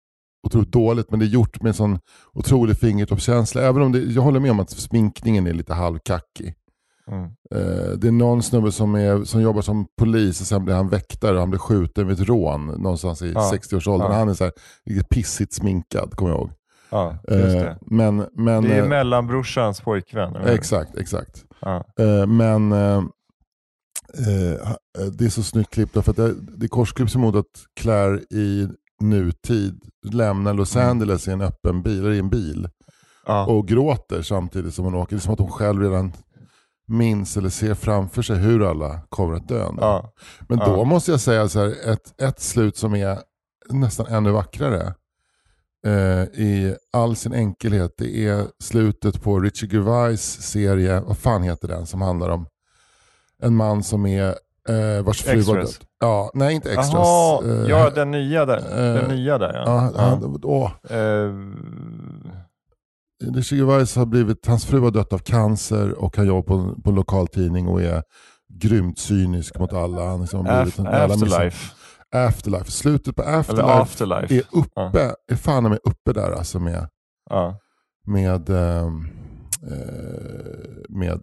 otroligt 0.48 0.72
dåligt, 0.72 1.12
men 1.12 1.20
det 1.20 1.26
är 1.26 1.28
gjort 1.28 1.62
med 1.62 1.68
en 1.70 1.74
sån 1.74 2.00
otrolig 2.34 2.78
fingertoppskänsla. 2.78 3.62
Även 3.62 3.82
om 3.82 3.92
det, 3.92 4.00
jag 4.00 4.22
håller 4.22 4.40
med 4.40 4.52
om 4.52 4.60
att 4.60 4.70
sminkningen 4.70 5.48
är 5.48 5.54
lite 5.54 5.74
halvkackig. 5.74 6.54
Mm. 7.12 7.24
Eh, 7.56 7.92
det 7.98 8.08
är 8.08 8.12
någon 8.12 8.44
snubbe 8.44 8.72
som, 8.72 8.96
är, 8.96 9.24
som 9.24 9.42
jobbar 9.42 9.62
som 9.62 9.86
polis 10.00 10.42
och 10.42 10.48
sen 10.48 10.66
blir 10.66 10.76
han 10.76 10.90
väktare 10.90 11.34
och 11.34 11.40
han 11.40 11.50
blir 11.50 11.60
skjuten 11.60 12.08
vid 12.08 12.20
ett 12.22 12.28
rån 12.28 12.66
någonstans 12.68 13.22
i 13.22 13.32
Ja. 13.32 13.52
60-årsåldern. 13.54 14.12
Ja. 14.12 14.18
Han 14.18 14.30
är 14.30 14.34
så 14.34 14.44
här, 14.44 14.54
riktigt 14.86 15.10
pissigt 15.10 15.54
sminkad, 15.54 16.16
kommer 16.16 16.32
jag 16.32 16.40
ihåg. 16.40 16.52
Ja, 16.90 17.18
Eh, 17.28 17.38
det. 17.38 17.78
men, 17.82 18.26
men, 18.34 18.64
Det 18.64 18.74
är 18.74 18.84
eh, 18.84 18.90
mellanbrorsans 18.90 19.82
pojkvän. 19.82 20.36
eller 20.36 20.54
exakt, 20.54 20.96
exakt. 20.98 21.46
Ja. 21.62 21.84
Eh, 22.00 22.26
men 22.28 22.70
det 25.18 25.26
är 25.26 25.30
så 25.30 25.44
snyggt 25.44 25.70
klippt 25.74 26.16
det, 26.16 26.34
det 26.58 26.68
korsklipps 26.68 27.16
emot 27.16 27.36
att 27.36 27.46
Claire 27.80 28.20
i 28.20 28.68
nutid 29.02 29.82
lämnar 30.12 30.54
Los 30.54 30.76
Mm. 30.76 30.90
Angeles 30.90 31.28
i 31.28 31.32
en 31.32 31.42
öppen 31.42 31.84
bil, 31.84 32.00
eller 32.00 32.12
i 32.12 32.20
en 32.20 32.30
bil 32.30 32.70
Ja. 33.26 33.46
och 33.46 33.68
gråter 33.68 34.22
samtidigt 34.22 34.74
som 34.74 34.86
hon 34.86 34.96
åker. 34.96 35.16
Det 35.16 35.20
är 35.20 35.22
som 35.22 35.34
att 35.34 35.40
hon 35.40 35.52
själv 35.52 35.82
redan 35.82 36.14
minns 36.88 37.38
eller 37.38 37.50
ser 37.50 37.74
framför 37.74 38.22
sig 38.22 38.36
hur 38.38 38.70
alla 38.70 39.02
kommer 39.10 39.36
att 39.36 39.48
dö. 39.48 39.68
Ja. 39.78 40.14
Men 40.50 40.58
då 40.60 40.84
måste 40.86 41.12
jag 41.12 41.20
säga 41.20 41.48
så 41.50 41.60
här, 41.60 41.76
ett, 41.92 42.22
ett 42.22 42.40
slut 42.40 42.78
som 42.78 42.96
är 42.96 43.20
nästan 43.70 44.06
ännu 44.08 44.32
vackrare 44.32 44.94
i 46.34 46.76
all 46.94 47.16
sin 47.16 47.34
enkelhet. 47.34 47.92
Det 47.98 48.28
är 48.28 48.46
slutet 48.64 49.22
på 49.22 49.40
Richard 49.40 49.74
Gervais 49.74 50.42
serie, 50.42 51.00
vad 51.00 51.18
fan 51.18 51.44
heter 51.44 51.68
den, 51.68 51.86
som 51.86 52.02
handlar 52.02 52.30
om 52.30 52.48
en 53.42 53.56
man 53.56 53.84
som 53.84 54.06
är 54.06 54.28
eh, 54.70 55.04
vars 55.04 55.22
fru 55.24 55.42
var 55.42 55.56
död. 55.56 55.64
Extras. 55.64 55.88
Ja, 56.00 56.32
nej 56.34 56.56
inte 56.56 56.70
extras. 56.70 56.94
Jaha, 56.94 57.44
Eh, 57.46 57.70
ja 57.70 57.90
den 57.90 58.12
nya 58.12 58.46
där. 58.46 58.58
eh, 58.58 59.02
den 59.02 59.16
nya 59.16 59.38
där 59.38 59.54
ja. 59.54 59.64
Ja, 59.66 59.92
ja. 59.96 60.02
han, 60.02 60.40
åh, 60.44 60.72
Eh, 60.90 61.32
Richard 63.34 63.58
Gervais 63.60 63.96
har 63.96 64.06
blivit, 64.06 64.46
hans 64.48 64.66
fru 64.66 64.80
har 64.80 64.92
dött 64.92 65.14
av 65.14 65.18
cancer 65.20 65.92
och 65.92 66.18
han 66.18 66.28
jobbar 66.28 66.42
på, 66.42 66.82
på 66.82 66.90
en 66.90 66.96
lokal 66.96 67.28
tidning 67.28 67.68
och 67.68 67.82
är 67.82 68.04
grymt 68.54 69.00
cynisk 69.00 69.60
mot 69.60 69.74
alla. 69.74 70.06
Han 70.10 70.22
liksom 70.22 70.44
blivit 70.44 70.80
af- 70.80 70.80
en 70.80 71.12
afterlife. 71.12 71.74
Afterlife. 72.12 72.72
Slutet 72.72 73.16
på 73.16 73.22
Afterlife 73.22 73.64
afterlife. 73.74 74.36
är 74.36 74.44
uppe, 74.52 75.16
är 75.32 75.36
fan 75.36 75.64
med 75.64 75.80
uppe 75.84 76.14
där 76.14 76.32
alltså 76.32 76.60
med, 76.60 76.90
Ja. 77.30 77.60
med, 78.08 78.50
ehm, 78.50 79.08
eh, 79.64 80.80
med, 80.90 81.20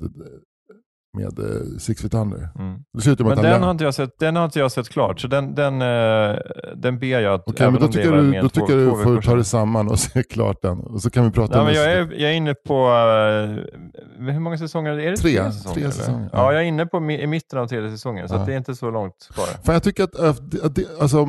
med 1.16 1.38
eh, 1.38 1.78
Six 1.78 2.00
Feet 2.02 2.14
Under. 2.14 2.48
Mm. 2.58 2.78
Det 2.92 3.00
slutar 3.00 3.24
med 3.24 3.28
Men 3.34 3.42
den 3.42 3.52
lämnar. 3.52 3.66
har, 3.66 3.70
inte 3.72 3.84
jag 3.84 3.94
sett, 3.94 4.18
den 4.18 4.36
har 4.36 4.44
inte 4.44 4.58
jag 4.58 4.72
sett 4.72 4.88
klart, 4.88 5.20
så 5.20 5.28
den, 5.28 5.54
den, 5.54 5.82
eh, 5.82 6.36
den 6.76 6.98
ber 6.98 7.20
jag 7.20 7.34
att... 7.34 7.60
Även 7.60 7.72
men 7.72 7.82
då 7.82 7.88
tycker, 7.88 8.12
du, 8.12 8.40
då 8.40 8.48
tycker 8.48 8.76
du 8.76 8.90
får 8.90 9.22
ta 9.22 9.34
dig 9.34 9.44
samman 9.44 9.88
och 9.88 9.98
se 9.98 10.22
klart 10.22 10.62
den. 10.62 10.78
Och 10.80 11.02
så 11.02 11.10
kan 11.10 11.24
vi 11.24 11.30
prata 11.30 11.60
om 11.60 11.66
men 11.66 11.74
jag, 11.74 11.92
är, 11.92 11.98
jag 12.12 12.30
är 12.30 12.34
inne 12.34 12.54
på... 12.54 12.74
eh, 12.74 14.32
hur 14.32 14.40
många 14.40 14.58
säsonger? 14.58 14.90
Är 14.98 15.10
det 15.10 15.16
Tre. 15.16 15.36
tre, 15.38 15.52
säsonger? 15.52 15.74
Tre 15.74 15.92
säsonger, 15.92 16.28
Ja. 16.32 16.38
ja. 16.38 16.52
jag 16.52 16.62
är 16.62 16.66
inne 16.66 16.86
på 16.86 16.96
mi- 16.96 17.18
i 17.20 17.26
mitten 17.26 17.58
av 17.58 17.66
tredje 17.66 17.90
säsongen, 17.90 18.28
så 18.28 18.34
Ja. 18.34 18.44
det 18.44 18.52
är 18.52 18.56
inte 18.56 18.74
så 18.74 18.90
långt 18.90 19.28
kvar. 19.34 19.46
Fan, 19.64 19.72
jag 19.74 19.82
tycker 19.82 20.04
att, 20.04 20.12
det- 20.50 20.64
att 20.64 20.74
det, 20.74 20.84
alltså, 21.00 21.26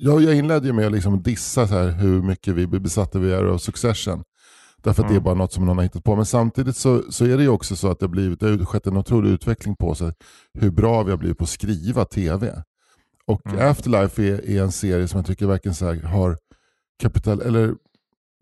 jag, 0.00 0.22
jag 0.22 0.34
inledde 0.34 0.66
ju 0.66 0.72
med 0.72 0.86
att 0.86 0.92
liksom 0.92 1.22
dissa 1.22 1.66
så 1.66 1.74
här 1.74 1.88
hur 1.88 2.22
mycket 2.22 2.54
vi 2.54 2.66
besatta 2.66 3.18
vi 3.18 3.32
är 3.32 3.44
av 3.44 3.58
Succession. 3.58 4.22
Därför 4.82 5.02
att 5.02 5.08
det 5.08 5.12
är 5.14 5.16
Mm. 5.16 5.24
bara 5.24 5.34
något 5.34 5.52
som 5.52 5.66
någon 5.66 5.76
har 5.76 5.82
hittat 5.84 6.04
på. 6.04 6.16
Men 6.16 6.26
samtidigt 6.26 6.76
så, 6.76 7.02
så 7.12 7.24
är 7.24 7.36
det 7.36 7.42
ju 7.42 7.48
också 7.48 7.76
så 7.76 7.90
att 7.90 7.98
det 8.00 8.06
har, 8.06 8.10
blivit, 8.10 8.40
det 8.40 8.50
har 8.50 8.64
skett 8.64 8.86
en 8.86 8.96
otrolig 8.96 9.30
utveckling 9.30 9.76
på 9.76 9.94
sig 9.94 10.12
hur 10.58 10.70
bra 10.70 11.02
vi 11.02 11.10
har 11.10 11.18
blivit 11.18 11.38
på 11.38 11.44
att 11.44 11.50
skriva 11.50 12.04
tv. 12.04 12.62
Och 13.26 13.46
Mm. 13.46 13.68
Afterlife 13.70 14.22
är, 14.22 14.50
är 14.50 14.62
en 14.62 14.72
serie 14.72 15.08
som 15.08 15.18
jag 15.18 15.26
tycker 15.26 15.46
verkligen 15.46 15.74
så 15.74 15.86
här 15.86 16.02
har 16.02 16.38
kapital, 17.02 17.40
eller 17.40 17.74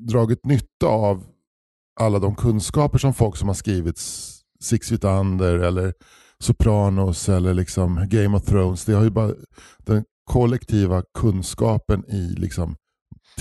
dragit 0.09 0.47
nytta 0.47 0.87
av 0.87 1.25
alla 2.01 2.19
de 2.19 2.35
kunskaper 2.35 2.99
som 2.99 3.15
folk 3.15 3.37
som 3.37 3.49
har 3.49 3.55
skrivit 3.55 3.99
Six 4.61 4.89
Feet 4.89 5.05
Under 5.05 5.59
eller 5.59 5.95
Sopranos 6.39 7.29
eller 7.29 7.55
liksom 7.55 8.07
Game 8.09 8.37
of 8.37 8.45
Thrones. 8.45 8.85
Det 8.85 8.93
har 8.93 9.05
ju 9.05 9.11
bara 9.11 9.33
den 9.79 10.05
kollektiva 10.31 11.03
kunskapen 11.19 12.05
i 12.09 12.35
liksom 12.39 12.77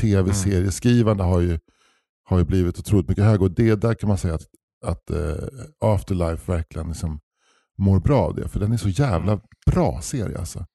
tv-serieskrivande 0.02 1.24
har, 1.24 1.40
ju, 1.42 1.60
har 2.26 2.38
ju 2.38 2.44
blivit 2.44 2.80
otroligt 2.80 3.10
mycket 3.10 3.24
högre. 3.24 3.44
Och 3.44 3.52
det 3.52 3.76
där 3.76 3.94
kan 3.94 4.08
man 4.08 4.18
säga 4.18 4.34
att, 4.34 4.46
att 4.86 5.10
eh, 5.10 5.48
Afterlife 5.80 6.52
verkligen 6.52 6.88
liksom 6.88 7.20
mår 7.78 8.00
bra 8.00 8.22
av 8.22 8.36
det. 8.36 8.48
För 8.48 8.60
den 8.60 8.72
är 8.72 8.78
så 8.78 8.90
jävla 8.90 9.40
bra 9.72 10.00
serie 10.02 10.38
alltså. 10.38 10.66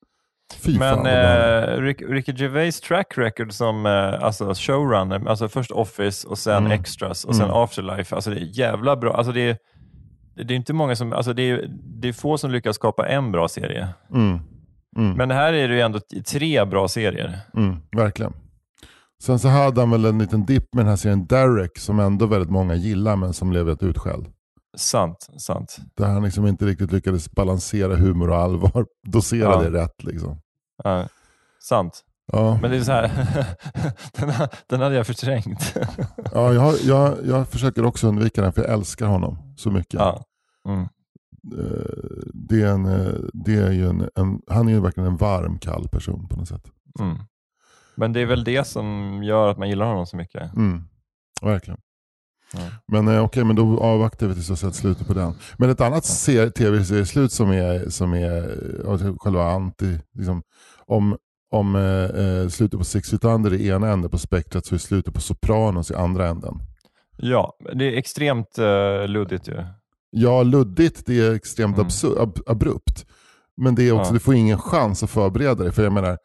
Fy 0.55 0.79
Men 0.79 1.07
eh, 1.07 1.83
Rick, 1.83 2.03
Ricky 2.03 2.33
Gervais 2.33 2.81
track 2.81 3.19
record 3.19 3.53
som 3.53 3.87
eh, 3.87 4.25
alltså 4.25 4.55
showrunner, 4.55 5.29
alltså 5.29 5.49
först 5.49 5.71
Office 5.71 6.29
och 6.29 6.39
sen 6.39 6.67
Mm. 6.67 6.73
Extras 6.73 7.25
och 7.25 7.35
sen 7.37 7.45
Mm. 7.45 7.57
Afterlife, 7.57 8.15
alltså 8.15 8.31
det 8.31 8.37
är 8.37 8.59
jävla 8.59 8.97
bra. 8.97 9.15
Alltså 9.15 9.33
det 9.33 9.41
är, 9.41 9.57
det 10.35 10.55
är 10.55 10.57
inte 10.57 10.73
många 10.73 10.97
som, 10.97 11.13
alltså 11.13 11.33
det 11.33 11.43
är, 11.43 11.67
det 12.01 12.09
är 12.09 12.13
få 12.13 12.39
som 12.39 12.51
lyckas 12.51 12.77
skapa 12.77 13.09
en 13.09 13.33
bra 13.33 13.49
serie. 13.49 13.89
Mm. 14.15 14.39
Mm. 14.97 15.17
Men 15.17 15.31
här 15.31 15.53
är 15.53 15.69
det 15.69 15.75
ju 15.75 15.81
ändå 15.81 16.01
tre 16.27 16.65
bra 16.65 16.89
serier. 16.89 17.39
Mm, 17.57 17.77
verkligen. 17.97 18.33
Sen 19.23 19.39
så 19.39 19.49
hade 19.49 19.81
han 19.81 19.91
väl 19.91 20.05
en 20.05 20.19
liten 20.19 20.47
dipp 20.47 20.75
med 20.75 20.85
den 20.85 20.89
här 20.89 20.97
serien 20.97 21.27
Derek 21.27 21.79
som 21.79 22.01
ändå 22.01 22.27
väldigt 22.27 22.51
många 22.51 22.75
gillar 22.75 23.17
men 23.17 23.33
som 23.33 23.51
blev 23.51 23.69
ett 23.69 23.83
utskälld. 23.83 24.27
Sant, 24.77 25.29
sant. 25.39 25.79
Där 25.97 26.07
han 26.07 26.23
liksom 26.23 26.47
inte 26.47 26.65
riktigt 26.67 26.93
lyckades 26.93 27.31
balansera 27.31 27.97
humor 27.97 28.31
och 28.31 28.37
allvar. 28.37 28.87
Dosera 29.09 29.51
Ja. 29.51 29.63
det 29.63 29.71
rätt 29.71 30.05
liksom. 30.05 30.41
Ja, 30.85 31.09
sant. 31.63 32.05
Ja, 32.33 32.59
Men 32.63 32.71
det 32.71 32.77
är 32.77 32.83
så 32.83 32.93
här, 32.93 33.11
den, 34.17 34.49
den 34.69 34.81
hade 34.81 34.95
jag 34.95 35.07
förträngt. 35.07 35.75
ja 36.33 36.53
jag, 36.55 36.75
jag, 36.83 37.15
jag 37.27 37.49
försöker 37.49 37.85
också 37.85 38.09
undvika 38.09 38.43
den 38.43 38.53
för 38.53 38.63
jag 38.63 38.71
älskar 38.73 39.07
honom 39.07 39.39
så 39.57 39.71
mycket. 39.71 39.95
ja. 40.01 40.25
Mm. 40.69 40.83
Eh, 41.59 41.85
Det 42.35 42.63
är 42.63 42.67
en, 42.67 42.87
eh, 42.87 43.15
det 43.33 43.55
är 43.55 43.71
ju 43.71 43.89
en, 43.89 44.09
en, 44.15 44.41
han 44.49 44.69
är 44.69 44.73
ju 44.73 44.81
verkligen 44.81 45.07
en 45.11 45.17
varm, 45.17 45.59
kall 45.59 45.89
person 45.89 46.29
på 46.29 46.37
något 46.37 46.49
sätt. 46.49 46.67
Mm. 47.01 47.17
Men 48.01 48.13
det 48.13 48.21
är 48.21 48.27
väl 48.27 48.45
det 48.45 48.67
som 48.67 49.21
gör 49.23 49.49
att 49.49 49.59
man 49.59 49.69
gillar 49.69 49.87
honom 49.87 50.07
så 50.07 50.17
mycket. 50.17 50.55
Mm, 50.55 50.83
verkligen. 51.43 51.81
Ja. 52.53 52.61
Men 52.87 53.09
eh, 53.09 53.25
okej, 53.25 53.45
men 53.45 53.57
då 53.57 53.81
avvaktar 53.81 54.27
vi 54.27 54.35
tills 54.35 54.49
jag 54.49 54.59
sett 54.59 54.75
slutet 54.75 55.07
på 55.07 55.15
den. 55.15 55.33
Men 55.59 55.71
ett 55.71 55.81
annat 55.81 56.05
ser- 56.05 56.51
tv-serieslut 56.51 57.33
som 57.33 57.51
är, 57.51 57.89
som 57.89 58.15
är 58.15 59.03
eh, 59.07 59.17
själva 59.19 59.51
anti, 59.53 59.99
liksom, 60.15 60.43
om, 60.87 61.17
om 61.51 61.77
eh, 61.77 61.83
eh, 62.25 62.49
slutet 62.49 62.79
på 62.79 62.85
Six 62.85 63.11
Feet 63.11 63.25
Under 63.25 63.55
i 63.55 63.69
ena 63.69 63.89
änden 63.89 64.11
på 64.11 64.19
spektrat 64.19 64.67
så 64.67 64.75
är 64.75 64.79
slutet 64.79 65.15
på 65.15 65.21
Sopranos 65.21 65.91
i 65.91 65.95
andra 65.95 66.27
änden. 66.29 66.55
Ja, 67.17 67.57
det 67.75 67.85
är 67.85 67.99
extremt 67.99 68.59
uh, 68.59 69.09
luddigt 69.09 69.49
ju. 69.49 69.65
Ja, 70.11 70.43
luddigt, 70.43 71.07
det 71.07 71.21
är 71.21 71.35
extremt 71.35 71.79
Mm. 71.79 72.33
abrupt. 72.47 73.07
Men 73.57 73.75
det 73.75 73.89
är 73.89 73.93
också, 73.93 74.11
Ja. 74.11 74.15
du 74.15 74.19
får 74.21 74.35
ingen 74.35 74.59
chans 74.59 75.03
att 75.03 75.11
förbereda 75.11 75.55
dig. 75.65 75.73
För 75.73 75.83
jag 75.85 75.93
menar, 75.93 76.11
eh, 76.11 76.17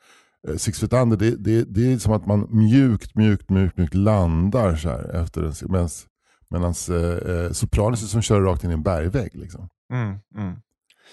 Six 0.57 0.79
Feet 0.79 0.93
Under, 0.93 1.17
det, 1.17 1.35
det, 1.35 1.63
det 1.63 1.93
är 1.93 1.97
som 1.97 2.13
att 2.13 2.25
man 2.25 2.47
mjukt, 2.51 3.15
mjukt, 3.15 3.49
mjukt, 3.49 3.77
mjukt 3.77 3.93
landar 3.93 4.75
så 4.75 4.89
här 4.89 5.23
efter 5.23 5.41
en 5.43 5.53
medans, 5.71 6.05
medans 6.49 6.89
eh, 6.89 7.35
eh, 7.35 7.51
Sopranos 7.51 8.11
som 8.11 8.21
kör 8.21 8.41
rakt 8.41 8.63
in 8.63 8.69
i 8.69 8.73
en 8.73 8.83
bergvägg. 8.83 9.31
Liksom. 9.33 9.69
Mm, 9.93 10.19
mm. 10.37 10.55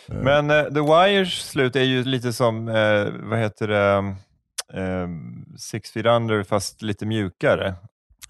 Eh, 0.08 0.14
Men 0.14 0.50
eh, 0.50 0.64
The 0.64 0.80
Wires 0.80 1.48
slut 1.50 1.76
är 1.76 1.82
ju 1.82 2.04
lite 2.04 2.32
som, 2.32 2.68
eh, 2.68 3.06
vad 3.22 3.38
heter 3.38 3.68
det, 3.68 4.14
eh, 4.74 5.08
Six 5.58 5.90
Feet 5.90 6.06
Under 6.06 6.42
fast 6.42 6.82
lite 6.82 7.06
mjukare. 7.06 7.74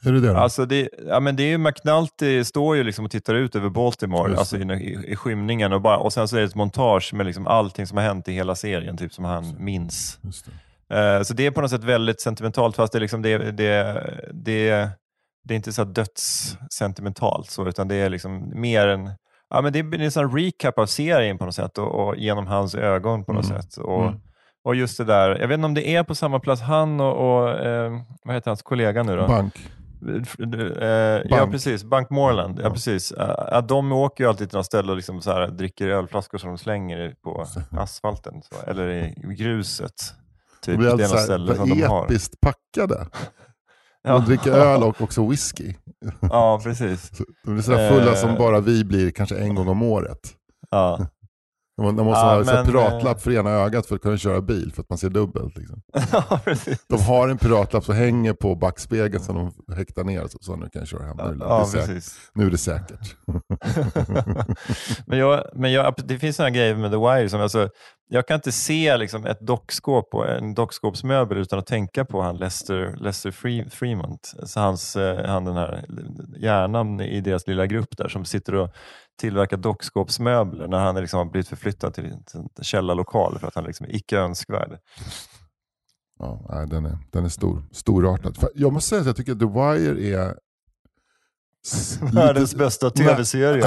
är 0.05 0.13
det 0.13 0.21
det 0.21 0.29
då? 0.29 0.37
Alltså 0.37 0.67
det, 0.67 0.89
ja, 1.07 1.21
men 1.21 1.37
det 1.37 1.43
är 1.43 1.49
ju 1.49 1.59
McNulty 1.59 2.45
står 2.45 2.77
ju 2.77 2.85
liksom 2.85 3.05
och 3.05 3.11
tittar 3.11 3.35
ut 3.35 3.57
över 3.57 3.69
Baltimore 3.69 4.29
Just 4.29 4.39
alltså 4.39 4.57
i, 4.57 4.63
i, 4.63 5.13
i 5.13 5.17
skymningen 5.17 5.73
och, 5.73 5.81
bara, 5.81 5.97
och 5.97 6.13
sen 6.13 6.29
så 6.29 6.37
är 6.37 6.41
det 6.41 6.47
ett 6.47 6.55
montage 6.55 7.15
med 7.15 7.27
liksom 7.27 7.47
allting 7.47 7.87
som 7.87 7.97
har 7.99 8.05
hänt 8.05 8.29
i 8.29 8.33
hela 8.33 8.55
serien, 8.55 8.97
typ 8.97 9.13
som 9.13 9.25
han 9.25 9.55
minns. 9.59 10.19
Just 10.23 10.47
det. 10.47 10.53
Eh, 10.91 11.23
så 11.23 11.35
det 11.35 11.47
är 11.47 11.51
på 11.51 11.61
något 11.61 11.71
sätt 11.71 11.85
väldigt 11.85 12.21
sentimentalt 12.21 12.77
fast 12.77 12.93
det 12.93 12.99
är, 12.99 13.01
liksom 13.01 13.23
det, 13.23 13.39
det, 13.39 14.03
det, 14.33 14.89
det 15.45 15.55
är 15.55 15.57
inte 15.57 15.73
så 15.73 15.85
dödssentimentalt 15.85 17.51
så, 17.51 17.69
utan 17.69 17.89
det 17.89 17.95
är 17.95 18.09
liksom 18.11 18.61
mer 18.61 18.89
en 18.89 19.11
Ja, 19.55 19.61
men 19.61 19.73
det 19.73 19.79
är 19.79 20.01
en 20.01 20.13
sån 20.13 20.37
recap 20.39 20.79
av 20.79 20.87
serien 20.87 21.39
på 21.39 21.45
något 21.45 21.55
sätt 21.55 21.79
och, 21.79 22.07
och 22.09 22.17
genom 22.17 22.47
hans 22.47 22.75
ögon 22.75 23.25
på 23.25 23.33
något 23.33 23.51
Mm. 23.51 23.63
sätt. 23.63 23.77
Och, 23.77 24.03
Mm. 24.03 24.21
och 24.65 24.75
just 24.75 24.99
det 24.99 25.05
där, 25.05 25.39
jag 25.41 25.49
vet 25.49 25.55
inte 25.55 25.65
om 25.67 25.75
det 25.75 25.89
är 25.97 26.03
på 26.03 26.15
samma 26.15 26.41
plats, 26.41 26.63
han 26.63 27.01
och, 27.01 27.41
och 27.43 27.51
eh, 27.51 27.93
vad 28.25 28.35
heter 28.35 28.51
hans 28.51 28.63
kollega 28.63 29.03
nu 29.03 29.17
då? 29.17 29.27
Bank. 29.27 29.55
Eh, 30.81 30.89
ja 31.31 31.49
precis, 31.51 31.85
Bank 31.85 32.11
Moreland. 32.11 32.59
Ja, 32.59 32.63
Ja. 32.65 32.71
precis. 32.71 33.13
Eh, 33.13 33.63
de 33.67 33.93
åker 33.93 34.25
ju 34.25 34.29
alltid 34.31 34.49
till 34.51 34.57
något 34.57 34.67
ställe 34.67 34.91
och 34.91 34.97
liksom 34.97 35.21
så 35.21 35.33
här, 35.33 35.47
dricker 35.49 35.89
ölflaskor 35.89 36.39
som 36.39 36.49
de 36.49 36.59
slänger 36.59 37.15
på 37.25 37.47
asfalten. 37.71 38.43
Så, 38.43 38.71
eller 38.71 38.89
i 38.89 39.15
gruset. 39.39 39.95
Typ. 40.65 40.75
De 40.75 40.77
blir 40.77 40.87
Det 40.87 40.89
är 40.89 40.93
alltid 40.93 41.09
något 41.11 41.19
så 41.19 41.25
ställe 41.25 41.55
som 41.57 41.69
de 41.71 41.83
har. 41.83 42.05
episkt 42.05 42.41
packade. 42.41 43.07
Ja. 44.05 44.13
De 44.13 44.25
dricker 44.25 44.53
öl 44.53 44.83
och 44.83 45.01
också 45.01 45.29
whisky. 45.29 45.75
Ja, 46.21 46.61
precis. 46.65 47.11
De 47.45 47.53
blir 47.53 47.63
så 47.63 47.73
här 47.75 47.91
fulla 47.91 48.11
Eh. 48.11 48.17
som 48.17 48.35
bara 48.35 48.61
vi 48.61 48.85
blir 48.85 49.11
kanske 49.11 49.37
en 49.39 49.55
gång 49.55 49.69
om 49.69 49.83
året. 49.83 50.19
Ja. 50.71 50.99
Man 51.83 51.95
man 51.97 52.05
måste 52.05 52.21
Ja, 52.27 52.35
ha 52.35 52.45
men, 52.45 52.67
piratlapp 52.67 53.23
för 53.23 53.31
ena 53.33 53.51
ögat 53.51 53.87
för 53.87 53.95
att 53.95 54.03
kunna 54.03 54.17
köra 54.17 54.41
bil, 54.41 54.73
för 54.75 54.83
att 54.83 54.89
man 54.89 54.99
ser 54.99 55.11
dubbelt. 55.11 55.57
Liksom. 55.59 55.83
ja. 56.13 56.41
De 56.89 57.01
har 57.03 57.29
en 57.29 57.39
piratlapp 57.39 57.85
som 57.85 57.95
hänger 57.95 58.33
på 58.33 58.55
backspegeln 58.55 59.23
som 59.25 59.53
de 59.67 59.75
häktar 59.75 60.05
ner. 60.05 60.27
Så, 60.29 60.39
så 60.41 60.57
nu 60.57 60.69
kan 60.69 60.81
jag 60.81 60.89
köra 60.89 61.07
hem. 61.07 61.17
Nu, 61.17 61.23
är 61.23 61.29
det- 61.35 61.45
är 61.45 61.95
Ja, 61.95 62.01
nu 62.35 62.47
är 62.47 62.51
det 62.51 62.59
säkert. 62.59 63.17
men 65.07 65.19
jag, 65.19 65.45
men 65.55 65.73
jag, 65.73 65.95
det 66.05 66.19
finns 66.19 66.37
sådana 66.37 66.51
grejer 66.51 66.75
med 66.75 66.91
The 66.91 66.97
Wire 66.97 67.29
som 67.29 67.41
alltså, 67.41 67.69
jag 68.13 68.27
kan 68.27 68.35
inte 68.35 68.53
se 68.53 68.97
liksom 68.97 69.27
ett 69.27 69.41
dockskåp 69.41 70.15
och 70.15 70.29
en 70.29 70.55
dockskåpsmöbel 70.55 71.39
utan 71.39 71.59
att 71.59 71.67
tänka 71.67 72.05
på 72.05 72.23
han 72.23 72.37
Lester, 72.37 72.97
Lester 72.97 73.31
Free, 73.31 73.71
Fremont. 73.71 74.35
Så 74.43 74.61
hans, 74.61 74.97
eh, 74.97 75.27
han 75.27 75.45
den 75.45 75.57
här 75.57 75.85
hjärnan 76.39 77.01
i 77.01 77.21
deras 77.21 77.47
lilla 77.47 77.67
grupp 77.67 77.97
där 77.97 78.09
som 78.09 78.25
sitter 78.25 78.55
och 78.55 78.71
tillverkar 79.21 79.57
dockskåpsmöbler 79.57 80.69
när 80.69 80.79
han 80.79 80.95
liksom 80.95 81.19
har 81.19 81.25
blivit 81.25 81.49
förflyttad 81.49 81.95
till 81.95 82.05
en 82.05 82.25
källarlokal 82.63 83.39
för 83.39 83.49
att 83.49 83.55
han 83.55 83.65
liksom 83.65 83.87
är 83.87 83.97
icke 83.97 84.19
önskvärd. 84.19 84.79
Ja, 86.19 86.67
den, 86.71 86.87
är, 86.87 86.99
den 87.11 87.25
är 87.25 87.29
stor, 87.29 87.63
storartad. 87.73 88.37
För 88.37 88.51
Jag 88.55 88.73
måste 88.73 88.89
säga 88.89 89.01
att 89.01 89.07
jag 89.07 89.17
tycker 89.17 89.33
att 89.33 89.41
The 89.41 89.47
Wire 89.47 90.17
är... 90.17 90.35
Världens 92.13 92.55
bästa 92.55 92.91
tv-serie. 92.91 93.65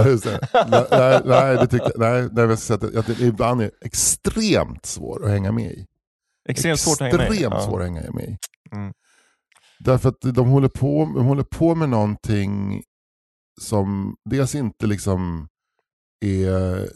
Nej, 0.70 0.88
nej, 0.92 1.22
nej, 1.26 1.56
det 1.58 1.68
tycker 1.68 1.92
jag, 1.96 2.00
nej, 2.00 2.30
nej, 2.32 2.46
jag 2.46 2.60
ska 2.60 2.78
säga 2.78 3.00
att, 3.00 3.10
att 3.10 3.18
det 3.18 3.26
ibland 3.26 3.62
är 3.62 3.72
extremt 3.82 4.86
svår 4.86 5.26
att 5.26 5.30
hänga 5.32 5.52
med 5.52 5.72
i. 5.72 5.86
Extremt 6.50 6.80
svårt 6.80 7.02
att 7.02 7.08
hänga 7.08 7.18
med. 7.18 7.32
Extremt 7.32 7.54
Ja. 7.54 7.62
svår 7.62 7.80
att 7.80 7.86
hänga 7.86 8.12
med 8.12 8.24
i. 8.24 8.38
Mm. 8.76 8.94
Därför 9.80 10.10
att 10.10 10.22
de 10.22 10.48
håller, 10.48 10.70
på, 10.70 11.12
de 11.16 11.26
håller 11.26 11.44
på 11.44 11.76
med 11.76 11.90
någonting 11.90 12.84
som 13.62 14.16
dels 14.30 14.56
inte 14.56 14.88
liksom 14.88 15.48
är 16.26 16.90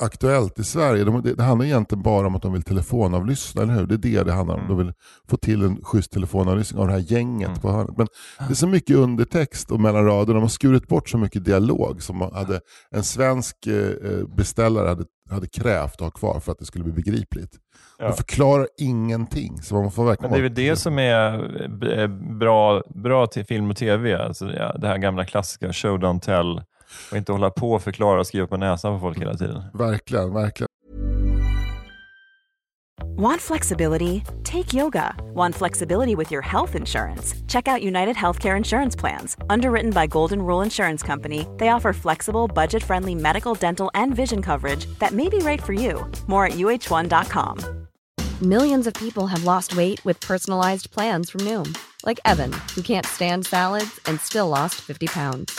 aktuellt 0.00 0.58
i 0.58 0.64
Sverige. 0.64 1.04
De, 1.04 1.22
det, 1.22 1.34
det 1.34 1.42
handlar 1.42 1.66
egentligen 1.66 2.02
bara 2.02 2.26
om 2.26 2.34
att 2.34 2.42
de 2.42 2.52
vill 2.52 2.62
telefonavlyssna, 2.62 3.62
eller 3.62 3.74
hur? 3.74 3.86
Det 3.86 3.94
är 3.94 3.98
det 3.98 4.24
det 4.24 4.32
handlar 4.32 4.54
om. 4.54 4.60
Mm. 4.60 4.76
De 4.76 4.84
vill 4.86 4.92
få 5.28 5.36
till 5.36 5.62
en 5.62 5.84
schysst 5.84 6.12
telefonavlyssning 6.12 6.80
av 6.80 6.86
det 6.86 6.92
här 6.92 7.12
gänget 7.12 7.48
Mm. 7.48 7.60
på 7.60 7.70
hörnet. 7.70 7.96
Men 7.96 8.06
det 8.38 8.52
är 8.52 8.54
så 8.54 8.66
mycket 8.66 8.96
undertext 8.96 9.70
och 9.70 9.80
mellan 9.80 10.04
raderna. 10.04 10.34
De 10.34 10.42
har 10.42 10.48
skurit 10.48 10.88
bort 10.88 11.08
så 11.08 11.18
mycket 11.18 11.44
dialog 11.44 12.02
som 12.02 12.20
hade, 12.20 12.60
en 12.90 13.02
svensk 13.04 13.66
eh, 13.66 14.26
beställare 14.36 14.88
hade, 14.88 15.04
hade 15.30 15.46
krävt 15.48 15.94
att 15.94 16.00
ha 16.00 16.10
kvar 16.10 16.40
för 16.40 16.52
att 16.52 16.58
det 16.58 16.64
skulle 16.64 16.84
bli 16.84 16.92
begripligt. 16.92 17.50
Ja. 17.98 18.06
De 18.08 18.12
förklarar 18.16 18.68
ingenting. 18.78 19.62
Så 19.62 19.74
man 19.74 19.90
får 19.90 20.04
verkligen 20.04 20.30
Men 20.30 20.40
det 20.40 20.46
är 20.46 20.48
väl 20.48 20.54
det 20.54 20.76
som 20.76 20.98
är 20.98 21.34
eh, 21.84 22.00
eh, 22.02 22.08
bra, 22.38 22.82
bra 22.94 23.26
till 23.26 23.44
film 23.44 23.70
och 23.70 23.76
tv. 23.76 24.16
Alltså 24.16 24.44
det 24.80 24.86
här 24.88 24.98
gamla 24.98 25.24
klassiska 25.24 25.72
show 25.72 25.98
don't 25.98 26.20
tell. 26.20 26.60
Och 27.10 27.16
inte 27.16 27.32
hålla 27.32 27.50
på 27.50 27.72
och 27.72 27.82
förklara 27.82 28.20
och 28.20 28.26
skriva 28.26 28.46
på 28.46 28.56
näsan 28.56 28.94
på 28.94 29.00
folk 29.00 29.18
hela 29.18 29.34
tiden. 29.34 29.62
Verkligen, 29.74 30.34
verkligen. 30.34 30.66
Want 33.18 33.40
flexibility? 33.40 34.24
Take 34.44 34.74
yoga. 34.74 35.14
Want 35.32 35.54
flexibility 35.54 36.14
with 36.14 36.30
your 36.30 36.42
health 36.42 36.74
insurance? 36.74 37.34
Check 37.48 37.66
out 37.66 37.82
United 37.82 38.14
Healthcare 38.14 38.58
Insurance 38.58 38.94
Plans. 38.94 39.38
Underwritten 39.48 39.90
by 39.90 40.06
Golden 40.06 40.42
Rule 40.42 40.60
Insurance 40.60 41.02
Company, 41.02 41.46
they 41.56 41.68
offer 41.68 41.94
flexible, 41.94 42.46
budget 42.46 42.82
friendly 42.82 43.14
medical, 43.14 43.54
dental, 43.54 43.90
and 43.94 44.14
vision 44.14 44.42
coverage 44.42 44.84
that 44.98 45.12
may 45.12 45.30
be 45.30 45.38
right 45.38 45.62
for 45.62 45.72
you. 45.72 46.06
More 46.26 46.44
at 46.44 46.58
uh1.com. 46.58 47.86
Millions 48.42 48.86
of 48.86 48.92
people 48.92 49.26
have 49.28 49.44
lost 49.44 49.74
weight 49.74 50.04
with 50.04 50.20
personalized 50.20 50.90
plans 50.90 51.30
from 51.30 51.40
Noom, 51.40 51.74
like 52.04 52.20
Evan, 52.26 52.52
who 52.74 52.82
can't 52.82 53.06
stand 53.06 53.46
salads 53.46 53.98
and 54.04 54.20
still 54.20 54.48
lost 54.50 54.74
50 54.74 55.06
pounds. 55.06 55.58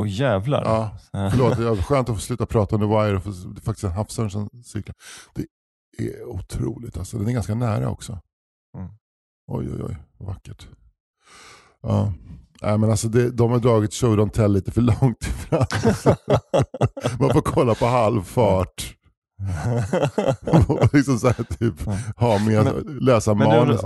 Och 0.00 0.08
jävlar. 0.08 0.62
Ja, 0.64 0.98
förlåt, 1.30 1.56
det 1.56 1.64
är 1.68 1.82
skönt 1.82 2.08
att 2.08 2.14
få 2.14 2.20
sluta 2.20 2.46
prata 2.46 2.76
om 2.76 2.80
The 2.82 2.86
Wire. 2.88 3.16
och 3.16 3.22
få- 3.24 3.30
Det 3.30 3.60
är 3.60 3.62
faktiskt 3.62 3.84
en 3.84 3.90
havsörn 3.92 4.30
som 4.30 4.48
cyklar. 4.64 4.94
Det 5.34 5.46
är 5.98 6.24
otroligt 6.24 6.96
alltså. 6.98 7.18
Den 7.18 7.28
är 7.28 7.32
ganska 7.32 7.54
nära 7.54 7.90
också. 7.90 8.12
Mm. 8.78 8.90
Oj, 9.52 9.68
oj, 9.74 9.82
oj. 9.88 9.96
Vackert. 10.18 10.68
Ja. 11.82 12.12
Nej, 12.62 12.78
men 12.78 12.90
alltså 12.90 13.08
det, 13.08 13.30
de 13.30 13.50
har 13.50 13.58
dragit 13.58 13.94
show 13.94 14.16
don't 14.18 14.30
tell 14.30 14.52
lite 14.52 14.70
för 14.72 14.80
långt 14.80 15.24
fram. 15.24 15.66
Man 17.20 17.30
får 17.32 17.42
kolla 17.42 17.74
på 17.74 17.86
halvfart. 17.86 18.96
och 20.68 20.94
liksom 20.94 21.18
så 21.18 21.26
här, 21.26 21.44
typ, 21.58 21.74
ha 22.16 22.38
med, 22.38 22.84
läsa 23.02 23.34
Men 23.34 23.50
du, 23.50 23.56
manus. 23.56 23.80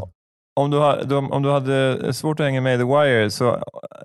Om, 0.54 0.70
du, 0.70 0.78
ha- 0.78 1.02
de- 1.02 1.32
om 1.32 1.42
du 1.42 1.50
hade 1.50 2.12
svårt 2.14 2.40
att 2.40 2.46
hänga 2.46 2.60
med 2.60 2.74
i 2.74 2.78
The 2.78 2.84
Wire 2.84 3.30
så 3.30 3.54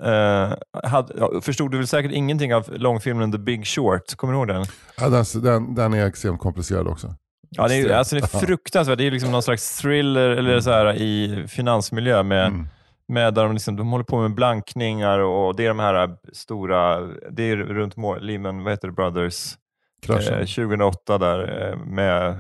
eh, 0.03 0.53
hade, 0.83 1.41
förstod 1.41 1.71
du 1.71 1.77
väl 1.77 1.87
säkert 1.87 2.11
ingenting 2.11 2.55
av 2.55 2.65
långfilmen 2.71 3.31
The 3.31 3.37
Big 3.37 3.67
Short. 3.67 4.15
Kommer 4.15 4.33
du 4.33 4.39
ihåg 4.39 4.47
den? 4.47 4.65
Ja, 4.97 5.09
den, 5.09 5.25
den, 5.43 5.75
den 5.75 5.93
är 5.93 6.05
extremt 6.07 6.39
komplicerad 6.39 6.87
också. 6.87 7.15
Ja, 7.49 7.67
det 7.67 7.75
är, 7.75 7.89
alltså 7.95 8.15
det 8.15 8.21
är 8.33 8.39
fruktansvärt. 8.39 8.97
Det 8.97 9.07
är 9.07 9.11
liksom 9.11 9.31
någon 9.31 9.43
slags 9.43 9.77
thriller 9.81 10.29
eller 10.29 10.59
så 10.59 10.71
här, 10.71 10.93
i 10.95 11.45
finansmiljö 11.47 12.23
med, 12.23 12.47
Mm. 12.47 12.67
med 13.07 13.33
där 13.33 13.43
de, 13.43 13.53
liksom, 13.53 13.75
de 13.75 13.87
håller 13.91 14.03
på 14.05 14.21
med 14.21 14.33
blankningar 14.35 15.19
och 15.19 15.55
det 15.55 15.63
är 15.65 15.67
de 15.67 15.79
här 15.79 16.15
stora, 16.33 16.99
det 17.31 17.43
är 17.43 17.55
runt 17.55 17.95
Lehman, 18.21 18.63
vad 18.63 18.73
heter 18.73 18.87
det, 18.87 18.93
Brothers, 18.93 19.53
Kraschen. 20.01 20.33
eh, 20.33 20.39
2008 20.39 21.17
där 21.17 21.69
eh, 21.71 21.77
med 21.77 22.39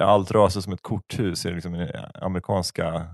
allt 0.00 0.30
rasar 0.30 0.60
som 0.60 0.72
ett 0.72 0.82
korthus 0.82 1.46
i 1.46 1.50
liksom, 1.50 1.86
amerikanska 2.22 3.06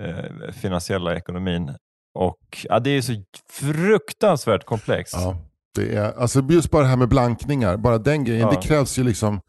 eh, 0.00 0.52
finansiella 0.52 1.16
ekonomin. 1.16 1.74
Och 2.14 2.38
ja, 2.68 2.80
Det 2.80 2.90
är 2.90 3.02
så 3.02 3.12
fruktansvärt 3.50 4.64
komplext. 4.64 5.14
Ja, 5.16 5.36
det 5.74 5.96
är, 5.96 6.12
alltså 6.12 6.40
just 6.50 6.70
bara 6.70 6.82
det 6.82 6.88
här 6.88 6.96
med 6.96 7.08
blankningar, 7.08 7.76
bara 7.76 7.98
den 7.98 8.24
grejen, 8.24 8.40
Ja. 8.42 8.50
det 8.50 8.68
krävs 8.68 8.98
ju 8.98 9.04
liksom 9.04 9.40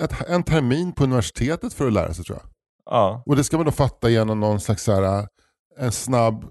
ett, 0.00 0.28
en 0.28 0.42
termin 0.42 0.92
på 0.92 1.04
universitetet 1.04 1.74
för 1.74 1.86
att 1.86 1.92
lära 1.92 2.14
sig 2.14 2.24
tror 2.24 2.38
jag. 2.42 2.48
Ja. 2.84 3.22
Och 3.26 3.36
det 3.36 3.44
ska 3.44 3.56
man 3.56 3.66
då 3.66 3.72
fatta 3.72 4.08
genom 4.08 4.40
någon 4.40 4.60
slags 4.60 4.86
här, 4.86 5.26
en 5.78 5.92
snabb, 5.92 6.44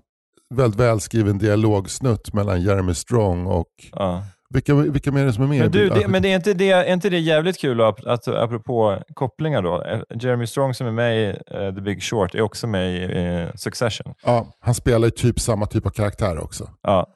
väldigt 0.54 0.80
välskriven 0.80 1.38
dialogsnutt 1.38 2.34
mellan 2.34 2.62
Jeremy 2.62 2.93
Strong 2.93 3.45
och 3.47 3.67
Ja. 3.91 4.24
Vilka, 4.54 4.74
vilka 4.74 5.12
mer 5.12 5.22
är 5.22 5.26
det 5.26 5.34
som 5.34 5.44
är 5.44 5.48
med? 5.48 5.60
Men, 5.60 5.72
du, 5.72 5.90
det, 5.90 6.08
men 6.08 6.22
det 6.22 6.32
är, 6.32 6.36
inte 6.36 6.54
det, 6.54 6.72
är 6.72 6.94
inte 6.94 7.10
det 7.10 7.20
jävligt 7.20 7.60
kul, 7.60 7.82
att, 7.82 8.06
att, 8.06 8.28
apropå 8.28 8.98
kopplingar 9.14 9.62
då? 9.62 9.84
Eh, 9.84 10.00
Jeremy 10.20 10.48
Strong 10.48 10.74
som 10.74 10.88
är 10.88 10.92
med 10.92 11.18
i 11.18 11.28
eh, 11.28 11.76
The 11.76 11.82
Big 11.82 12.04
Short 12.04 12.36
är 12.36 12.42
också 12.42 12.68
med 12.68 12.96
i 12.96 13.26
eh, 13.26 13.56
Succession. 13.56 14.14
Ja, 14.24 14.48
han 14.60 14.74
spelar 14.74 15.08
ju 15.08 15.12
typ 15.12 15.40
samma 15.40 15.66
typ 15.66 15.86
av 15.86 15.90
karaktär 15.90 16.40
också. 16.40 16.70
Ja. 16.82 17.08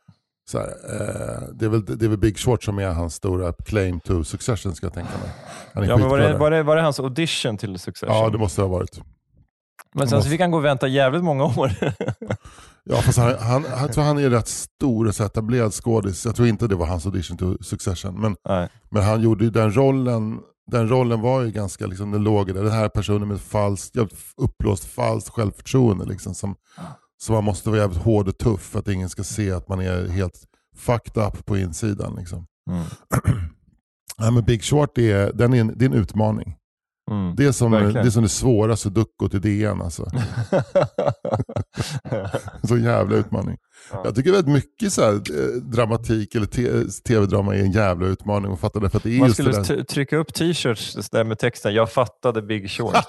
Så 0.51 0.57
här, 0.57 0.67
eh, 0.67 1.47
det, 1.53 1.65
är 1.65 1.69
väl, 1.69 1.85
det 1.85 2.05
är 2.05 2.09
väl 2.09 2.17
Big 2.17 2.37
Short 2.37 2.63
som 2.63 2.79
är 2.79 2.87
hans 2.87 3.13
stora 3.15 3.53
claim 3.53 3.99
to 3.99 4.23
succession 4.23 4.75
ska 4.75 4.85
jag 4.85 4.93
tänka 4.93 5.17
mig. 5.23 5.29
Han 5.73 5.83
är 5.83 5.87
Ja, 5.87 5.97
men 5.97 6.09
var, 6.09 6.19
det, 6.19 6.37
var, 6.37 6.51
det, 6.51 6.63
var 6.63 6.75
det 6.75 6.81
hans 6.81 6.99
audition 6.99 7.57
till 7.57 7.79
Succession? 7.79 8.15
Ja, 8.15 8.29
det 8.29 8.37
måste 8.37 8.61
det 8.61 8.65
ha 8.65 8.73
varit. 8.73 8.99
men 9.93 10.07
sen 10.07 10.23
så 10.23 10.29
fick 10.29 10.41
han 10.41 10.51
gå 10.51 10.57
och 10.57 10.65
vänta 10.65 10.87
jävligt 10.87 11.23
många 11.23 11.43
år. 11.43 11.71
Ja, 12.89 13.01
fast 13.01 13.17
han, 13.17 13.35
han, 13.39 13.63
jag 13.63 13.93
tror 13.93 14.03
han 14.03 14.17
är 14.17 14.29
rätt 14.29 14.47
stor 14.47 15.07
och 15.07 15.15
så 15.15 15.23
etablerad 15.23 15.73
skådis. 15.73 16.25
Jag 16.25 16.35
tror 16.35 16.47
inte 16.47 16.67
det 16.67 16.75
var 16.75 16.85
hans 16.85 17.05
audition 17.05 17.37
to 17.37 17.63
Succession. 17.63 18.21
Men, 18.21 18.35
Nej. 18.49 18.69
men 18.91 19.03
han 19.03 19.21
gjorde 19.21 19.43
ju 19.43 19.49
den 19.49 19.75
rollen, 19.75 20.39
den 20.71 20.89
rollen 20.89 21.21
var 21.21 21.41
ju 21.41 21.51
ganska, 21.51 21.87
liksom, 21.87 22.11
den 22.11 22.23
låg 22.23 22.47
där. 22.47 22.63
Den 22.63 22.71
här 22.71 22.89
personen 22.89 23.27
med 23.27 23.41
falskt, 23.41 23.95
uppblåst 24.37 24.85
falskt 24.85 25.29
självförtroende. 25.29 26.05
Liksom, 26.05 26.35
som, 26.35 26.55
som 27.23 27.35
man 27.35 27.43
måste 27.43 27.69
vara 27.69 27.79
jävligt 27.79 28.01
hård 28.01 28.27
och 28.27 28.37
tuff 28.37 28.61
för 28.61 28.79
att 28.79 28.87
ingen 28.87 29.09
ska 29.09 29.23
se 29.23 29.51
att 29.51 29.69
man 29.69 29.79
är 29.79 30.07
helt 30.07 30.43
fucked 30.77 31.23
up 31.23 31.45
på 31.45 31.57
insidan. 31.57 32.15
Liksom. 32.15 32.45
Mm. 32.69 32.83
Ja, 34.17 34.31
men 34.31 34.43
Big 34.43 34.63
Short 34.63 34.97
är, 34.97 35.33
den 35.33 35.53
är, 35.53 35.61
en, 35.61 35.73
det 35.75 35.85
är 35.85 35.89
en 35.89 35.95
utmaning. 35.95 36.55
Mm. 37.11 37.35
Det 37.35 37.45
är 37.45 37.51
som 37.51 37.71
Verkligen. 37.71 37.93
det, 37.93 38.09
är 38.09 38.11
som 38.11 38.23
det 38.23 38.29
svåra 38.29 38.75
sudoku 38.75 39.29
till 39.29 39.41
DN. 39.41 39.81
Alltså. 39.81 40.05
Så 42.67 42.77
jävla 42.77 43.15
utmaning. 43.15 43.57
Jag 44.03 44.15
tycker 44.15 44.31
väldigt 44.31 44.53
mycket 44.53 44.93
så 44.93 45.01
här, 45.01 45.13
eh, 45.13 45.61
dramatik 45.61 46.35
eller 46.35 46.45
tv-drama 47.01 47.55
är 47.55 47.59
en 47.59 47.71
jävla 47.71 48.07
utmaning 48.07 48.53
att 48.53 48.59
fatta 48.59 48.79
det. 48.79 48.89
För 48.89 48.97
att 48.97 49.03
det 49.03 49.15
är 49.15 49.19
Man 49.19 49.33
skulle 49.33 49.83
trycka 49.83 50.17
upp 50.17 50.33
t-shirts 50.33 51.09
där 51.09 51.23
med 51.23 51.39
texten 51.39 51.73
“Jag 51.73 51.91
fattade 51.91 52.41
Big 52.41 52.71
Short”. 52.71 52.95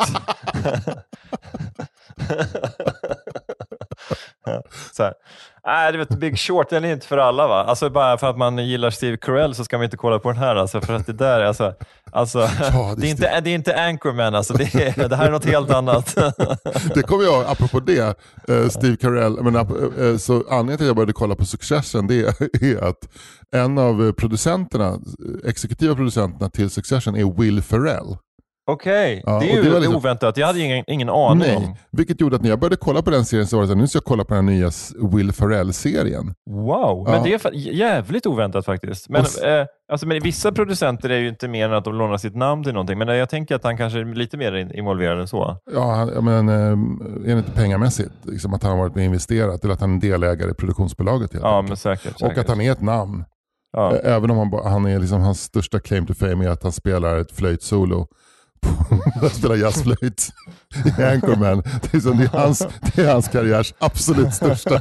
så 4.93 5.03
här. 5.03 5.13
Nej, 5.67 5.93
du 5.93 5.99
vet, 5.99 6.09
Big 6.09 6.39
Short, 6.39 6.71
den 6.71 6.85
är 6.85 6.93
inte 6.93 7.07
för 7.07 7.19
alla 7.19 7.47
va? 7.47 7.65
Alltså 7.65 7.91
bara 7.91 8.19
för 8.19 8.31
att 8.31 8.39
man 8.39 8.59
gillar 8.59 8.91
Steve 8.91 9.17
Carell 9.17 9.55
så 9.55 9.65
ska 9.65 9.77
man 9.77 9.85
inte 9.85 9.97
kolla 9.97 10.19
på 10.19 10.29
den 10.33 10.39
här. 10.39 10.57
Alltså, 10.57 10.81
för 10.81 10.95
att 10.95 11.07
det 11.07 11.13
där, 11.13 11.41
alltså, 11.41 11.75
alltså, 12.13 12.39
Ja, 12.73 12.95
det, 12.99 13.07
är 13.07 13.11
inte, 13.11 13.41
det 13.41 13.51
är 13.51 13.55
inte 13.55 13.85
Anchorman, 13.85 14.35
alltså, 14.35 14.55
det, 14.55 14.75
är, 14.75 15.09
det 15.09 15.17
här 15.17 15.27
är 15.27 15.31
något 15.31 15.45
helt 15.45 15.71
annat. 15.71 16.15
Det 16.95 17.03
kommer 17.03 17.25
jag, 17.25 17.45
apropå 17.49 17.81
det, 17.81 18.19
eh, 18.49 18.69
Steve 18.69 18.97
Carell, 18.97 19.43
men, 19.43 19.57
ap- 19.57 20.11
eh, 20.13 20.17
så 20.17 20.33
anledningen 20.35 20.77
till 20.79 20.85
att 20.87 20.89
jag 20.89 20.97
började 20.97 21.13
kolla 21.13 21.35
på 21.35 21.45
Succession 21.45 22.07
det 22.07 22.21
är 22.63 22.85
att 22.85 23.09
en 23.55 23.79
av 23.79 24.07
eh, 24.07 24.13
producenterna, 24.13 24.89
eh, 24.89 25.49
exekutiva 25.51 25.95
producenterna 25.95 26.51
till 26.51 26.71
Succession 26.71 27.17
är 27.17 27.41
Will 27.41 27.63
Ferrell. 27.63 28.17
Okej, 28.69 29.23
Ja, 29.27 29.39
det 29.41 29.53
är 29.53 29.59
och 29.59 29.65
ju 29.65 29.71
det 29.71 29.77
liksom- 29.79 29.97
oväntat. 29.97 30.37
Jag 30.37 30.47
hade 30.47 30.61
ingen, 30.61 30.85
ingen 30.87 31.09
aning 31.09 31.39
Nej, 31.39 31.57
om. 31.57 31.77
vilket 31.93 32.21
gjorde 32.21 32.37
att 32.37 32.43
när 32.43 32.49
jag 32.51 32.59
började 32.61 32.77
kolla 32.77 33.03
på 33.03 33.11
den 33.11 33.25
serien 33.25 33.47
så 33.47 33.57
var 33.57 33.63
det 33.63 33.69
så 33.69 33.75
här, 33.75 33.81
nu 33.81 33.87
ska 33.89 33.97
jag 33.97 34.05
kolla 34.05 34.25
på 34.25 34.35
den 34.35 34.47
nya 34.47 34.71
Will 35.13 35.33
Ferrell-serien. 35.33 36.35
Wow, 36.51 37.05
men 37.05 37.15
Ja. 37.15 37.23
det 37.41 37.45
är 37.47 37.53
jävligt 37.55 38.27
oväntat 38.27 38.65
faktiskt. 38.65 39.09
Men, 39.09 39.21
Och 39.23 39.45
eh, 39.45 39.67
alltså, 39.93 40.07
men 40.07 40.23
vissa 40.23 40.53
producenter 40.53 41.11
är 41.11 41.19
ju 41.19 41.29
inte 41.29 41.49
mer 41.49 41.65
än 41.69 41.75
att 41.75 41.85
de 41.85 41.95
lånar 41.95 42.17
sitt 42.17 42.37
namn 42.37 42.65
till 42.65 42.73
någonting, 42.73 42.99
men 42.99 43.09
jag 43.09 43.29
tänker 43.29 43.55
att 43.55 43.65
han 43.65 43.77
kanske 43.77 43.99
är 44.01 44.05
lite 44.05 44.37
mer 44.37 44.53
in- 44.57 44.75
involverad 44.75 45.21
än 45.21 45.29
så. 45.29 45.57
Ja, 45.75 46.09
men, 46.21 46.49
eh, 46.49 47.33
enligt 47.33 47.55
pengamässigt, 47.55 48.13
liksom 48.23 48.55
att 48.55 48.63
han 48.63 48.73
har 48.73 48.79
varit 48.79 48.95
med 48.95 49.03
och 49.03 49.07
investerat, 49.07 49.65
eller 49.65 49.75
att 49.75 49.81
han 49.81 49.97
är 49.97 50.01
delägare 50.01 50.51
i 50.51 50.55
produktionsbolaget 50.55 51.33
helt 51.33 51.45
Ja, 51.45 51.63
men 51.63 51.77
säkert. 51.77 52.13
Och 52.15 52.19
säkert. 52.21 52.39
att 52.39 52.49
han 52.49 52.61
är 52.61 52.73
ett 52.73 52.81
namn. 52.83 53.25
ja. 53.73 53.97
Även 53.97 54.31
om 54.31 54.39
han, 54.39 54.73
han 54.73 54.87
är 54.87 54.99
liksom, 54.99 55.21
hans 55.21 55.41
största 55.43 55.79
claim 55.81 56.07
to 56.07 56.15
fame 56.15 56.45
är 56.47 56.51
att 56.51 56.63
han 56.63 56.73
spelar 56.73 57.17
ett 57.19 57.33
flöjtsolo. 57.33 58.07
På- 58.61 58.77
Han 59.21 59.31
spelar 59.31 59.57
jazzflöjt 59.57 60.29
i 60.99 61.03
Anchorman. 61.03 61.63
Det 61.83 61.95
är, 61.97 62.01
som, 62.01 62.19
det, 62.19 62.25
är 62.25 62.29
hans, 62.39 62.67
det 62.95 63.03
är 63.03 63.13
hans 63.13 63.29
karriärs 63.29 63.75
absolut 63.79 64.35
största. 64.35 64.81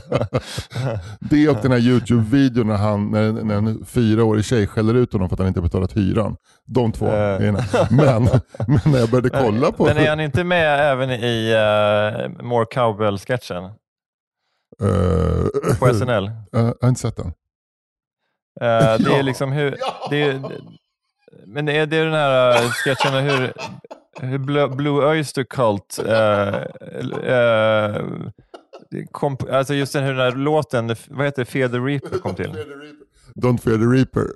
Det 1.19 1.49
och 1.49 1.57
den 1.61 1.71
här 1.71 1.79
YouTube-videon 1.79 2.67
när, 2.67 2.75
han, 2.77 3.11
när, 3.11 3.31
när 3.31 3.55
en 3.55 3.85
fyraårig 3.85 4.45
tjej 4.45 4.67
skäller 4.67 4.93
ut 4.93 5.13
honom 5.13 5.29
för 5.29 5.35
att 5.35 5.39
han 5.39 5.47
inte 5.47 5.59
har 5.59 5.63
betalat 5.67 5.97
hyran. 5.97 6.35
De 6.65 6.91
två 6.91 7.05
Eh. 7.07 7.38
grejerna. 7.39 7.59
Men, 7.89 8.23
men 8.67 8.79
när 8.93 8.99
jag 8.99 9.09
började 9.09 9.29
kolla 9.29 9.71
på... 9.71 9.85
Men 9.85 9.97
är 9.97 10.09
han 10.09 10.19
inte 10.19 10.43
med 10.43 10.91
även 10.91 11.09
i 11.11 11.53
uh, 11.53 12.43
More 12.45 12.65
Cowbell-sketchen 12.65 13.63
Eh, 14.81 15.75
på 15.79 15.93
SNL? 15.93 16.25
eh, 16.25 16.31
jag 16.51 16.73
har 16.81 16.89
inte 16.89 17.01
sett 17.01 17.15
den. 17.17 17.27
Eh, 18.61 18.97
det 18.99 19.15
är 19.19 19.23
liksom 19.23 19.51
hur... 19.51 19.77
Det 20.09 20.21
är, 20.23 20.41
men 21.47 21.69
är, 21.69 21.86
det 21.86 22.03
den 22.03 22.13
här 22.13 22.63
uh, 22.63 22.69
sketchen 22.69 23.13
med 23.13 23.23
hur, 23.23 23.53
hur 24.21 24.38
Blue, 24.38 24.67
Blue 24.67 25.05
Oyster 25.10 25.43
Cult 25.43 25.99
eh, 26.08 26.55
eh, 27.36 28.01
kom, 29.12 29.38
alltså 29.51 29.73
just 29.73 29.93
den, 29.93 30.03
hur 30.03 30.13
den 30.13 30.21
här 30.21 30.31
låten, 30.31 30.95
vad 31.10 31.25
heter 31.25 31.41
det, 31.41 31.51
Fear 31.51 31.69
the 31.69 31.77
Reaper 31.77 32.17
kom 32.17 32.36
till. 32.36 32.51
Don't 33.36 33.58
fear 33.62 33.77
the 33.77 33.84
reaper. 33.97 34.25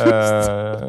Eh, 0.00 0.82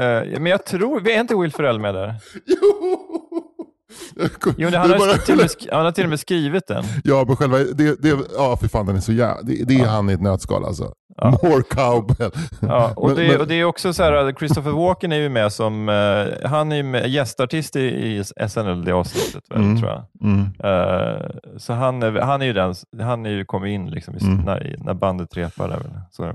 eh, 0.00 0.40
men 0.40 0.46
jag 0.46 0.64
tror, 0.64 1.08
är 1.08 1.20
inte 1.20 1.34
Will 1.36 1.52
Ferrell 1.52 1.78
med 1.80 1.94
där? 1.94 2.14
Jo, 2.46 4.36
han, 4.46 4.54
Det 4.56 4.64
är 4.76 4.78
har 4.78 4.98
bara- 4.98 5.18
till 5.18 5.36
med, 5.36 5.50
han 5.70 5.84
har 5.84 5.92
till 5.92 6.04
och 6.04 6.10
med 6.10 6.20
skrivit 6.20 6.66
den. 6.66 6.84
Ja, 7.04 7.24
men 7.26 7.36
själva, 7.36 7.58
det, 7.58 8.02
det, 8.02 8.18
ja 8.36 8.56
för 8.56 8.68
fan 8.68 8.86
den 8.86 8.96
är 8.96 9.00
så 9.00 9.12
jävla, 9.12 9.42
det, 9.42 9.64
det 9.64 9.74
är 9.80 9.86
han 9.86 10.10
i 10.10 10.12
ett 10.12 10.22
nötskal 10.22 10.64
alltså. 10.64 10.92
Ja. 11.18 11.30
More 11.42 11.62
cowbell. 11.62 12.30
Ja, 12.60 12.92
och, 12.96 13.06
Men- 13.08 13.16
det, 13.16 13.28
men- 13.28 13.40
och 13.40 13.46
det 13.46 13.54
är 13.54 13.64
också 13.64 13.92
så 13.92 14.02
här, 14.02 14.32
Christopher 14.32 14.70
Walken 14.70 15.12
är 15.12 15.16
ju 15.16 15.28
med 15.28 15.52
som, 15.52 15.88
eh, 15.88 16.48
han 16.50 16.72
är 16.72 16.82
med, 16.82 17.08
gästartist 17.08 17.76
i, 17.76 17.80
i 17.80 18.24
SNL 18.48 18.84
det 18.84 18.92
avsnittet, 18.92 19.44
väl, 19.50 19.60
Mm. 19.60 19.78
tror 19.80 19.90
jag. 19.90 20.04
Mm. 20.22 20.40
Eh, 20.64 21.26
så 21.58 21.72
han 21.72 22.02
han 22.02 22.42
är 22.42 22.46
ju 22.46 22.52
den, 22.52 22.74
han 23.02 23.26
är 23.26 23.30
ju 23.30 23.44
kommit 23.44 23.70
in 23.70 23.90
liksom 23.90 24.14
i, 24.16 24.24
Mm. 24.24 24.36
när, 24.44 24.76
när 24.78 24.94
bandet 24.94 25.36
repar. 25.36 25.68
Där. 25.68 25.80
Så 26.10 26.22
är 26.22 26.26
det 26.26 26.32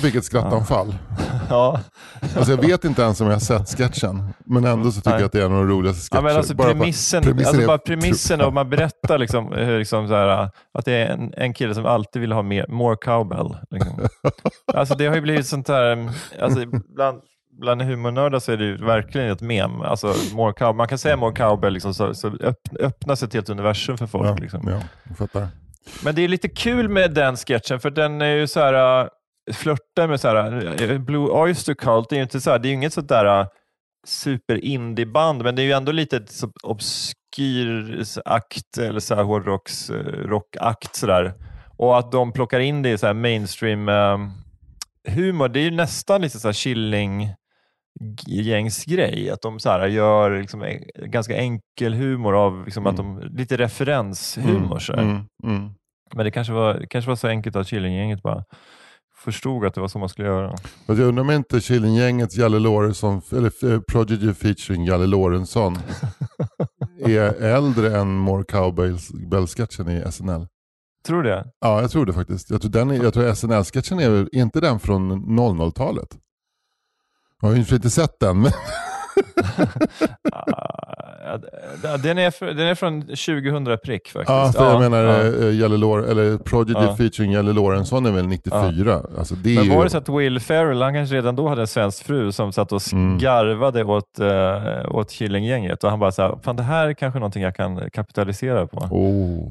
fick 0.00 0.14
ett 0.14 0.24
skrattanfall. 0.24 0.94
Ja. 1.48 1.80
Alltså, 2.36 2.52
jag 2.52 2.62
vet 2.62 2.84
inte 2.84 3.02
ens 3.02 3.20
om 3.20 3.26
jag 3.26 3.34
har 3.34 3.40
sett 3.40 3.68
sketchen, 3.78 4.28
men 4.44 4.64
ändå 4.64 4.90
så 4.90 5.00
tycker 5.00 5.10
Nej. 5.10 5.20
jag 5.20 5.26
att 5.26 5.32
det 5.32 5.40
är 5.40 5.46
en 5.46 5.52
av 5.52 5.58
de 5.58 5.68
roligaste 5.68 6.00
sketcher. 6.00 6.16
Ja, 6.22 6.28
men 6.28 6.36
alltså 6.36 6.54
Bara 6.54 6.68
premissen, 6.68 7.22
premissen 7.22 7.48
alltså 7.48 7.66
bara 7.66 7.78
premissen 7.78 8.40
och 8.40 8.52
man 8.52 8.70
berättar 8.70 9.18
liksom, 9.18 9.52
hur 9.52 9.78
liksom 9.78 10.08
så 10.08 10.14
här, 10.14 10.48
att 10.78 10.84
det 10.84 10.92
är 10.92 11.06
en, 11.12 11.32
en 11.36 11.54
kille 11.54 11.74
som 11.74 11.86
alltid 11.86 12.20
vill 12.22 12.32
ha 12.32 12.42
mer, 12.42 12.66
more 12.68 12.96
cowbell. 12.96 13.56
Liksom. 13.70 13.91
Alltså 14.74 14.94
det 14.94 15.06
har 15.06 15.14
ju 15.14 15.20
blivit 15.20 15.46
sånt 15.46 15.66
där, 15.66 16.10
alltså 16.40 16.64
bland, 16.96 17.20
bland 17.60 17.82
humornördar 17.82 18.38
så 18.38 18.52
är 18.52 18.56
det 18.56 18.64
ju 18.64 18.76
verkligen 18.76 19.30
ett 19.30 19.40
mem. 19.40 19.80
Alltså, 19.80 20.14
more 20.34 20.52
cow, 20.52 20.74
man 20.76 20.88
kan 20.88 20.98
säga 20.98 21.16
more 21.16 21.34
cowbell, 21.34 21.72
liksom, 21.72 21.94
så, 21.94 22.14
så 22.14 22.28
öpp- 22.30 22.76
öppnas 22.80 23.22
ett 23.22 23.34
helt 23.34 23.48
universum 23.48 23.98
för 23.98 24.06
folk. 24.06 24.28
Ja, 24.28 24.34
Liksom. 24.36 24.68
ja, 24.68 24.80
jag 25.08 25.16
fattar. 25.18 25.48
Men 26.04 26.14
det 26.14 26.22
är 26.22 26.28
lite 26.28 26.48
kul 26.48 26.88
med 26.88 27.14
den 27.14 27.36
sketchen, 27.36 27.80
för 27.80 27.90
den 27.90 28.22
är 28.22 28.34
ju 28.34 28.46
så 28.46 28.60
här, 28.60 29.00
äh, 29.04 29.08
flörtar 29.54 30.08
med 30.08 30.20
så 30.20 30.28
här, 30.28 30.82
äh, 30.92 30.98
Blue 30.98 31.28
Oyster 31.30 31.74
Cult, 31.74 32.08
det 32.10 32.14
är 32.14 32.18
ju 32.18 32.22
inte 32.22 32.40
så 32.40 32.50
här, 32.50 32.58
det 32.58 32.68
är 32.68 32.72
inget 32.72 32.92
sånt 32.92 33.08
där 33.08 33.40
äh, 33.40 33.46
super 34.06 34.64
indie-band, 34.64 35.42
men 35.42 35.54
det 35.56 35.62
är 35.62 35.64
ju 35.64 35.72
ändå 35.72 35.92
lite 35.92 36.24
obskyr 36.62 38.02
akt, 38.24 38.78
eller 38.78 39.00
så 39.00 39.14
här 39.14 39.22
hårdrocks, 39.22 39.90
äh, 39.90 39.96
rockakt 40.04 40.96
sådär. 40.96 41.34
Och 41.82 41.98
att 41.98 42.12
de 42.12 42.32
plockar 42.32 42.60
in 42.60 42.82
det 42.82 42.90
i 42.90 42.98
så 42.98 43.06
här 43.06 43.14
mainstream 43.14 43.88
äh, 43.88 44.18
humor, 45.08 45.48
det 45.48 45.60
är 45.60 45.64
ju 45.64 45.70
nästan 45.70 46.20
lite 46.20 46.38
så 46.40 46.48
här 46.48 46.52
chilling 46.52 47.34
gängsgrej, 48.26 49.30
att 49.30 49.42
de 49.42 49.60
så 49.60 49.70
här 49.70 49.86
gör 49.86 50.40
liksom 50.40 50.62
en- 50.62 51.10
ganska 51.10 51.36
enkel 51.36 51.94
humor 51.94 52.36
av 52.36 52.64
liksom 52.64 52.86
att 52.86 52.96
de, 52.96 53.20
lite 53.20 53.56
referenshumor. 53.56 54.78
så 54.78 54.92
här. 54.92 55.02
Mm, 55.02 55.22
mm. 55.44 55.70
Men 56.14 56.24
det 56.24 56.30
kanske 56.30 56.52
var, 56.52 56.86
kanske 56.90 57.08
var 57.08 57.16
så 57.16 57.28
enkelt 57.28 57.56
att 57.56 57.68
Killinggänget 57.68 58.22
bara 58.22 58.44
förstod 59.24 59.66
att 59.66 59.74
det 59.74 59.80
var 59.80 59.88
så 59.88 59.98
man 59.98 60.08
skulle 60.08 60.28
göra. 60.28 60.50
Fast 60.86 60.98
jag 61.00 61.08
undrar 61.08 61.24
om 61.24 61.30
inte 61.30 61.60
Killinggängets 61.60 62.36
Jalle 62.36 62.58
Lorentzon, 62.58 63.22
eller 63.32 63.72
eh, 63.72 63.80
Prodigy 63.80 64.34
featuring 64.34 64.84
Jalle 64.84 65.06
Lorentzon 65.06 65.78
är 67.06 67.42
äldre 67.42 67.96
än 68.00 68.14
More 68.16 68.44
Cowbell-sketchen 68.44 69.88
i 69.88 70.12
SNL. 70.12 70.46
Tror 71.06 71.22
du 71.22 71.30
det? 71.30 71.44
Ja, 71.60 71.80
jag 71.80 71.90
tror 71.90 72.06
det 72.06 72.12
faktiskt. 72.12 72.50
Jag 72.50 72.60
tror, 72.62 72.70
den 72.70 72.90
jag 72.96 73.14
tror 73.14 73.34
SNL-sketchen 73.34 73.98
är, 74.00 74.10
är 74.10 74.28
inte 74.42 74.60
den 74.60 74.78
från 74.80 75.12
00-talet? 75.38 76.08
Jag 77.40 77.48
har 77.48 77.54
ju 77.56 77.60
inte 77.76 77.90
sett 77.90 78.20
den, 78.20 78.40
men 78.40 78.52
Ah, 80.32 81.38
ja, 81.82 81.96
den, 81.96 82.18
är, 82.18 82.30
fr- 82.30 82.52
den 82.54 82.66
är 82.66 82.74
från 82.74 83.00
2000 83.02 83.78
prick 83.84 84.08
faktiskt. 84.08 84.28
ja, 84.30 84.52
för 84.56 84.64
jag 84.70 84.80
menar 84.80 84.98
ja. 85.04 85.22
eh, 85.46 85.54
Jalle 85.60 85.76
Lor- 85.76 86.06
eller 86.10 86.38
Prodigy 86.38 86.80
Ja. 86.80 86.96
featuring 86.96 87.32
Jalle 87.32 87.52
Lorentzon 87.52 88.06
är 88.06 88.10
väl 88.10 88.26
94? 88.26 89.00
Alltså, 89.18 89.34
det 89.34 89.54
Men 89.54 89.64
ju... 89.64 89.74
var 89.76 89.84
det 89.84 89.90
så 89.90 89.98
att 89.98 90.08
Will 90.08 90.40
Ferrell, 90.40 90.82
han 90.82 90.94
kanske 90.94 91.14
redan 91.16 91.36
då 91.36 91.48
hade 91.48 91.60
en 91.60 91.66
svensk 91.66 92.04
fru 92.04 92.32
som 92.32 92.52
satt 92.52 92.72
och 92.72 92.82
Mm. 92.92 93.18
garvade 93.18 93.84
åt, 93.84 94.18
uh, 94.20 94.94
åt 94.96 95.10
Killinggänget 95.10 95.84
och 95.84 95.90
han 95.90 95.98
bara 95.98 96.12
så 96.12 96.22
här, 96.22 96.38
fan 96.42 96.56
det 96.56 96.62
här 96.62 96.88
är 96.88 96.94
kanske 96.94 97.18
någonting 97.18 97.42
jag 97.42 97.56
kan 97.56 97.90
kapitalisera 97.90 98.66
på. 98.66 98.78
Oh. 98.78 99.48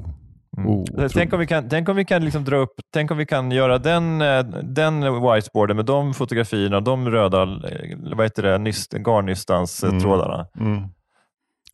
Mm. 0.58 0.70
Oh, 0.70 0.84
Så 0.96 1.08
tänk 1.08 1.32
om 1.32 1.38
vi 1.40 1.46
kan, 1.46 1.68
tänk 1.68 1.88
om 1.88 1.96
vi 1.96 2.04
kan 2.04 2.24
liksom 2.24 2.44
dra 2.44 2.56
upp, 2.56 2.74
tänk 2.92 3.10
om 3.10 3.16
vi 3.18 3.26
kan 3.26 3.50
göra 3.50 3.78
den, 3.78 4.20
eh, 4.22 4.38
den 4.62 5.00
whiteboarden 5.00 5.76
med 5.76 5.86
de 5.86 6.14
fotografierna, 6.14 6.80
de 6.80 7.10
röda, 7.10 7.42
eh, 7.42 7.98
vad 8.16 8.24
heter 8.26 8.42
det, 8.42 8.58
nyst, 8.58 8.92
garnnystans 8.92 9.82
eh, 9.84 9.88
Mm. 9.88 10.00
trådarna. 10.00 10.46
Mm. 10.60 10.82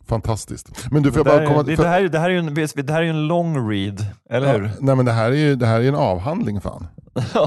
Fantastiskt. 0.09 0.91
Men 0.91 1.03
du, 1.03 1.13
får 1.13 1.25
Det, 1.25 1.31
bara 1.31 1.47
komma... 1.47 1.63
det, 1.63 1.77
för- 1.77 1.83
det, 1.83 1.89
här, 1.89 2.03
är- 2.05 2.09
det, 2.09 2.19
här 2.19 2.31
är 2.31 2.33
ju 2.33 2.39
en, 2.39 2.55
det 2.87 2.91
här 2.93 2.99
är 2.99 3.03
ju 3.05 3.11
en 3.11 3.27
long 3.27 3.71
read, 3.71 4.07
eller 4.31 4.53
hur? 4.59 4.65
Ja, 4.65 4.71
nej 4.81 4.97
men 4.97 5.05
det 5.05 5.13
här 5.13 5.31
är 5.31 5.37
ju 5.37 5.57
det 5.57 5.67
här 5.67 5.81
är 5.81 5.89
en 5.89 5.95
avhandling 5.95 6.61
fan. 6.61 6.87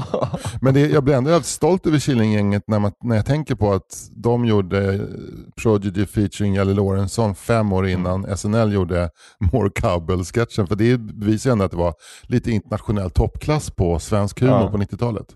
Men 0.60 0.74
det, 0.74 0.80
jag 0.80 1.04
blir 1.04 1.14
ändå 1.14 1.30
jävligt 1.30 1.46
stolt 1.46 1.86
över 1.86 1.98
Killinggänget 1.98 2.62
när, 2.66 2.78
man, 2.78 2.92
när 3.02 3.16
jag 3.16 3.26
tänker 3.26 3.54
på 3.54 3.72
att 3.72 4.08
de 4.16 4.44
gjorde 4.44 5.06
Prodigy 5.62 6.06
featuring 6.06 6.54
Jalle 6.54 6.74
Lorentzon 6.74 7.34
fem 7.34 7.72
år 7.72 7.88
innan 7.88 8.36
SNL 8.36 8.72
gjorde 8.72 9.10
More 9.52 9.70
Cowbell-sketchen. 9.70 10.66
För 10.66 10.76
det 10.76 10.98
bevisar 10.98 11.50
ju 11.50 11.52
ändå 11.52 11.64
att 11.64 11.70
det 11.70 11.76
var 11.76 11.94
lite 12.22 12.50
internationell 12.50 13.10
toppklass 13.10 13.70
på 13.70 13.98
svensk 13.98 14.40
humor 14.40 14.60
Ja. 14.60 14.68
på 14.70 14.78
90-talet. 14.78 15.26
I 15.32 15.34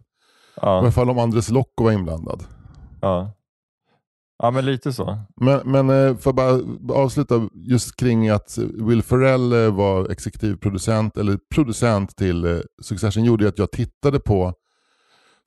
ja, 0.62 0.78
alla 0.78 0.90
fall 0.92 1.10
om 1.10 1.18
Andres 1.18 1.50
Lokko 1.50 1.84
var 1.84 1.92
inblandad. 1.92 2.44
ja. 3.00 3.32
Ja, 4.42 4.51
men 4.51 4.64
lite 4.64 4.92
så. 4.92 5.18
Men, 5.40 5.61
men 5.64 5.90
eh, 5.90 6.16
för 6.16 6.31
att 6.31 6.37
bara 6.37 6.99
avsluta 6.99 7.49
just 7.55 7.96
kring 7.96 8.29
att 8.29 8.59
Will 8.75 9.03
Ferrell 9.03 9.53
eh, 9.53 9.75
var 9.75 10.11
exekutiv 10.11 10.57
producent, 10.57 11.16
eller 11.16 11.38
producent 11.55 12.16
till 12.16 12.44
eh, 12.44 12.59
Succession 12.83 13.25
gjorde 13.25 13.44
ju 13.44 13.49
att 13.49 13.59
jag 13.59 13.70
tittade 13.70 14.20
på 14.20 14.55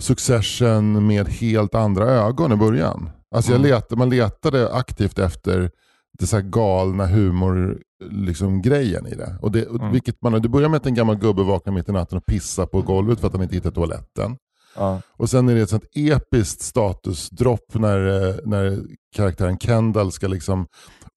Succession 0.04 1.08
med 1.08 1.28
helt 1.28 1.76
andra 1.76 2.06
ögon 2.06 2.52
i 2.52 2.56
början. 2.56 3.10
Alltså 3.36 3.52
jag 3.52 3.60
Mm. 3.60 3.72
letade, 3.72 3.96
man 3.96 4.10
letade 4.10 4.74
aktivt 4.74 5.20
efter 5.20 5.72
det 6.20 6.28
så 6.28 6.42
galna 6.42 7.06
humor 7.08 7.82
liksom, 8.12 8.62
grejen 8.62 9.08
i 9.08 9.16
det. 9.16 9.38
Och 9.42 9.52
det 9.52 9.66
Mm. 9.66 9.92
vilket 9.92 10.22
man, 10.22 10.42
det 10.42 10.50
börjar 10.50 10.70
med 10.70 10.78
att 10.78 10.86
en 10.86 10.94
gammal 10.94 11.16
gubbe 11.16 11.44
vaknar 11.44 11.74
mitt 11.74 11.90
i 11.90 11.92
natten 11.92 12.18
och 12.18 12.26
pissar 12.26 12.66
på 12.66 12.82
golvet 12.82 13.20
för 13.20 13.28
att 13.28 13.34
han 13.34 13.44
inte 13.44 13.56
hittar 13.56 13.72
toaletten. 13.72 14.38
Ja, 14.76 15.02
Och 15.18 15.30
sen 15.30 15.50
är 15.50 15.56
det 15.56 15.62
ett 15.62 15.70
sånt 15.70 15.90
episkt 15.96 16.62
statusdropp 16.62 17.74
när, 17.74 18.28
eh, 18.30 18.36
när 18.46 18.80
karaktären 19.16 19.58
Kendall 19.58 20.12
ska 20.12 20.28
liksom 20.28 20.68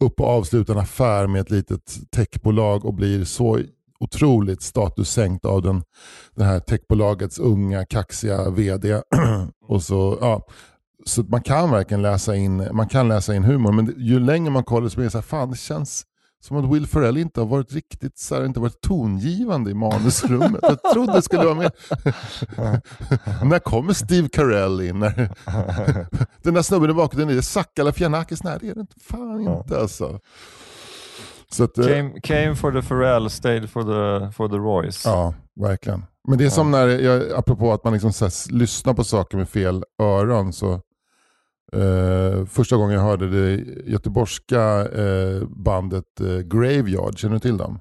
upp 0.01 0.21
och 0.21 0.27
avsluta 0.27 0.73
en 0.73 0.79
affär 0.79 1.27
med 1.27 1.41
ett 1.41 1.51
litet 1.51 2.11
techbolag 2.17 2.85
och 2.85 2.95
blir 2.95 3.25
så 3.25 3.61
otroligt 4.01 4.63
statussänkt 4.63 5.45
av 5.45 5.63
den, 5.63 5.83
det 6.35 6.45
här 6.45 6.61
techbolagets 6.61 7.39
unga 7.39 7.85
kaxiga 7.85 8.51
vd. 8.51 9.03
och 9.69 9.83
så, 9.83 10.19
ja, 10.21 10.47
så 11.05 11.23
man 11.23 11.43
kan 11.43 11.71
verkligen 11.71 12.03
läsa 12.03 12.37
in, 12.37 12.69
man 12.73 12.89
kan 12.89 13.09
läsa 13.09 13.35
in 13.35 13.45
humor, 13.45 13.73
men 13.73 13.95
ju 13.97 14.21
längre 14.21 14.51
man 14.51 14.65
kollar 14.65 14.89
så 14.89 14.97
blir 14.97 15.05
det 15.05 15.11
så 15.11 15.19
här, 15.19 15.23
fan 15.23 15.51
det 15.51 15.57
känns 15.57 16.07
som 16.43 16.57
att 16.57 16.75
Will 16.75 16.87
Ferrell 16.87 17.17
inte 17.17 17.41
har 17.41 17.47
varit 17.47 17.73
riktigt 17.73 18.19
så 18.19 18.35
här, 18.35 18.45
inte 18.45 18.61
varit 18.61 18.81
tongivande 18.81 19.71
i 19.71 19.75
manusrummet. 19.75 20.61
Jag 20.63 20.83
trodde 20.93 21.13
det 21.13 21.23
skulle 21.23 21.45
vara 21.45 21.55
mer... 21.55 21.71
när 23.45 23.59
kommer 23.59 23.93
Steve 23.93 24.29
Carell 24.29 24.81
in? 24.81 24.99
När... 24.99 25.31
Den 26.43 26.55
där 26.55 26.63
snubben 26.63 26.91
i 26.91 26.95
bakgrunden, 26.95 27.31
är 27.31 27.35
det 27.35 27.43
Sakala 27.43 27.93
Fianakis? 27.93 28.43
Nej 28.43 28.59
det 28.61 28.69
är 28.69 28.75
det 28.75 28.81
inte. 28.81 29.01
Fan 29.01 29.41
inte 29.41 29.81
alltså. 29.81 30.21
Så 31.51 31.65
att, 31.65 31.79
eh, 31.79 31.87
Came, 31.87 32.21
came 32.21 32.57
for 32.57 32.73
the 32.73 32.89
Pharrell, 32.89 33.31
stayed 33.31 33.71
for 33.71 33.83
the, 33.83 34.33
for 34.33 34.49
the 34.49 34.57
Royce. 34.57 35.03
Ja, 35.05 35.35
verkligen. 35.61 36.05
Men 36.29 36.39
det 36.39 36.45
är 36.45 36.51
som 36.51 36.71
när, 36.71 36.89
jag, 36.89 37.33
apropå 37.33 37.73
att 37.73 37.85
man 37.85 37.93
liksom 37.93 38.13
så 38.13 38.25
här, 38.25 38.53
lyssnar 38.53 38.95
på 38.95 39.05
saker 39.05 39.37
med 39.37 39.49
fel 39.49 39.85
öron. 39.99 40.53
så 40.53 40.81
eh, 41.77 42.45
Första 42.47 42.77
gången 42.77 42.95
jag 42.95 43.03
hörde 43.03 43.31
det 43.31 43.55
göteborgska 43.91 44.89
eh, 44.89 45.43
bandet 45.49 46.21
eh, 46.21 46.39
Graveyard, 46.39 47.19
känner 47.19 47.35
du 47.35 47.41
till 47.41 47.57
dem? 47.57 47.79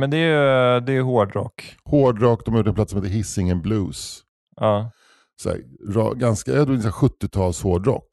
Men 0.00 0.10
det 0.10 0.16
är, 0.18 0.80
det 0.80 0.92
är 0.92 1.00
hårdrock. 1.02 1.76
Hårdrock, 1.84 2.44
de 2.44 2.50
har 2.54 2.58
gjort 2.60 2.66
en 2.68 2.74
plats 2.74 2.90
som 2.92 3.02
heter 3.02 3.14
Hisingen 3.14 3.62
Blues. 3.62 4.20
Ja. 4.60 4.90
Så 5.42 5.48
här, 5.48 5.58
ra, 5.94 6.12
ganska, 6.14 6.52
jag 6.52 6.66
tror 6.66 6.76
det 6.76 6.88
är 6.88 6.90
70-tals 6.90 7.62
hårdrock. 7.62 8.04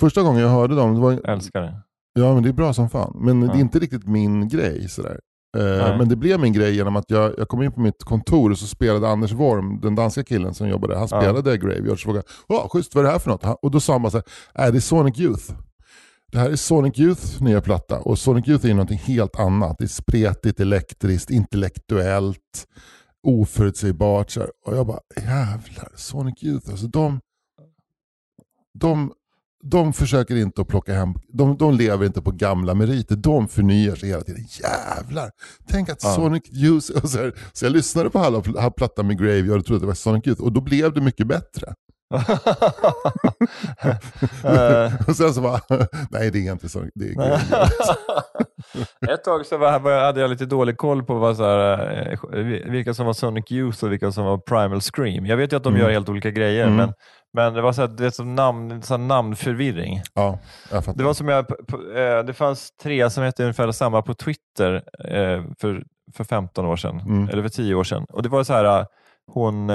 Första 0.00 0.22
gången 0.22 0.40
jag 0.42 0.48
hörde 0.48 0.74
dem, 0.74 0.94
det 0.94 1.00
var, 1.00 1.12
Älskar 1.30 1.60
det. 1.62 1.80
Ja, 2.14 2.34
men 2.34 2.42
det 2.42 2.48
är 2.48 2.52
bra 2.52 2.72
som 2.72 2.90
fan. 2.90 3.16
Men 3.20 3.40
det 3.40 3.46
Ja. 3.46 3.52
är 3.54 3.58
inte 3.60 3.78
riktigt 3.78 4.06
min 4.08 4.48
grej. 4.48 4.88
Sådär. 4.88 5.20
Nej. 5.54 5.98
men 5.98 6.08
det 6.08 6.16
blev 6.16 6.40
min 6.40 6.52
grej 6.52 6.76
genom 6.76 6.96
att 6.96 7.10
jag, 7.10 7.34
jag 7.38 7.48
kom 7.48 7.62
in 7.62 7.72
på 7.72 7.80
mitt 7.80 8.04
kontor 8.04 8.50
och 8.50 8.58
så 8.58 8.66
spelade 8.66 9.08
Anders 9.08 9.32
Worm, 9.32 9.80
den 9.80 9.94
danska 9.94 10.24
killen 10.24 10.54
som 10.54 10.68
jobbade, 10.68 10.98
han 10.98 11.08
spelade 11.08 11.58
Graveyard. 11.58 11.98
Så 12.00 12.04
frågade 12.04 12.24
jag, 12.48 12.56
oh, 12.56 12.68
schysst 12.68 12.94
vad 12.94 13.04
är 13.04 13.06
det 13.06 13.12
här 13.12 13.18
för 13.18 13.30
något? 13.30 13.58
Och 13.62 13.70
då 13.70 13.80
sa 13.80 13.92
han 13.92 14.02
bara 14.02 14.10
såhär, 14.10 14.24
äh, 14.54 14.72
det 14.72 14.78
är 14.78 14.80
Sonic 14.80 15.20
Youth. 15.20 15.54
Det 16.32 16.38
här 16.38 16.50
är 16.50 16.56
Sonic 16.56 16.98
Youths 16.98 17.40
nya 17.40 17.60
platta 17.60 17.98
och 17.98 18.18
Sonic 18.18 18.48
Youth 18.48 18.64
är 18.64 18.68
ju 18.68 18.74
någonting 18.74 18.98
helt 18.98 19.36
annat. 19.36 19.78
Det 19.78 19.84
är 19.84 19.88
spretigt, 19.88 20.60
elektriskt, 20.60 21.30
intellektuellt, 21.30 22.66
oförutsägbart. 23.26 24.36
Och 24.66 24.76
jag 24.76 24.86
bara, 24.86 25.00
jävlar, 25.16 25.92
Sonic 25.96 26.42
Youth, 26.42 26.70
alltså 26.70 26.86
de, 26.86 27.20
de, 28.78 29.12
de 29.70 29.92
försöker 29.92 30.36
inte 30.36 30.60
att 30.60 30.68
plocka 30.68 30.94
hem, 30.94 31.14
de, 31.32 31.56
de 31.56 31.74
lever 31.74 32.06
inte 32.06 32.22
på 32.22 32.30
gamla 32.30 32.74
meriter, 32.74 33.16
de 33.16 33.48
förnyar 33.48 33.94
sig 33.96 34.08
hela 34.08 34.22
tiden. 34.22 34.46
Jävlar! 34.62 35.30
Tänk 35.68 35.88
att 35.88 35.98
Ja. 36.02 36.14
Sonic 36.14 36.42
Youth, 36.52 36.86
så, 37.06 37.18
här, 37.18 37.34
så 37.52 37.64
jag 37.64 37.72
lyssnade 37.72 38.10
på 38.10 38.18
halva 38.18 38.70
plattan 38.70 39.06
med 39.06 39.18
Graveyard 39.18 39.58
och 39.58 39.66
trodde 39.66 39.76
att 39.76 39.82
det 39.82 39.86
var 39.86 39.94
Sonic 39.94 40.26
Youth 40.26 40.42
och 40.42 40.52
då 40.52 40.60
blev 40.60 40.92
det 40.92 41.00
mycket 41.00 41.26
bättre. 41.26 41.74
Eh, 44.44 44.92
och 45.08 45.16
sen 45.16 45.34
så 45.34 45.40
bara, 45.40 45.60
nej 46.10 46.30
det 46.30 46.38
är 46.46 46.52
inte 46.52 46.68
Sonic, 46.68 46.92
det 46.94 47.04
är. 47.04 47.40
Ett 49.14 49.24
tag 49.24 49.46
så 49.46 49.56
var, 49.58 49.70
hade 50.04 50.20
jag 50.20 50.30
lite 50.30 50.46
dålig 50.46 50.76
koll 50.76 51.02
på 51.04 51.14
vad, 51.14 51.36
så 51.36 51.44
här, 51.44 52.12
eh, 52.32 52.70
vilka 52.70 52.94
som 52.94 53.06
var 53.06 53.12
Sonic 53.12 53.52
Youth 53.52 53.84
och 53.84 53.92
vilka 53.92 54.12
som 54.12 54.24
var 54.24 54.38
Primal 54.38 54.80
Scream. 54.80 55.26
Jag 55.26 55.36
vet 55.36 55.52
ju 55.52 55.56
att 55.56 55.62
de 55.64 55.72
Mm. 55.74 55.82
gör 55.86 55.90
helt 55.92 56.08
olika 56.08 56.30
grejer, 56.30 56.64
Mm. 56.64 56.76
men, 56.76 56.92
men 57.32 57.54
det 57.54 57.62
var 57.62 57.72
så 57.72 57.80
här, 57.80 57.88
det 57.88 58.10
som 58.12 58.34
namn, 58.34 58.82
så 58.82 58.96
namnförvirring. 58.96 60.02
Ja, 60.14 60.38
jag 60.70 60.84
fattar. 60.84 60.98
Det 60.98 61.04
var 61.04 61.14
som 61.14 61.28
jag, 61.28 61.38
eh, 61.96 62.24
det 62.24 62.32
fanns 62.34 62.70
tre 62.82 63.10
som 63.10 63.24
hette 63.24 63.42
ungefär 63.42 63.72
samma 63.72 64.02
på 64.02 64.14
Twitter 64.14 64.82
för, 65.60 65.82
för 66.16 66.24
15 66.24 66.66
år 66.66 66.76
sedan, 66.76 67.00
Mm. 67.00 67.28
eller 67.28 67.42
för 67.42 67.48
10 67.48 67.74
år 67.74 67.84
sedan. 67.84 68.04
Och 68.12 68.22
det 68.22 68.28
var 68.28 68.44
så 68.44 68.52
här, 68.52 68.86
hon, 69.32 69.70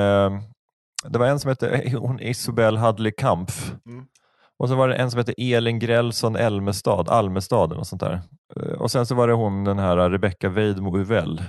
det 1.07 1.19
var 1.19 1.25
en 1.25 1.39
som 1.39 1.49
hette 1.49 1.69
eh, 1.69 1.99
hon 1.99 2.19
Isobel 2.19 2.77
Hadley 2.77 3.11
Kampf. 3.17 3.71
Mm. 3.85 4.05
Och 4.59 4.69
så 4.69 4.75
var 4.75 4.87
det 4.87 4.95
en 4.95 5.11
som 5.11 5.17
hette 5.17 5.33
Elin 5.37 5.79
Grälsson 5.79 6.35
Elmestad, 6.35 7.09
Almestaden 7.09 7.77
och 7.77 7.87
sånt 7.87 8.01
där. 8.01 8.21
Eh, 8.55 8.71
Och 8.71 8.91
sen 8.91 9.05
så 9.05 9.15
var 9.15 9.27
det 9.27 9.33
hon 9.33 9.63
den 9.63 9.79
här 9.79 10.09
Rebecca 10.09 10.49
Weidmo 10.49 10.97
Uvell. 10.97 11.43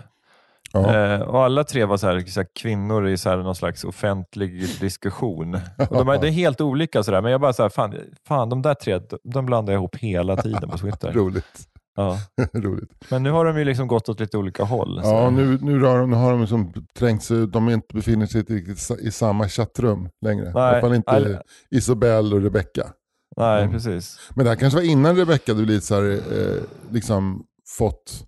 ja. 0.73 0.95
Eh, 0.97 1.21
och 1.21 1.45
alla 1.45 1.65
tre 1.65 1.85
var 1.85 1.97
så 1.97 2.07
här, 2.07 2.21
så 2.21 2.41
här, 2.41 2.47
kvinnor 2.61 3.09
i 3.09 3.19
så 3.19 3.31
här, 3.31 3.37
någon 3.37 3.55
slags 3.55 3.85
offentlig 3.85 4.81
diskussion. 4.81 5.55
Och 5.91 5.97
de 5.97 6.09
är, 6.09 6.19
det 6.19 6.29
är 6.29 6.33
helt 6.33 6.61
olika, 6.61 7.03
så 7.03 7.11
där, 7.11 7.21
men 7.23 7.33
jag 7.33 7.41
bara 7.41 7.53
så 7.53 7.63
här, 7.63 7.69
fan, 7.71 7.95
fan, 8.29 8.49
de 8.49 8.63
där 8.63 8.75
tre, 8.75 9.01
de 9.25 9.47
blandar 9.47 9.73
jag 9.73 9.81
ihop 9.81 9.97
hela 9.97 10.37
tiden 10.37 10.71
på 10.71 10.79
Twitter. 10.79 11.13
Roligt. 11.15 11.67
Ja. 11.97 12.19
Roligt. 12.53 12.91
Men 13.11 13.23
nu 13.23 13.31
har 13.31 13.45
de 13.45 13.59
ju 13.59 13.65
liksom 13.65 13.89
gått 13.89 14.09
åt 14.09 14.21
lite 14.21 14.39
olika 14.39 14.65
håll. 14.65 15.01
så. 15.03 15.09
Ja, 15.11 15.31
nu, 15.31 15.59
nu, 15.63 15.79
rör 15.81 15.99
de, 16.01 16.11
nu 16.11 16.17
har 16.17 16.31
de 16.31 16.41
liksom 16.41 16.73
trängt 16.95 17.23
sig, 17.23 17.47
de 17.49 17.69
inte, 17.69 17.95
befinner 17.95 18.27
sig 18.27 18.41
inte 18.41 18.53
riktigt 18.53 18.91
i 19.01 19.11
samma 19.11 19.49
chattrum 19.49 20.09
längre. 20.27 20.47
I 20.47 20.53
alla 20.53 20.81
fall 20.81 20.95
inte 20.95 21.11
all- 21.11 21.39
Isabelle 21.71 22.35
och 22.37 22.43
Rebecca. 22.43 22.93
Nej, 23.37 23.61
Mm. 23.63 23.73
precis. 23.75 24.31
Men 24.35 24.45
det 24.45 24.51
här 24.51 24.57
kanske 24.57 24.77
var 24.79 24.85
innan 24.87 25.17
Rebecca 25.17 25.53
hade 25.53 25.65
blivit 25.65 25.85
så 25.85 25.95
här, 25.95 26.11
eh, 26.13 26.63
liksom 26.91 27.45
fått, 27.79 28.25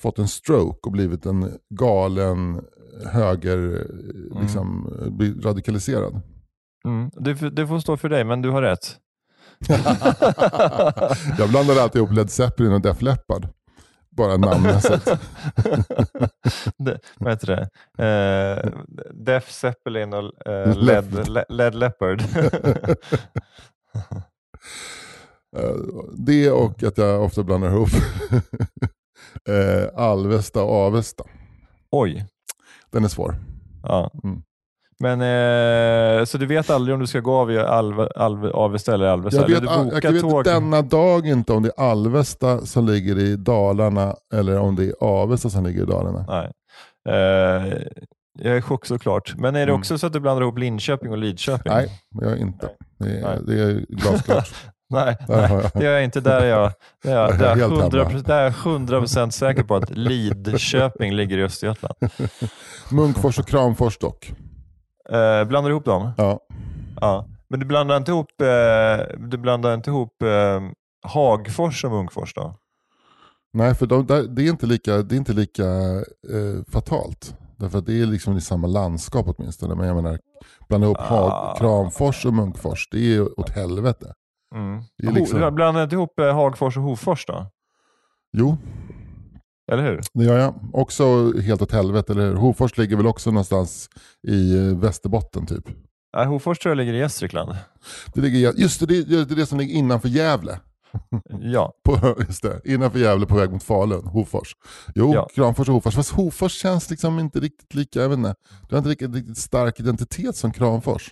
fått 0.00 0.18
en 0.18 0.28
stroke 0.28 0.78
och 0.86 0.92
blivit 0.92 1.26
en 1.26 1.58
galen 1.74 2.64
höger, 3.12 3.58
eh, 3.80 4.40
liksom, 4.42 4.92
eh, 5.20 5.44
radikaliserad. 5.44 6.20
Mm. 6.84 7.10
Det, 7.14 7.50
det 7.50 7.66
får 7.66 7.78
stå 7.78 7.96
för 7.96 8.08
dig, 8.08 8.24
men 8.24 8.42
du 8.42 8.50
har 8.50 8.62
rätt. 8.62 8.96
Jag 11.38 11.48
blandade 11.50 11.82
alltid 11.82 11.98
ihop 11.98 12.12
Led 12.12 12.30
Zeppelin 12.30 12.72
och 12.72 12.80
Def 12.82 13.02
Leppard. 13.02 13.48
Bara 14.16 14.36
namnmässigt. 14.36 15.06
vad 17.18 17.32
heter 17.32 17.46
det? 17.46 17.68
Eh, 18.04 18.70
Def 19.12 19.50
Zeppelin 19.50 20.12
och 20.14 20.46
eh, 20.46 20.76
Led, 20.76 21.28
Le- 21.28 21.44
Led 21.48 21.74
Leppard. 21.74 22.22
Eh, 25.56 25.74
det 26.18 26.50
och 26.50 26.82
att 26.82 26.98
jag 26.98 27.22
ofta 27.24 27.42
blandar 27.42 27.68
ihop 27.68 27.88
eh, 29.48 29.88
Alvesta 30.02 30.62
och 30.62 30.74
Avesta. 30.74 31.24
Oj. 31.90 32.26
Den 32.90 33.04
är 33.04 33.08
svår. 33.08 33.34
Ja. 33.82 34.10
Mm. 34.24 34.42
Men, 35.02 35.20
eh, 35.20 36.24
så 36.24 36.38
du 36.38 36.46
vet 36.46 36.70
aldrig 36.70 36.94
om 36.94 37.00
du 37.00 37.06
ska 37.06 37.20
gå 37.20 37.34
av 37.36 37.52
i 37.52 37.58
Alve, 37.58 38.08
Alve, 38.16 38.50
Avesta 38.50 38.94
eller 38.94 39.06
Alvesta? 39.06 39.40
Jag 39.40 39.50
eller 39.50 39.60
vet, 39.60 40.02
du 40.02 40.06
jag 40.08 40.12
vet 40.12 40.22
tåg? 40.22 40.44
denna 40.44 40.82
dag 40.82 41.26
inte 41.26 41.52
om 41.52 41.62
det 41.62 41.68
är 41.76 41.82
Alvesta 41.90 42.66
som 42.66 42.86
ligger 42.86 43.18
i 43.18 43.36
Dalarna 43.36 44.16
eller 44.34 44.58
om 44.58 44.76
det 44.76 44.84
är 44.84 44.94
Avesta 45.00 45.50
som 45.50 45.64
ligger 45.66 45.82
i 45.82 45.86
Dalarna. 45.86 46.24
Nej. 46.28 46.50
Eh, 47.08 47.72
jag 48.38 48.52
är 48.54 48.58
i 48.58 48.62
chock 48.62 48.86
såklart. 48.86 49.34
Men 49.36 49.56
är 49.56 49.58
det 49.66 49.72
Mm. 49.72 49.78
också 49.80 49.98
så 49.98 50.06
att 50.06 50.12
du 50.12 50.20
blandar 50.20 50.42
ihop 50.42 50.58
Linköping 50.58 51.10
och 51.10 51.18
Lidköping? 51.18 51.72
Nej, 51.72 51.88
det 52.20 52.28
jag 52.28 52.38
inte. 52.38 52.66
Det 52.98 53.04
Nej. 53.08 53.22
är, 53.22 53.40
det 53.46 53.62
är 53.62 53.84
glasklart. 53.88 54.54
Nej, 54.90 55.16
nej, 55.28 55.62
det 55.74 55.84
gör 55.84 55.92
jag 55.92 56.04
inte. 56.04 56.20
Där 56.20 56.40
är 56.40 56.46
jag, 56.46 56.72
där 57.02 57.10
är 57.12 57.16
jag, 57.16 57.30
Där 57.30 57.34
är 57.34 57.38
där 57.38 57.44
är 57.44 57.48
jag 57.48 57.58
jag 57.58 57.68
helt 57.68 57.82
100, 57.82 58.04
hemma. 58.04 58.20
där 58.26 58.38
är 58.38 58.44
jag 58.44 58.52
100% 58.52 59.30
säker 59.30 59.62
på 59.62 59.76
att 59.76 59.90
Lidköping 59.96 61.12
ligger 61.14 61.38
i 61.38 61.42
Östergötland. 61.44 61.94
Munkfors 62.90 63.38
och 63.38 63.46
Kramfors 63.46 63.98
dock. 63.98 64.32
Eh, 65.10 65.44
blandar 65.44 65.68
du 65.70 65.74
ihop 65.74 65.84
dem? 65.84 66.10
Ja. 66.16 66.40
Ja. 67.00 67.26
Men 67.48 67.60
du 67.60 67.66
blandar 67.66 67.96
inte 67.96 68.10
ihop, 68.10 68.40
eh, 68.40 69.18
du 69.28 69.38
blandar 69.38 69.74
inte 69.74 69.90
ihop 69.90 70.22
eh, 70.22 70.60
Hagfors 71.06 71.84
och 71.84 71.90
Munkfors 71.90 72.34
då? 72.34 72.54
Nej, 73.52 73.74
för 73.74 73.86
de, 73.86 74.06
där, 74.06 74.22
det 74.22 74.42
är 74.42 74.50
inte 74.50 74.66
lika, 74.66 74.96
det 74.96 75.14
är 75.14 75.16
inte 75.16 75.32
lika 75.32 75.64
eh, 76.32 76.64
fatalt. 76.68 77.36
Därför 77.56 77.78
att 77.78 77.86
det 77.86 78.00
är 78.02 78.06
liksom 78.06 78.36
i 78.36 78.40
samma 78.40 78.66
landskap 78.66 79.26
åtminstone. 79.28 79.74
Men 79.74 79.86
jag 79.86 79.96
menar, 79.96 80.18
blanda 80.68 80.86
ihop 80.86 80.96
Ah. 81.00 81.04
Hag, 81.04 81.56
Kramfors 81.58 82.26
och 82.26 82.34
Munkfors, 82.34 82.88
det 82.90 83.14
är 83.14 83.40
åt 83.40 83.50
helvete. 83.50 84.12
Mm. 84.54 84.82
Det 84.98 85.06
är 85.06 85.12
liksom- 85.12 85.54
Blandar 85.54 85.82
inte 85.82 85.94
ihop 85.94 86.18
eh, 86.20 86.34
Hagfors 86.34 86.76
och 86.76 86.82
Hofors 86.82 87.26
då? 87.26 87.46
Jo, 88.32 88.56
Eller 89.72 89.82
hur? 89.82 90.00
det 90.12 90.24
gör 90.24 90.38
jag. 90.38 90.54
Också 90.72 91.32
helt 91.40 91.62
åt 91.62 91.72
helvete, 91.72 92.12
eller 92.12 92.26
hur? 92.26 92.34
Hofors 92.34 92.78
ligger 92.78 92.96
väl 92.96 93.06
också 93.06 93.30
någonstans 93.30 93.90
i 94.28 94.56
eh, 94.58 94.78
Västerbotten 94.78 95.46
typ. 95.46 95.64
Nej, 96.16 96.26
Hofors 96.26 96.58
tror 96.58 96.70
jag 96.70 96.76
ligger 96.76 96.92
i 96.92 96.98
Gästrikland. 96.98 97.56
Det 98.14 98.20
ligger, 98.20 98.52
just 98.52 98.80
det, 98.80 98.86
det 99.26 99.32
är 99.32 99.36
det 99.36 99.46
som 99.46 99.58
ligger 99.58 99.74
innanför 99.74 100.08
Gävle. 100.08 100.58
Ja. 101.40 101.72
På, 101.84 102.14
just 102.28 102.42
det, 102.42 102.60
innanför 102.64 102.98
Gävle 102.98 103.26
på 103.26 103.34
väg 103.34 103.50
mot 103.52 103.62
Falun, 103.62 104.06
Hofors. 104.06 104.56
Jo, 104.94 105.14
Ja. 105.14 105.28
Kramfors 105.34 105.68
och 105.68 105.74
Hofors. 105.74 105.94
Fast 105.94 106.12
Hofors 106.12 106.52
känns 106.52 106.90
liksom 106.90 107.18
inte 107.18 107.40
riktigt 107.40 107.74
lika, 107.74 108.00
jag 108.02 108.08
vet 108.08 108.18
inte. 108.18 108.34
Du 108.68 108.74
har 108.74 108.78
inte 108.78 108.90
riktigt, 108.90 109.14
riktigt 109.14 109.38
stark 109.38 109.80
identitet 109.80 110.36
som 110.36 110.52
Kramfors. 110.52 111.10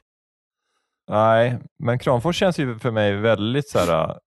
Nej, 1.10 1.58
men 1.78 1.98
Kramfors 1.98 2.36
känns 2.36 2.58
ju 2.58 2.78
för 2.78 2.90
mig 2.90 3.16
väldigt 3.16 3.68
så 3.68 3.78
här, 3.78 4.18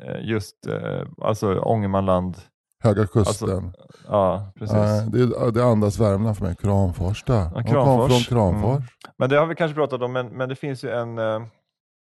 eh, 0.00 0.24
just 0.28 0.66
eh, 0.66 1.02
alltså 1.22 1.58
Ångermanland. 1.60 2.36
Höga 2.82 3.06
kusten. 3.06 3.64
Alltså, 3.64 3.72
Ja, 4.08 4.52
precis. 4.58 4.76
Nej, 4.76 5.06
det, 5.10 5.50
det 5.50 5.64
andas 5.64 5.98
Värmland 6.00 6.36
för 6.36 6.44
mig. 6.44 6.56
Kramfors. 6.56 7.24
Jag 7.26 7.52
kom 7.52 7.64
Kramfors. 7.64 8.10
från 8.10 8.20
Kramfors. 8.38 8.76
Mm. 8.78 8.88
Men 9.18 9.28
det 9.30 9.36
har 9.36 9.46
vi 9.46 9.54
kanske 9.54 9.74
pratat 9.74 10.02
om, 10.02 10.12
men, 10.12 10.26
men 10.26 10.48
det 10.48 10.56
finns 10.56 10.84
ju 10.84 10.90
en, 10.90 11.18
eh, 11.18 11.40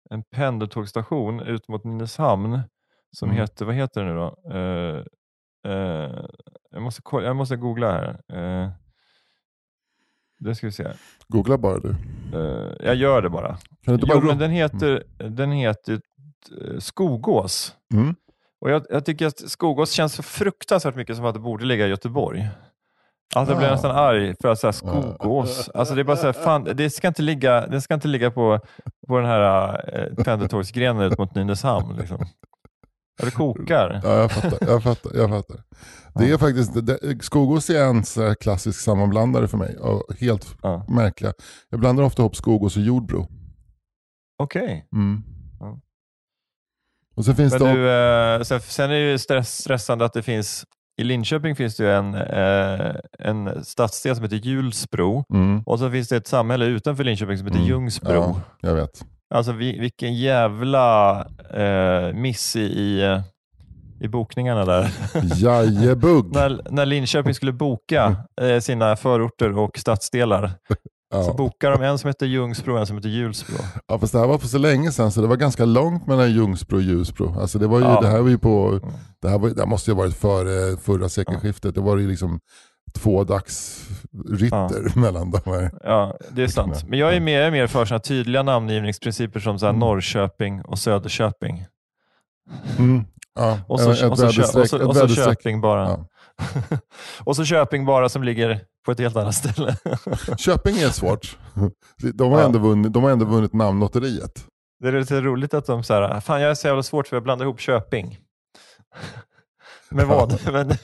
en 0.09 0.23
pendeltågstation 0.36 1.39
ut 1.39 1.67
mot 1.67 1.84
Nynäshamn 1.84 2.59
som 3.11 3.30
Mm. 3.30 3.41
heter, 3.41 3.65
vad 3.65 3.75
heter 3.75 4.03
det 4.03 4.07
nu 4.07 4.15
då? 4.17 4.36
Eh, 4.51 5.03
eh, 5.73 6.11
jag, 6.71 6.82
måste, 6.82 7.01
jag 7.11 7.36
måste 7.36 7.55
googla 7.55 7.91
här. 7.91 8.19
Uh, 8.63 8.69
det 10.39 10.55
ska 10.55 10.67
vi 10.67 10.71
se. 10.71 10.88
Googla 11.27 11.57
bara 11.57 11.80
du. 11.80 11.89
Eh, 12.34 12.73
jag 12.86 12.95
gör 12.95 13.21
det 13.21 13.30
bara. 13.30 13.47
Kan 13.57 13.57
du 13.86 13.93
inte 13.93 14.07
Jo, 14.09 14.15
bara 14.15 14.25
men 14.25 14.34
ro- 14.36 14.39
den 14.39 14.51
heter, 14.51 15.03
den 15.30 15.51
heter 15.51 15.93
eh, 16.61 16.80
Skogås. 16.80 17.75
Mm. 17.93 18.15
Och 18.62 18.70
jag, 18.72 18.86
jag 18.89 19.05
tycker 19.05 19.28
att 19.28 19.49
Skogås 19.49 19.91
känns 19.91 20.14
så 20.14 20.24
fruktansvärt 20.24 20.95
mycket 20.95 21.16
som 21.16 21.26
att 21.26 21.34
det 21.34 21.39
borde 21.39 21.66
ligga 21.66 21.86
i 21.86 21.89
Göteborg. 21.89 22.49
Alltså 23.36 23.53
jag 23.53 23.60
blir 23.60 23.70
nästan 23.72 23.91
arg 23.91 24.36
för 24.41 24.47
att 24.47 24.60
säga 24.60 24.74
Skogås. 24.74 25.70
Alltså 25.70 25.95
det 25.95 26.01
är 26.01 26.03
bara 26.03 26.18
så 26.18 26.26
här, 26.26 26.34
fan, 26.34 26.64
det 26.76 26.89
ska 26.89 27.07
inte 27.07 27.22
ligga, 27.22 27.68
det 27.68 27.82
ska 27.82 27.93
inte 27.93 28.07
ligga 28.07 28.32
på, 28.32 28.60
på 29.07 29.18
den 29.18 29.26
här 29.26 29.82
eh, 29.93 30.24
pendeltågsgrenen 30.24 31.12
ut 31.12 31.18
mot 31.18 31.36
Nynäshamn. 31.36 31.97
Liksom. 31.97 32.26
Ja, 33.20 33.26
det 33.26 33.32
kokar. 33.32 34.01
Ja, 34.03 34.14
jag 34.16 34.32
fattar. 34.32 34.68
Jag 34.68 34.84
fattar, 34.84 35.12
jag 35.16 35.30
fattar. 35.30 35.57
Det 36.16 36.32
är 36.32 36.38
faktiskt, 36.38 36.86
det, 36.88 37.24
Skogås 37.24 37.70
är 37.70 37.84
en 37.84 38.03
så 38.03 38.36
klassisk 38.36 38.80
sammanblandare 38.82 39.47
för 39.47 39.57
mig. 39.57 39.78
Helt 40.20 40.55
Ja. 40.62 40.86
märkliga. 40.89 41.34
Jag 41.70 41.80
blandar 41.80 42.03
ofta 42.03 42.22
ihop 42.22 42.36
Skogås 42.36 42.78
och 42.78 42.84
Jordbro. 42.84 43.28
Okej. 44.43 44.88
Mm. 44.93 45.24
Och 47.20 47.26
sen 47.26 47.36
finns 47.36 47.53
Men 47.53 47.61
det... 47.61 47.74
du, 47.74 47.89
eh, 47.89 48.41
sen, 48.41 48.61
sen 48.61 48.91
är 48.91 48.93
det 48.93 49.11
ju 49.11 49.17
stress, 49.17 49.57
stressande 49.57 50.05
att 50.05 50.13
det 50.13 50.22
finns, 50.22 50.65
i 51.01 51.03
Linköping 51.03 51.55
finns 51.55 51.76
det 51.78 51.84
ju 51.84 51.91
en, 51.91 52.15
eh, 52.15 52.95
en 53.20 53.65
stadsdel 53.65 54.15
som 54.15 54.24
heter 54.24 54.38
Hjulsbro. 54.38 55.24
Mm. 55.34 55.63
Och 55.65 55.80
så 55.80 55.91
finns 55.91 56.07
det 56.07 56.17
ett 56.17 56.28
samhälle 56.28 56.65
utanför 56.65 57.03
Linköping 57.03 57.38
som 57.38 57.47
heter 57.47 57.59
Mm. 57.59 57.70
Ljungsbro. 57.70 58.13
Ja, 58.13 58.41
jag 58.61 58.76
vet. 58.76 59.05
Alltså 59.36 59.51
vi, 59.51 59.80
vilken 59.80 60.15
jävla 60.15 61.20
eh, 61.53 62.13
miss 62.13 62.55
i, 62.55 62.59
i, 62.59 63.22
i 64.01 64.07
bokningarna 64.07 64.65
där. 64.65 64.91
Jajebugg! 65.36 66.36
när, 66.36 66.61
när 66.70 66.86
Linköping 66.86 67.34
skulle 67.34 67.53
boka 67.53 68.15
eh, 68.41 68.59
sina 68.59 68.95
förorter 68.95 69.57
och 69.57 69.78
stadsdelar 69.78 70.51
så 71.12 71.18
Ja. 71.18 71.34
bokade 71.34 71.76
de 71.78 71.84
en 71.84 71.97
som 71.97 72.07
heter 72.07 72.26
Ljungsbro 72.26 72.74
och 72.74 72.80
en 72.80 72.88
som 72.88 72.95
heter 72.97 73.10
Hjulsbro. 73.10 73.55
ja, 73.88 73.99
fast 73.99 74.14
det 74.14 74.20
här 74.20 74.28
var 74.28 74.38
för 74.38 74.47
så 74.47 74.57
länge 74.57 74.91
sedan 74.91 75.12
så 75.12 75.22
det 75.22 75.28
var 75.28 75.36
ganska 75.36 75.66
långt 75.66 76.07
mellan 76.07 76.32
Ljungsbro 76.32 76.76
och 76.76 76.82
Ljusbro. 76.82 77.39
Alltså 77.39 77.60
det, 77.60 77.68
var 77.68 77.80
ju, 77.80 77.86
Ja. 77.86 78.01
det 78.01 78.07
här 78.07 78.22
var 78.22 78.30
ju 78.30 78.38
på... 78.38 78.80
Det 79.22 79.30
här, 79.30 79.39
var, 79.39 79.49
det 79.49 79.62
här 79.62 79.68
måste 79.68 79.91
ju 79.91 79.95
ha 79.95 80.01
varit 80.03 80.16
före 80.16 80.78
förra 80.78 81.10
sekelskiftet. 81.10 81.76
Det 81.76 81.82
var 81.82 81.97
ju 81.97 82.07
liksom 82.07 82.39
två 82.93 83.24
dagsritter 83.24 84.99
mellan 84.99 85.32
de 85.32 85.39
här. 85.45 85.72
Ja, 85.84 86.18
det 86.32 86.43
är 86.43 86.47
sant. 86.47 86.84
Men 86.88 86.99
jag 86.99 87.16
är 87.16 87.20
mer, 87.20 87.51
mer 87.51 87.68
för 87.68 87.86
såna 87.86 87.99
tydliga 87.99 88.43
namngivningsprinciper 88.43 89.39
som 89.39 89.60
så 89.60 89.66
här 89.66 89.70
Mm. 89.74 89.80
Norrköping 89.80 90.62
och 90.62 90.80
Söderköping. 90.80 91.66
Mm. 92.80 93.03
Ja, 93.36 93.59
Och 93.67 93.80
så, 93.80 93.91
ett 93.91 94.11
och 94.11 94.17
så, 94.17 94.23
kö- 94.27 94.30
väderstreck- 94.32 94.61
och 94.61 94.69
så, 94.69 94.75
ett 94.75 94.82
och 94.84 94.95
så 94.95 95.01
väderstreck. 95.01 95.25
Köping 95.41 95.61
bara. 95.61 95.89
Ja. 95.89 96.05
och 97.25 97.36
så 97.36 97.45
Köping 97.45 97.86
bara 97.86 98.09
som 98.09 98.23
ligger 98.23 98.61
på 98.86 98.91
ett 98.91 98.99
helt 98.99 99.15
annat 99.15 99.36
ställe. 99.36 99.75
Köping 100.38 100.77
är 100.77 100.89
svårt. 100.89 101.38
De 102.13 102.32
har, 102.32 102.39
Ja. 102.39 102.45
ändå 102.45 102.59
vunnit, 102.59 102.93
de 102.93 103.03
har 103.03 103.09
ändå 103.11 103.25
vunnit 103.25 103.53
namnlotteriet. 103.53 104.45
Det 104.80 104.88
är 104.88 104.91
lite 104.99 105.21
roligt 105.21 105.53
att 105.53 105.65
de 105.65 105.84
säger 105.84 106.19
fan 106.19 106.41
jag 106.41 106.51
är 106.51 106.55
så 106.55 106.67
jävla 106.67 106.84
svårt 106.84 107.07
för 107.07 107.15
jag 107.15 107.23
blandar 107.23 107.45
ihop 107.45 107.59
Köping. 107.59 108.17
Med 109.91 110.05
vad? 110.07 110.51
med, 110.51 110.77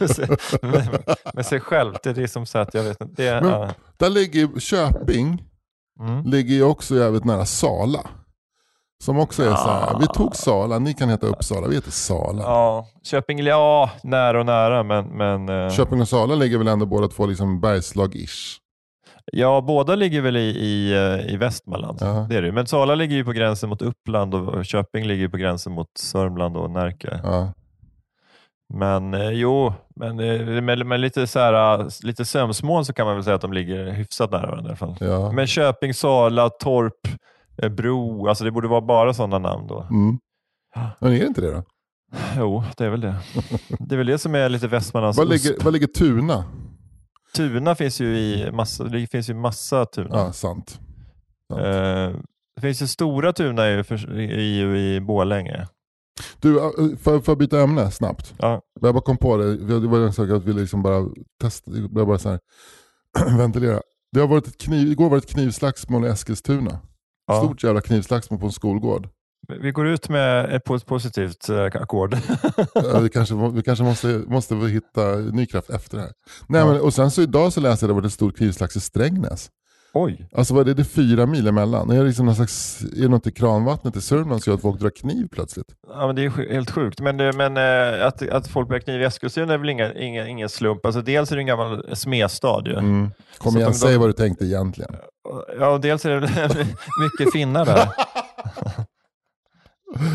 med, 0.61 1.15
med 1.33 1.45
sig 1.45 1.59
själv. 1.59 1.93
Det 2.03 2.09
är 2.09 2.13
det 2.13 2.27
som 2.27 2.45
så 2.45 2.57
att 2.57 2.73
jag 2.73 2.83
vet 2.83 3.01
inte. 3.01 3.13
Det, 3.23 3.27
är- 3.27 3.41
Men- 3.41 3.51
ja. 3.51 3.69
Där 3.97 4.09
ligger 4.09 4.59
Köping, 4.59 5.43
mm. 5.99 6.23
ligger 6.25 6.55
ju 6.55 6.63
också 6.63 6.95
jävligt 6.95 7.23
nära 7.25 7.45
Sala. 7.45 7.99
Som 9.03 9.19
också 9.19 9.43
är 9.43 9.55
så 9.55 9.69
här, 9.69 9.99
vi 9.99 10.07
tog 10.07 10.35
Sala, 10.35 10.79
ni 10.79 10.93
kan 10.93 11.09
heta 11.09 11.27
Uppsala, 11.27 11.67
vi 11.67 11.75
heter 11.75 11.91
Sala. 11.91 12.41
ja, 12.43 12.87
Köping, 13.03 13.39
ja, 13.39 13.89
nära 14.03 14.39
och 14.39 14.45
nära 14.45 14.83
men, 14.83 15.05
men 15.05 15.49
eh, 15.49 15.69
Köping 15.71 16.01
och 16.01 16.07
Sala 16.07 16.35
ligger 16.35 16.57
väl 16.57 16.67
ändå 16.67 16.85
båda 16.85 17.07
två 17.07 17.25
liksom 17.25 17.61
Bergslag-ish. 17.61 18.57
ja, 19.31 19.61
båda 19.61 19.95
ligger 19.95 20.21
väl 20.21 20.37
i, 20.37 20.39
i, 20.49 20.93
eh, 20.93 21.33
i 21.33 21.37
Västmanland. 21.37 21.97
Ja. 22.01 22.25
Det 22.29 22.35
är 22.37 22.41
det. 22.41 22.51
Men 22.51 22.67
Sala 22.67 22.95
ligger 22.95 23.15
ju 23.15 23.25
på 23.25 23.31
gränsen 23.31 23.69
mot 23.69 23.81
Uppland 23.81 24.33
och 24.35 24.65
Köping 24.65 25.05
ligger 25.05 25.27
på 25.27 25.37
gränsen 25.37 25.73
mot 25.73 25.89
Sörmland 25.99 26.57
och 26.57 26.71
Närke. 26.71 27.19
Ja. 27.23 27.53
Men 28.73 29.13
eh, 29.13 29.29
jo, 29.29 29.73
men 29.95 30.15
med, 30.65 30.85
med 30.85 30.99
lite, 30.99 31.27
så 31.27 31.39
här, 31.39 32.05
lite 32.05 32.25
sömsmål 32.25 32.85
så 32.85 32.93
kan 32.93 33.05
man 33.05 33.15
väl 33.15 33.23
säga 33.23 33.35
att 33.35 33.41
de 33.41 33.53
ligger 33.53 33.91
hyfsat 33.91 34.31
nära 34.31 34.45
varandra 34.47 34.63
i 34.63 34.67
alla 34.69 34.75
fall. 34.75 34.95
Ja. 34.99 35.31
Men 35.31 35.47
Köping, 35.47 35.93
Sala, 35.93 36.49
Torp, 36.49 36.93
Bro, 37.71 38.27
alltså 38.27 38.43
det 38.43 38.51
borde 38.51 38.67
vara 38.67 38.81
bara 38.81 39.13
sådana 39.13 39.39
namn 39.39 39.67
då. 39.67 39.81
Mm. 39.81 40.17
Men 40.99 41.13
är 41.13 41.19
det 41.19 41.25
inte 41.25 41.41
det 41.41 41.51
då? 41.51 41.63
Jo, 42.37 42.63
det 42.77 42.85
är 42.85 42.89
väl 42.89 43.01
det. 43.01 43.15
Det 43.79 43.95
är 43.95 43.97
väl 43.97 44.07
det 44.07 44.17
som 44.17 44.35
är 44.35 44.49
lite 44.49 44.67
Västmanlands 44.67 45.17
Var 45.17 45.25
ligger, 45.25 45.63
var 45.63 45.71
ligger 45.71 45.87
Tuna? 45.87 46.45
Tuna 47.35 47.75
finns 47.75 48.01
ju 48.01 48.17
i 48.17 48.51
massa, 48.51 48.83
det 48.83 49.07
finns 49.07 49.29
ju 49.29 49.33
massa 49.33 49.85
Tuna. 49.85 50.09
Ja, 50.11 50.33
sant. 50.33 50.79
sant. 51.49 51.61
Eh, 51.61 52.19
det 52.55 52.61
finns 52.61 52.81
ju 52.81 52.87
stora 52.87 53.33
Tuna 53.33 53.65
är 53.65 54.41
ju 54.41 54.77
i 54.77 55.01
Borlänge. 55.01 55.67
Du, 56.39 56.53
för, 57.01 57.19
för 57.19 57.31
att 57.31 57.37
byta 57.37 57.61
ämne 57.61 57.91
snabbt. 57.91 58.33
Ja. 58.37 58.61
Jag 58.81 58.93
bara 58.93 59.01
kom 59.01 59.17
på 59.17 59.37
det, 59.37 59.79
det 59.79 59.87
var 59.87 59.99
en 59.99 60.13
sak 60.13 60.29
att 60.29 60.43
vi 60.43 60.53
liksom 60.53 60.83
bara 60.83 61.05
testade, 61.41 61.79
jag 61.79 62.07
bara 62.07 62.17
så 62.19 62.29
här, 62.29 62.39
ventilera. 63.37 63.81
Det 64.11 64.19
har 64.19 64.27
varit 64.27 64.47
ett 64.47 64.57
kniv, 64.57 64.91
igår 64.91 65.09
var 65.09 65.17
det 65.17 65.23
ett 65.23 65.29
knivslagsmål 65.29 66.05
i 66.05 66.07
Eskilstuna. 66.07 66.79
Ja. 67.27 67.37
Stort 67.43 67.63
jävla 67.63 67.81
knivslagsmål 67.81 68.39
på 68.39 68.45
en 68.45 68.51
skolgård. 68.51 69.07
Vi 69.61 69.71
går 69.71 69.87
ut 69.87 70.09
med 70.09 70.55
ett 70.55 70.63
pos- 70.65 70.85
positivt 70.85 71.49
eh, 71.49 71.63
ackord. 71.63 72.17
Ja, 72.73 72.99
vi 72.99 73.09
kanske, 73.09 73.35
vi 73.53 73.63
kanske 73.63 73.83
måste, 73.83 74.07
måste 74.27 74.55
hitta 74.55 75.15
ny 75.15 75.45
kraft 75.45 75.69
efter 75.69 75.97
det 75.97 76.03
här. 76.03 76.11
Nej, 76.47 76.61
Ja. 76.61 76.67
men, 76.67 76.81
och 76.81 76.93
sen 76.93 77.11
så 77.11 77.21
idag 77.21 77.53
så 77.53 77.59
läste 77.61 77.85
jag 77.85 77.89
att 77.91 77.95
det 77.95 78.01
var 78.01 78.07
ett 78.07 78.13
stort 78.13 78.37
knivslagsmål 78.37 78.77
i 78.79 78.81
Strängnäs. 78.81 79.49
Oj, 79.97 80.27
Alltså 80.35 80.53
vad 80.53 80.61
är 80.61 80.65
det, 80.65 80.73
det 80.73 80.89
fyra 80.89 81.25
mil 81.25 81.47
emellan. 81.47 81.89
Är 81.91 81.97
det, 81.97 82.03
liksom 82.03 82.25
någon 82.25 82.35
slags, 82.35 82.81
är 82.81 83.01
det 83.01 83.07
något 83.07 83.27
i 83.27 83.31
kranvattnet 83.31 83.95
i 83.95 84.01
Sörmland 84.01 84.43
som 84.43 84.51
gör 84.51 84.55
att 84.55 84.61
folk 84.61 84.79
drar 84.79 84.89
kniv 84.89 85.27
plötsligt? 85.31 85.65
ja, 85.89 86.07
men 86.07 86.15
det 86.15 86.25
är 86.25 86.51
helt 86.53 86.71
sjukt. 86.71 86.99
Men, 87.01 87.19
eh, 87.19 87.33
men 87.35 87.57
eh, 87.57 88.07
att, 88.07 88.29
att 88.29 88.47
folk 88.47 88.67
börjar 88.67 88.79
kniva 88.81 89.03
i 89.03 89.05
Eskilstuna 89.05 89.53
är 89.53 89.57
väl 89.57 89.69
inga, 89.69 89.93
ingen, 89.93 90.27
ingen 90.27 90.49
slump. 90.49 90.85
Alltså, 90.85 91.01
dels 91.01 91.31
är 91.31 91.35
det 91.35 91.41
en 91.41 91.45
gammal 91.45 91.95
smedstad. 91.95 92.67
Mm. 92.67 93.11
Kom 93.37 93.51
Så 93.51 93.57
igen, 93.57 93.71
de- 93.71 93.77
säg 93.77 93.97
vad 93.97 94.09
du 94.09 94.13
tänkte 94.13 94.45
egentligen. 94.45 94.95
Ja, 95.59 95.69
och 95.69 95.81
dels 95.81 96.05
är 96.05 96.09
det 96.21 96.21
mycket 97.03 97.33
finnar 97.33 97.65
där. 97.65 97.87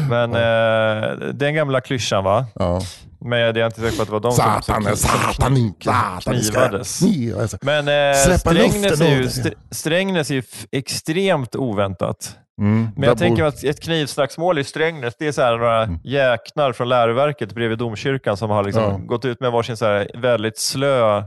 Men 0.10 0.30
eh, 0.34 1.18
den 1.34 1.54
gamla 1.54 1.80
klyschan 1.80 2.24
va? 2.24 2.46
Ja. 2.54 2.80
Men 3.24 3.38
jag 3.38 3.56
är 3.56 3.66
inte 3.66 3.80
säker 3.80 3.96
på 3.96 4.02
att 4.02 4.08
det 4.08 4.12
var 4.12 4.20
de 4.20 4.32
Satan, 4.32 4.82
som, 4.84 4.96
satan, 4.96 5.56
inte 5.56 5.84
satan, 5.84 6.34
knivades. 6.34 6.98
kniva. 6.98 7.42
Alltså. 7.42 7.58
Men 7.62 7.88
eh, 7.88 8.36
Strängnäs, 8.38 9.00
är 9.00 9.16
ju, 9.16 9.28
Strängnäs 9.70 10.30
är 10.30 10.44
extremt 10.72 11.56
oväntat. 11.56 12.36
Mm. 12.60 12.88
Men 12.96 13.08
jag 13.08 13.18
tänker 13.18 13.42
bor- 13.42 13.48
att 13.48 13.64
ett 13.64 13.80
knivslagsmål 13.82 14.58
i 14.58 14.64
Strängnäs, 14.64 15.14
det 15.18 15.26
är 15.26 15.32
så 15.32 15.50
några 15.50 15.88
jäknar 16.04 16.72
från 16.72 16.88
läroverket 16.88 17.54
bredvid 17.54 17.78
domkyrkan 17.78 18.36
som 18.36 18.50
har 18.50 18.64
liksom 18.64 18.82
Ja. 18.82 18.96
gått 18.98 19.24
ut 19.24 19.40
med 19.40 19.52
varsin 19.52 19.76
så 19.76 20.06
väldigt 20.14 20.58
slö 20.58 21.22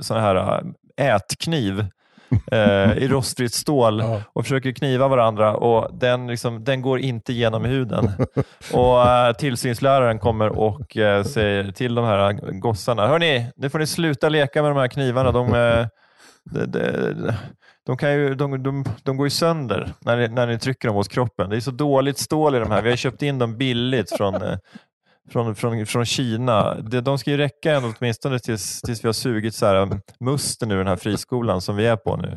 sån 0.00 0.20
här 0.20 0.62
äh, 0.98 1.14
ätkniv 1.14 1.86
eh, 2.52 2.92
i 2.98 3.08
rostfritt 3.08 3.54
stål 3.54 4.00
Ja. 4.00 4.22
och 4.32 4.42
försöker 4.44 4.72
kniva 4.72 5.08
varandra 5.08 5.56
och 5.56 5.98
den, 5.98 6.26
liksom, 6.26 6.64
den 6.64 6.82
går 6.82 6.98
inte 7.00 7.32
genom 7.32 7.64
huden. 7.64 8.10
och 8.72 9.06
äh, 9.08 9.32
Tillsynsläraren 9.32 10.18
kommer 10.18 10.48
och 10.58 10.96
äh, 10.96 11.22
säger 11.24 11.72
till 11.72 11.94
de 11.94 12.04
här 12.04 12.32
gossarna, 12.60 13.06
hörni, 13.06 13.46
nu 13.56 13.70
får 13.70 13.78
ni 13.78 13.86
sluta 13.86 14.28
leka 14.28 14.62
med 14.62 14.70
de 14.70 14.76
här 14.78 14.88
knivarna. 14.88 15.32
De, 15.32 15.54
äh, 15.54 15.86
de, 16.50 16.64
de, 16.66 17.32
de, 17.86 17.96
kan 17.96 18.12
ju, 18.12 18.34
de, 18.34 18.62
de, 18.62 18.84
de 19.02 19.16
går 19.16 19.26
ju 19.26 19.30
sönder 19.30 19.92
när 20.00 20.16
ni, 20.16 20.28
när 20.28 20.46
ni 20.46 20.58
trycker 20.58 20.88
dem 20.88 20.94
mot 20.94 21.08
kroppen. 21.08 21.50
Det 21.50 21.56
är 21.56 21.60
så 21.60 21.70
dåligt 21.70 22.18
stål 22.18 22.54
i 22.54 22.58
de 22.58 22.70
här. 22.70 22.82
Vi 22.82 22.90
har 22.90 22.96
köpt 22.96 23.22
in 23.22 23.38
dem 23.38 23.56
billigt 23.58 24.16
från, 24.16 24.34
eh, 24.34 24.56
från, 25.30 25.54
från, 25.54 25.86
från 25.86 26.04
Kina. 26.04 26.74
De, 26.74 27.00
de 27.00 27.18
ska 27.18 27.30
ju 27.30 27.36
räcka 27.36 27.72
ändå 27.72 27.92
åtminstone 27.98 28.38
tills, 28.38 28.80
tills 28.80 29.04
vi 29.04 29.08
har 29.08 29.12
sugit 29.12 29.54
så 29.54 29.66
här, 29.66 29.76
um, 29.76 30.00
musten 30.20 30.70
ur 30.70 30.78
den 30.78 30.86
här 30.86 30.96
friskolan 30.96 31.60
som 31.60 31.76
vi 31.76 31.86
är 31.86 31.96
på 31.96 32.16
nu. 32.16 32.36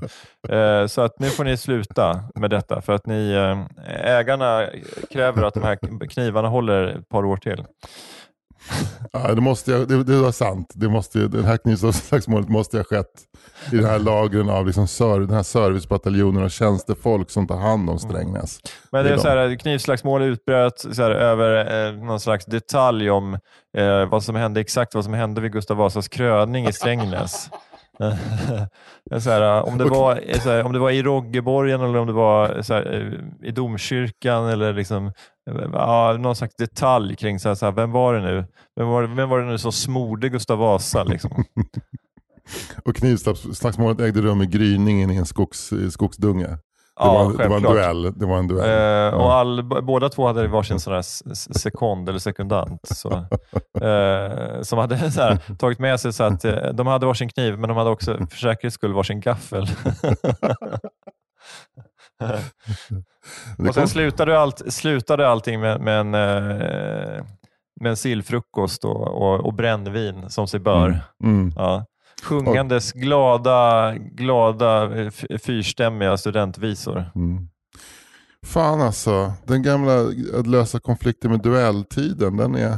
Eh, 0.56 0.88
så 0.88 1.02
att 1.02 1.20
nu 1.20 1.30
får 1.30 1.44
ni 1.44 1.58
sluta 1.58 2.24
med 2.36 2.50
detta 2.50 2.82
för 2.82 2.94
att 2.94 3.06
ni, 3.06 3.32
eh, 3.32 4.18
ägarna 4.18 4.68
kräver 5.12 5.44
att 5.44 5.54
de 5.54 5.64
här 5.64 6.08
knivarna 6.08 6.48
håller 6.48 6.84
ett 6.84 7.10
par 7.10 7.26
år 7.26 7.38
till. 7.38 7.64
Ja, 9.12 9.36
det, 9.36 9.42
måste 9.42 9.72
jag, 9.72 9.88
det, 9.88 10.04
det 10.04 10.18
var 10.18 10.32
sant. 10.32 10.72
Det, 10.76 10.90
måste, 10.90 11.20
det 11.20 11.44
här 11.44 11.58
knivslagsmålet 11.58 12.50
måste 12.50 12.78
ha 12.78 12.84
skett 12.84 13.08
i 13.72 13.76
den 13.76 13.86
här 13.86 14.00
lagren 14.10 14.50
av 14.50 14.66
liksom 14.66 14.88
ser, 14.88 15.20
den 15.20 15.36
här 15.36 15.44
servicebataljonen 15.44 16.44
och 16.44 16.52
tjänstefolk 16.52 17.30
som 17.30 17.48
tar 17.48 17.58
hand 17.58 17.90
om 17.90 18.00
Strängnäs. 18.00 18.60
Men 18.92 19.04
det 19.04 19.10
Det 19.10 19.14
är 19.14 19.18
är 19.18 19.22
så 19.22 19.28
här, 19.28 19.56
knivslagsmål 19.56 20.22
utbröt 20.22 20.80
så 20.80 21.04
här, 21.04 21.12
över 21.12 21.88
eh, 21.88 21.94
någon 21.94 22.20
slags 22.20 22.46
detalj 22.46 23.10
om 23.10 23.34
eh, 23.78 24.06
vad 24.06 24.24
som 24.24 24.36
hände, 24.36 24.62
exakt 24.62 24.96
vad 24.96 25.04
som 25.04 25.14
hände 25.14 25.42
vid 25.42 25.52
Gustav 25.52 25.78
Vasas 25.78 26.08
kröning 26.08 26.68
i 26.68 26.74
Strängnäs. 26.74 27.50
så 29.20 29.30
här, 29.30 29.64
om, 29.64 29.78
det 29.78 29.86
var, 29.86 30.40
så 30.40 30.50
här, 30.50 30.64
om 30.64 30.74
det 30.74 30.80
var 30.80 30.92
i 30.92 31.04
Roggeborgen 31.04 31.82
eller 31.82 32.00
om 32.00 32.08
det 32.08 32.14
var 32.14 32.62
så 32.62 32.74
här, 32.74 32.94
eh, 33.42 33.48
i 33.48 33.52
domkyrkan 33.52 34.50
eller 34.50 34.74
liksom, 34.74 35.12
ja, 35.74 36.18
någon 36.20 36.36
slags 36.36 36.56
detalj 36.56 37.16
kring 37.16 37.40
så 37.40 37.48
här, 37.48 37.56
så 37.56 37.72
vem 37.72 37.92
var 37.92 38.14
det 38.14 38.22
nu? 38.22 38.46
Vem 38.76 38.88
var, 38.88 39.04
vem 39.04 39.30
var 39.30 39.40
det 39.40 39.46
nu 39.46 39.58
som 39.58 39.72
smorde 39.72 40.30
Gustav 40.30 40.58
Vasa? 40.58 41.04
Liksom? 41.04 41.32
Och 42.86 42.96
knivslagsmålet 42.96 44.00
ägde 44.00 44.22
rum 44.22 44.42
i 44.42 44.46
gryningen 44.46 45.12
i 45.12 45.16
en 45.16 45.26
skogs, 45.26 45.74
skogsdunge. 45.90 46.58
Det, 47.02 47.08
Ja, 47.08 47.24
var, 47.24 47.38
det 47.38 47.48
var 47.48 47.58
en 47.58 47.64
duell. 47.64 48.14
Det 48.20 48.26
var 48.26 48.38
en 48.38 48.48
duell. 48.48 49.14
Eh, 49.14 49.20
och 49.20 49.34
all, 49.34 49.64
båda 49.64 50.10
två 50.10 50.28
hade 50.28 50.48
varsin 50.48 50.80
sån 50.80 50.94
här 50.94 51.02
sekond 51.60 52.10
eller 52.10 52.20
sekundant. 52.20 52.82
Så, 52.84 53.12
eh, 53.82 54.62
som 54.62 54.80
hade 54.80 55.12
så 55.12 55.22
här, 55.22 55.56
tagit 55.56 55.80
med 55.80 56.00
sig 56.00 56.14
så 56.14 56.24
att 56.24 56.46
eh, 56.46 56.54
de 56.74 56.88
hade 56.88 57.06
varsin 57.06 57.30
kniv 57.30 57.60
men 57.60 57.68
de 57.68 57.78
hade 57.78 57.90
också 57.90 58.18
för 58.18 58.38
säkerhets 58.38 58.76
skull 58.76 58.94
varsin 58.94 59.20
gaffel. 59.20 59.68
Det 63.58 63.70
och 63.70 63.76
sen 63.76 63.88
slutade, 63.88 64.40
allt, 64.40 64.74
slutade 64.74 65.28
allting 65.28 65.60
med, 65.60 65.82
med, 65.82 66.00
en, 66.00 66.14
eh, 66.14 67.24
med 67.82 67.90
en 67.90 67.98
sillfrukost 67.98 68.86
och, 68.86 69.08
och, 69.08 69.46
och 69.46 69.54
brännvin 69.54 70.30
som 70.30 70.48
sig 70.48 70.60
bör. 70.60 71.00
Mm. 71.24 71.52
Ja. 71.56 71.86
Sjungandes 72.22 72.92
glada, 72.94 73.94
glada 73.98 75.00
eh, 75.02 75.12
fyrstämmiga 75.44 76.18
studentvisor. 76.18 77.12
Mm. 77.16 77.48
Fan 78.46 78.82
alltså, 78.82 79.34
den 79.46 79.64
gamla 79.64 80.00
att 80.40 80.48
lösa 80.48 80.80
konflikter 80.80 81.30
med 81.30 81.42
duelltiden, 81.42 82.38
den 82.38 82.56
är, 82.56 82.78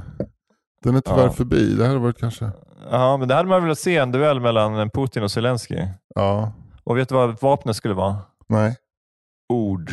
den 0.84 0.96
är 0.96 1.02
tyvärr 1.02 1.24
Ja. 1.26 1.32
förbi. 1.32 1.76
Det 1.76 1.86
här 1.86 1.94
har 1.94 2.00
varit 2.02 2.20
kanske, 2.20 2.52
Ja, 2.92 3.18
men 3.18 3.28
det 3.28 3.36
hade 3.36 3.50
man 3.50 3.64
velat 3.64 3.80
se 3.80 3.98
en 3.98 4.12
duell 4.12 4.40
mellan 4.40 4.90
Putin 4.90 5.24
och 5.24 5.32
Zelensky. 5.32 5.88
ja, 6.16 6.52
Och 6.84 6.98
vet 6.98 7.10
du 7.10 7.16
vad 7.16 7.42
vapnet 7.42 7.76
skulle 7.76 7.94
vara? 7.94 8.18
nej. 8.50 8.76
Ord. 9.50 9.92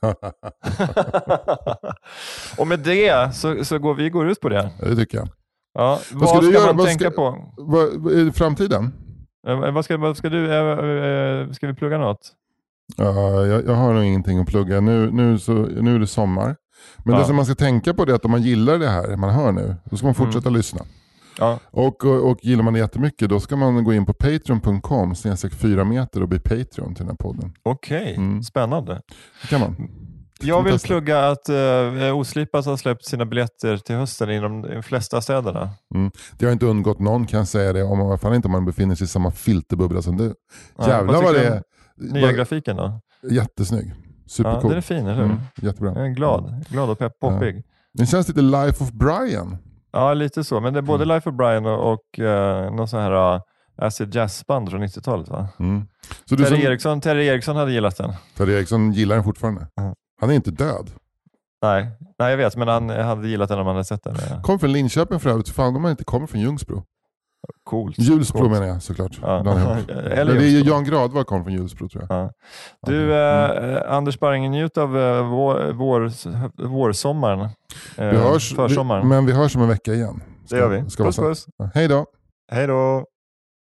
och 2.58 2.66
med 2.66 2.80
det 2.80 3.34
så, 3.34 3.64
så 3.64 3.78
går 3.78 3.94
vi 3.94 4.10
går 4.10 4.30
ut 4.30 4.40
på 4.40 4.48
det. 4.48 4.70
det 4.80 4.96
tycker 4.96 5.18
jag. 5.18 5.28
Ja, 5.74 6.00
Vad 6.12 6.20
vad 6.20 6.28
ska 6.28 6.38
ska, 6.38 6.46
du 6.46 6.52
göra? 6.54 6.66
man 6.66 6.76
Vad 6.76 6.86
tänka 6.86 7.04
ska- 7.04 7.16
på? 7.16 7.54
Vad, 7.56 8.12
det 8.16 8.32
framtiden? 8.32 8.92
Eh, 9.48 9.72
Vad 9.72 9.84
ska, 9.84 9.96
vad 9.96 10.16
ska 10.16 10.28
du, 10.28 10.50
eh, 10.50 10.56
eh, 11.46 11.50
ska 11.52 11.66
vi 11.66 11.74
plugga 11.74 11.98
något? 11.98 12.32
Ja, 12.96 13.46
jag, 13.46 13.64
jag 13.66 13.74
har 13.74 13.94
nog 13.94 14.04
ingenting 14.04 14.38
att 14.38 14.46
plugga. 14.48 14.80
Nu, 14.80 15.10
nu, 15.10 15.38
så, 15.38 15.52
nu 15.52 15.94
är 15.94 15.98
det 15.98 16.06
sommar. 16.06 16.56
Men 17.04 17.14
Ja. 17.14 17.20
det 17.20 17.26
som 17.26 17.36
man 17.36 17.44
ska 17.44 17.54
tänka 17.54 17.94
på 17.94 18.02
är 18.02 18.12
att 18.14 18.24
om 18.24 18.30
man 18.30 18.42
gillar 18.42 18.78
det 18.78 18.88
här 18.88 19.16
man 19.16 19.30
hör 19.30 19.52
nu, 19.52 19.76
då 19.84 19.96
ska 19.96 20.06
man 20.06 20.14
fortsätta 20.14 20.50
lyssna. 20.50 20.80
Ja, 21.38 21.58
Och, 21.70 22.04
och, 22.04 22.30
och 22.30 22.38
gillar 22.42 22.62
man 22.64 22.72
det 22.72 22.78
jättemycket, 22.78 23.28
då 23.28 23.40
ska 23.40 23.56
man 23.56 23.84
gå 23.84 23.94
in 23.94 24.06
på 24.06 24.12
patreon.com, 24.12 25.14
snedstreck 25.14 25.54
4 25.54 25.84
meter 25.84 26.22
och 26.22 26.28
bli 26.28 26.38
Patreon 26.40 26.94
till 26.94 27.06
den 27.06 27.08
här 27.08 27.16
podden. 27.16 27.52
Okej, 27.62 28.14
Mm. 28.16 28.42
spännande. 28.42 29.00
Det 29.42 29.48
kan 29.48 29.60
man. 29.60 29.76
Jag 30.42 30.62
vill 30.62 30.78
plugga 30.78 31.28
att 31.28 31.48
uh, 31.48 32.16
Oslipat 32.16 32.66
har 32.66 32.76
släppt 32.76 33.04
sina 33.04 33.24
biljetter 33.24 33.76
till 33.76 33.94
hösten 33.94 34.30
inom 34.30 34.62
de 34.62 34.82
flesta 34.82 35.20
städerna. 35.20 35.70
Det 36.38 36.46
har 36.46 36.52
inte 36.52 36.66
undgått 36.66 36.98
någon 36.98 37.26
kan 37.26 37.38
jag 37.38 37.48
säga 37.48 37.72
det, 37.72 37.82
om 37.82 38.18
fall 38.18 38.34
inte 38.34 38.48
om 38.48 38.52
man 38.52 38.64
befinner 38.64 38.94
sig 38.94 39.04
i 39.04 39.08
samma 39.08 39.30
filterbubbla 39.30 40.02
som 40.02 40.16
du. 40.16 40.34
Ja, 40.76 40.88
Jävlar 40.88 41.22
vad 41.22 41.34
det 41.34 41.46
är. 41.46 41.62
Nya 41.96 42.26
vad- 42.26 42.34
grafiken 42.34 42.76
då? 42.76 43.00
Jättesnygg. 43.30 43.86
Ja, 43.88 44.28
Supercool. 44.28 44.68
den 44.70 44.76
är 44.78 44.80
fin, 44.80 45.06
eller 45.06 45.14
hur? 45.14 45.24
mm, 45.24 45.40
jättebra. 45.62 45.92
Jag 45.96 46.06
är 46.06 46.10
glad, 46.10 46.64
glad 46.68 46.90
och 46.90 46.98
pepp, 46.98 47.20
poppig. 47.20 47.64
Den 47.94 48.06
känns 48.06 48.28
lite 48.28 48.42
Life 48.42 48.84
of 48.84 48.92
Brian. 48.92 49.56
Ja, 49.92 50.14
lite 50.14 50.44
så. 50.44 50.60
Men 50.60 50.72
det 50.72 50.80
är 50.80 50.82
både 50.82 51.04
Mm. 51.04 51.14
Life 51.16 51.30
of 51.30 51.36
Brian 51.36 51.66
och, 51.66 51.92
och 51.92 52.18
uh, 52.18 52.74
någon 52.76 52.88
sån 52.88 53.00
här 53.00 53.34
uh, 53.34 53.40
acid 53.78 54.14
jazzband 54.14 54.70
från 54.70 54.82
90-talet 54.82 55.28
va? 55.28 55.48
Mm. 55.58 55.86
Så 56.24 56.36
Terry 56.36 56.46
som, 56.48 56.56
Eriksson, 56.56 57.00
Terry 57.00 57.26
Eriksson 57.26 57.56
hade 57.56 57.72
gillat 57.72 57.96
den. 57.96 58.12
Terry 58.36 58.54
Eriksson 58.54 58.92
gillar 58.92 59.14
den 59.16 59.24
fortfarande. 59.24 59.66
Ja. 59.74 59.94
Han 60.20 60.30
är 60.30 60.34
inte 60.34 60.50
död. 60.50 60.90
Nej, 61.62 61.90
Nej 62.18 62.30
jag 62.30 62.36
vet, 62.36 62.56
men 62.56 62.68
han 62.68 62.90
hade 62.90 63.28
gillat 63.28 63.48
den 63.48 63.58
om 63.58 63.66
han 63.66 63.74
hade 63.76 63.84
sett 63.84 64.02
den. 64.04 64.16
Ja. 64.30 64.42
Kom 64.42 64.58
från 64.58 64.72
Linköping 64.72 65.20
för 65.20 65.30
övrigt. 65.30 65.48
Fan 65.48 65.76
om 65.76 65.82
man 65.82 65.90
inte 65.90 66.04
kommer 66.04 66.26
från 66.26 66.40
Ljungsbro. 66.40 66.84
Coolt. 67.64 67.98
Hjulsbro 67.98 68.48
menar 68.48 68.66
jag 68.66 68.82
såklart. 68.82 69.18
Ja. 69.22 69.40
Eller 69.88 70.34
det 70.34 70.44
är. 70.44 70.66
Jan 70.68 70.84
Gradvall 70.84 71.24
kom 71.24 71.44
från 71.44 71.52
Hjulsbro 71.52 71.88
tror 71.88 72.06
jag. 72.08 72.18
Ja. 72.18 72.30
Du, 72.86 73.14
eh, 73.14 73.92
Anders 73.96 74.18
Barringen, 74.18 74.52
njut 74.52 74.78
av 74.78 74.98
eh, 74.98 75.28
vår, 75.30 75.72
vår, 75.72 76.10
vårsommaren. 76.68 77.40
Eh, 77.40 77.48
Vi 77.96 78.16
hörs, 78.16 78.54
försommaren. 78.54 79.02
vi, 79.02 79.08
men 79.08 79.26
vi 79.26 79.32
hörs 79.32 79.56
om 79.56 79.62
en 79.62 79.68
vecka 79.68 79.94
igen. 79.94 80.22
det 80.50 80.56
gör 80.56 80.68
vi. 80.68 80.90
Ska 80.90 81.04
Puss 81.04 81.16
puss. 81.16 81.46
Hej 81.74 81.88
då. 81.88 82.06
Hej 82.52 82.66
då. 82.66 83.04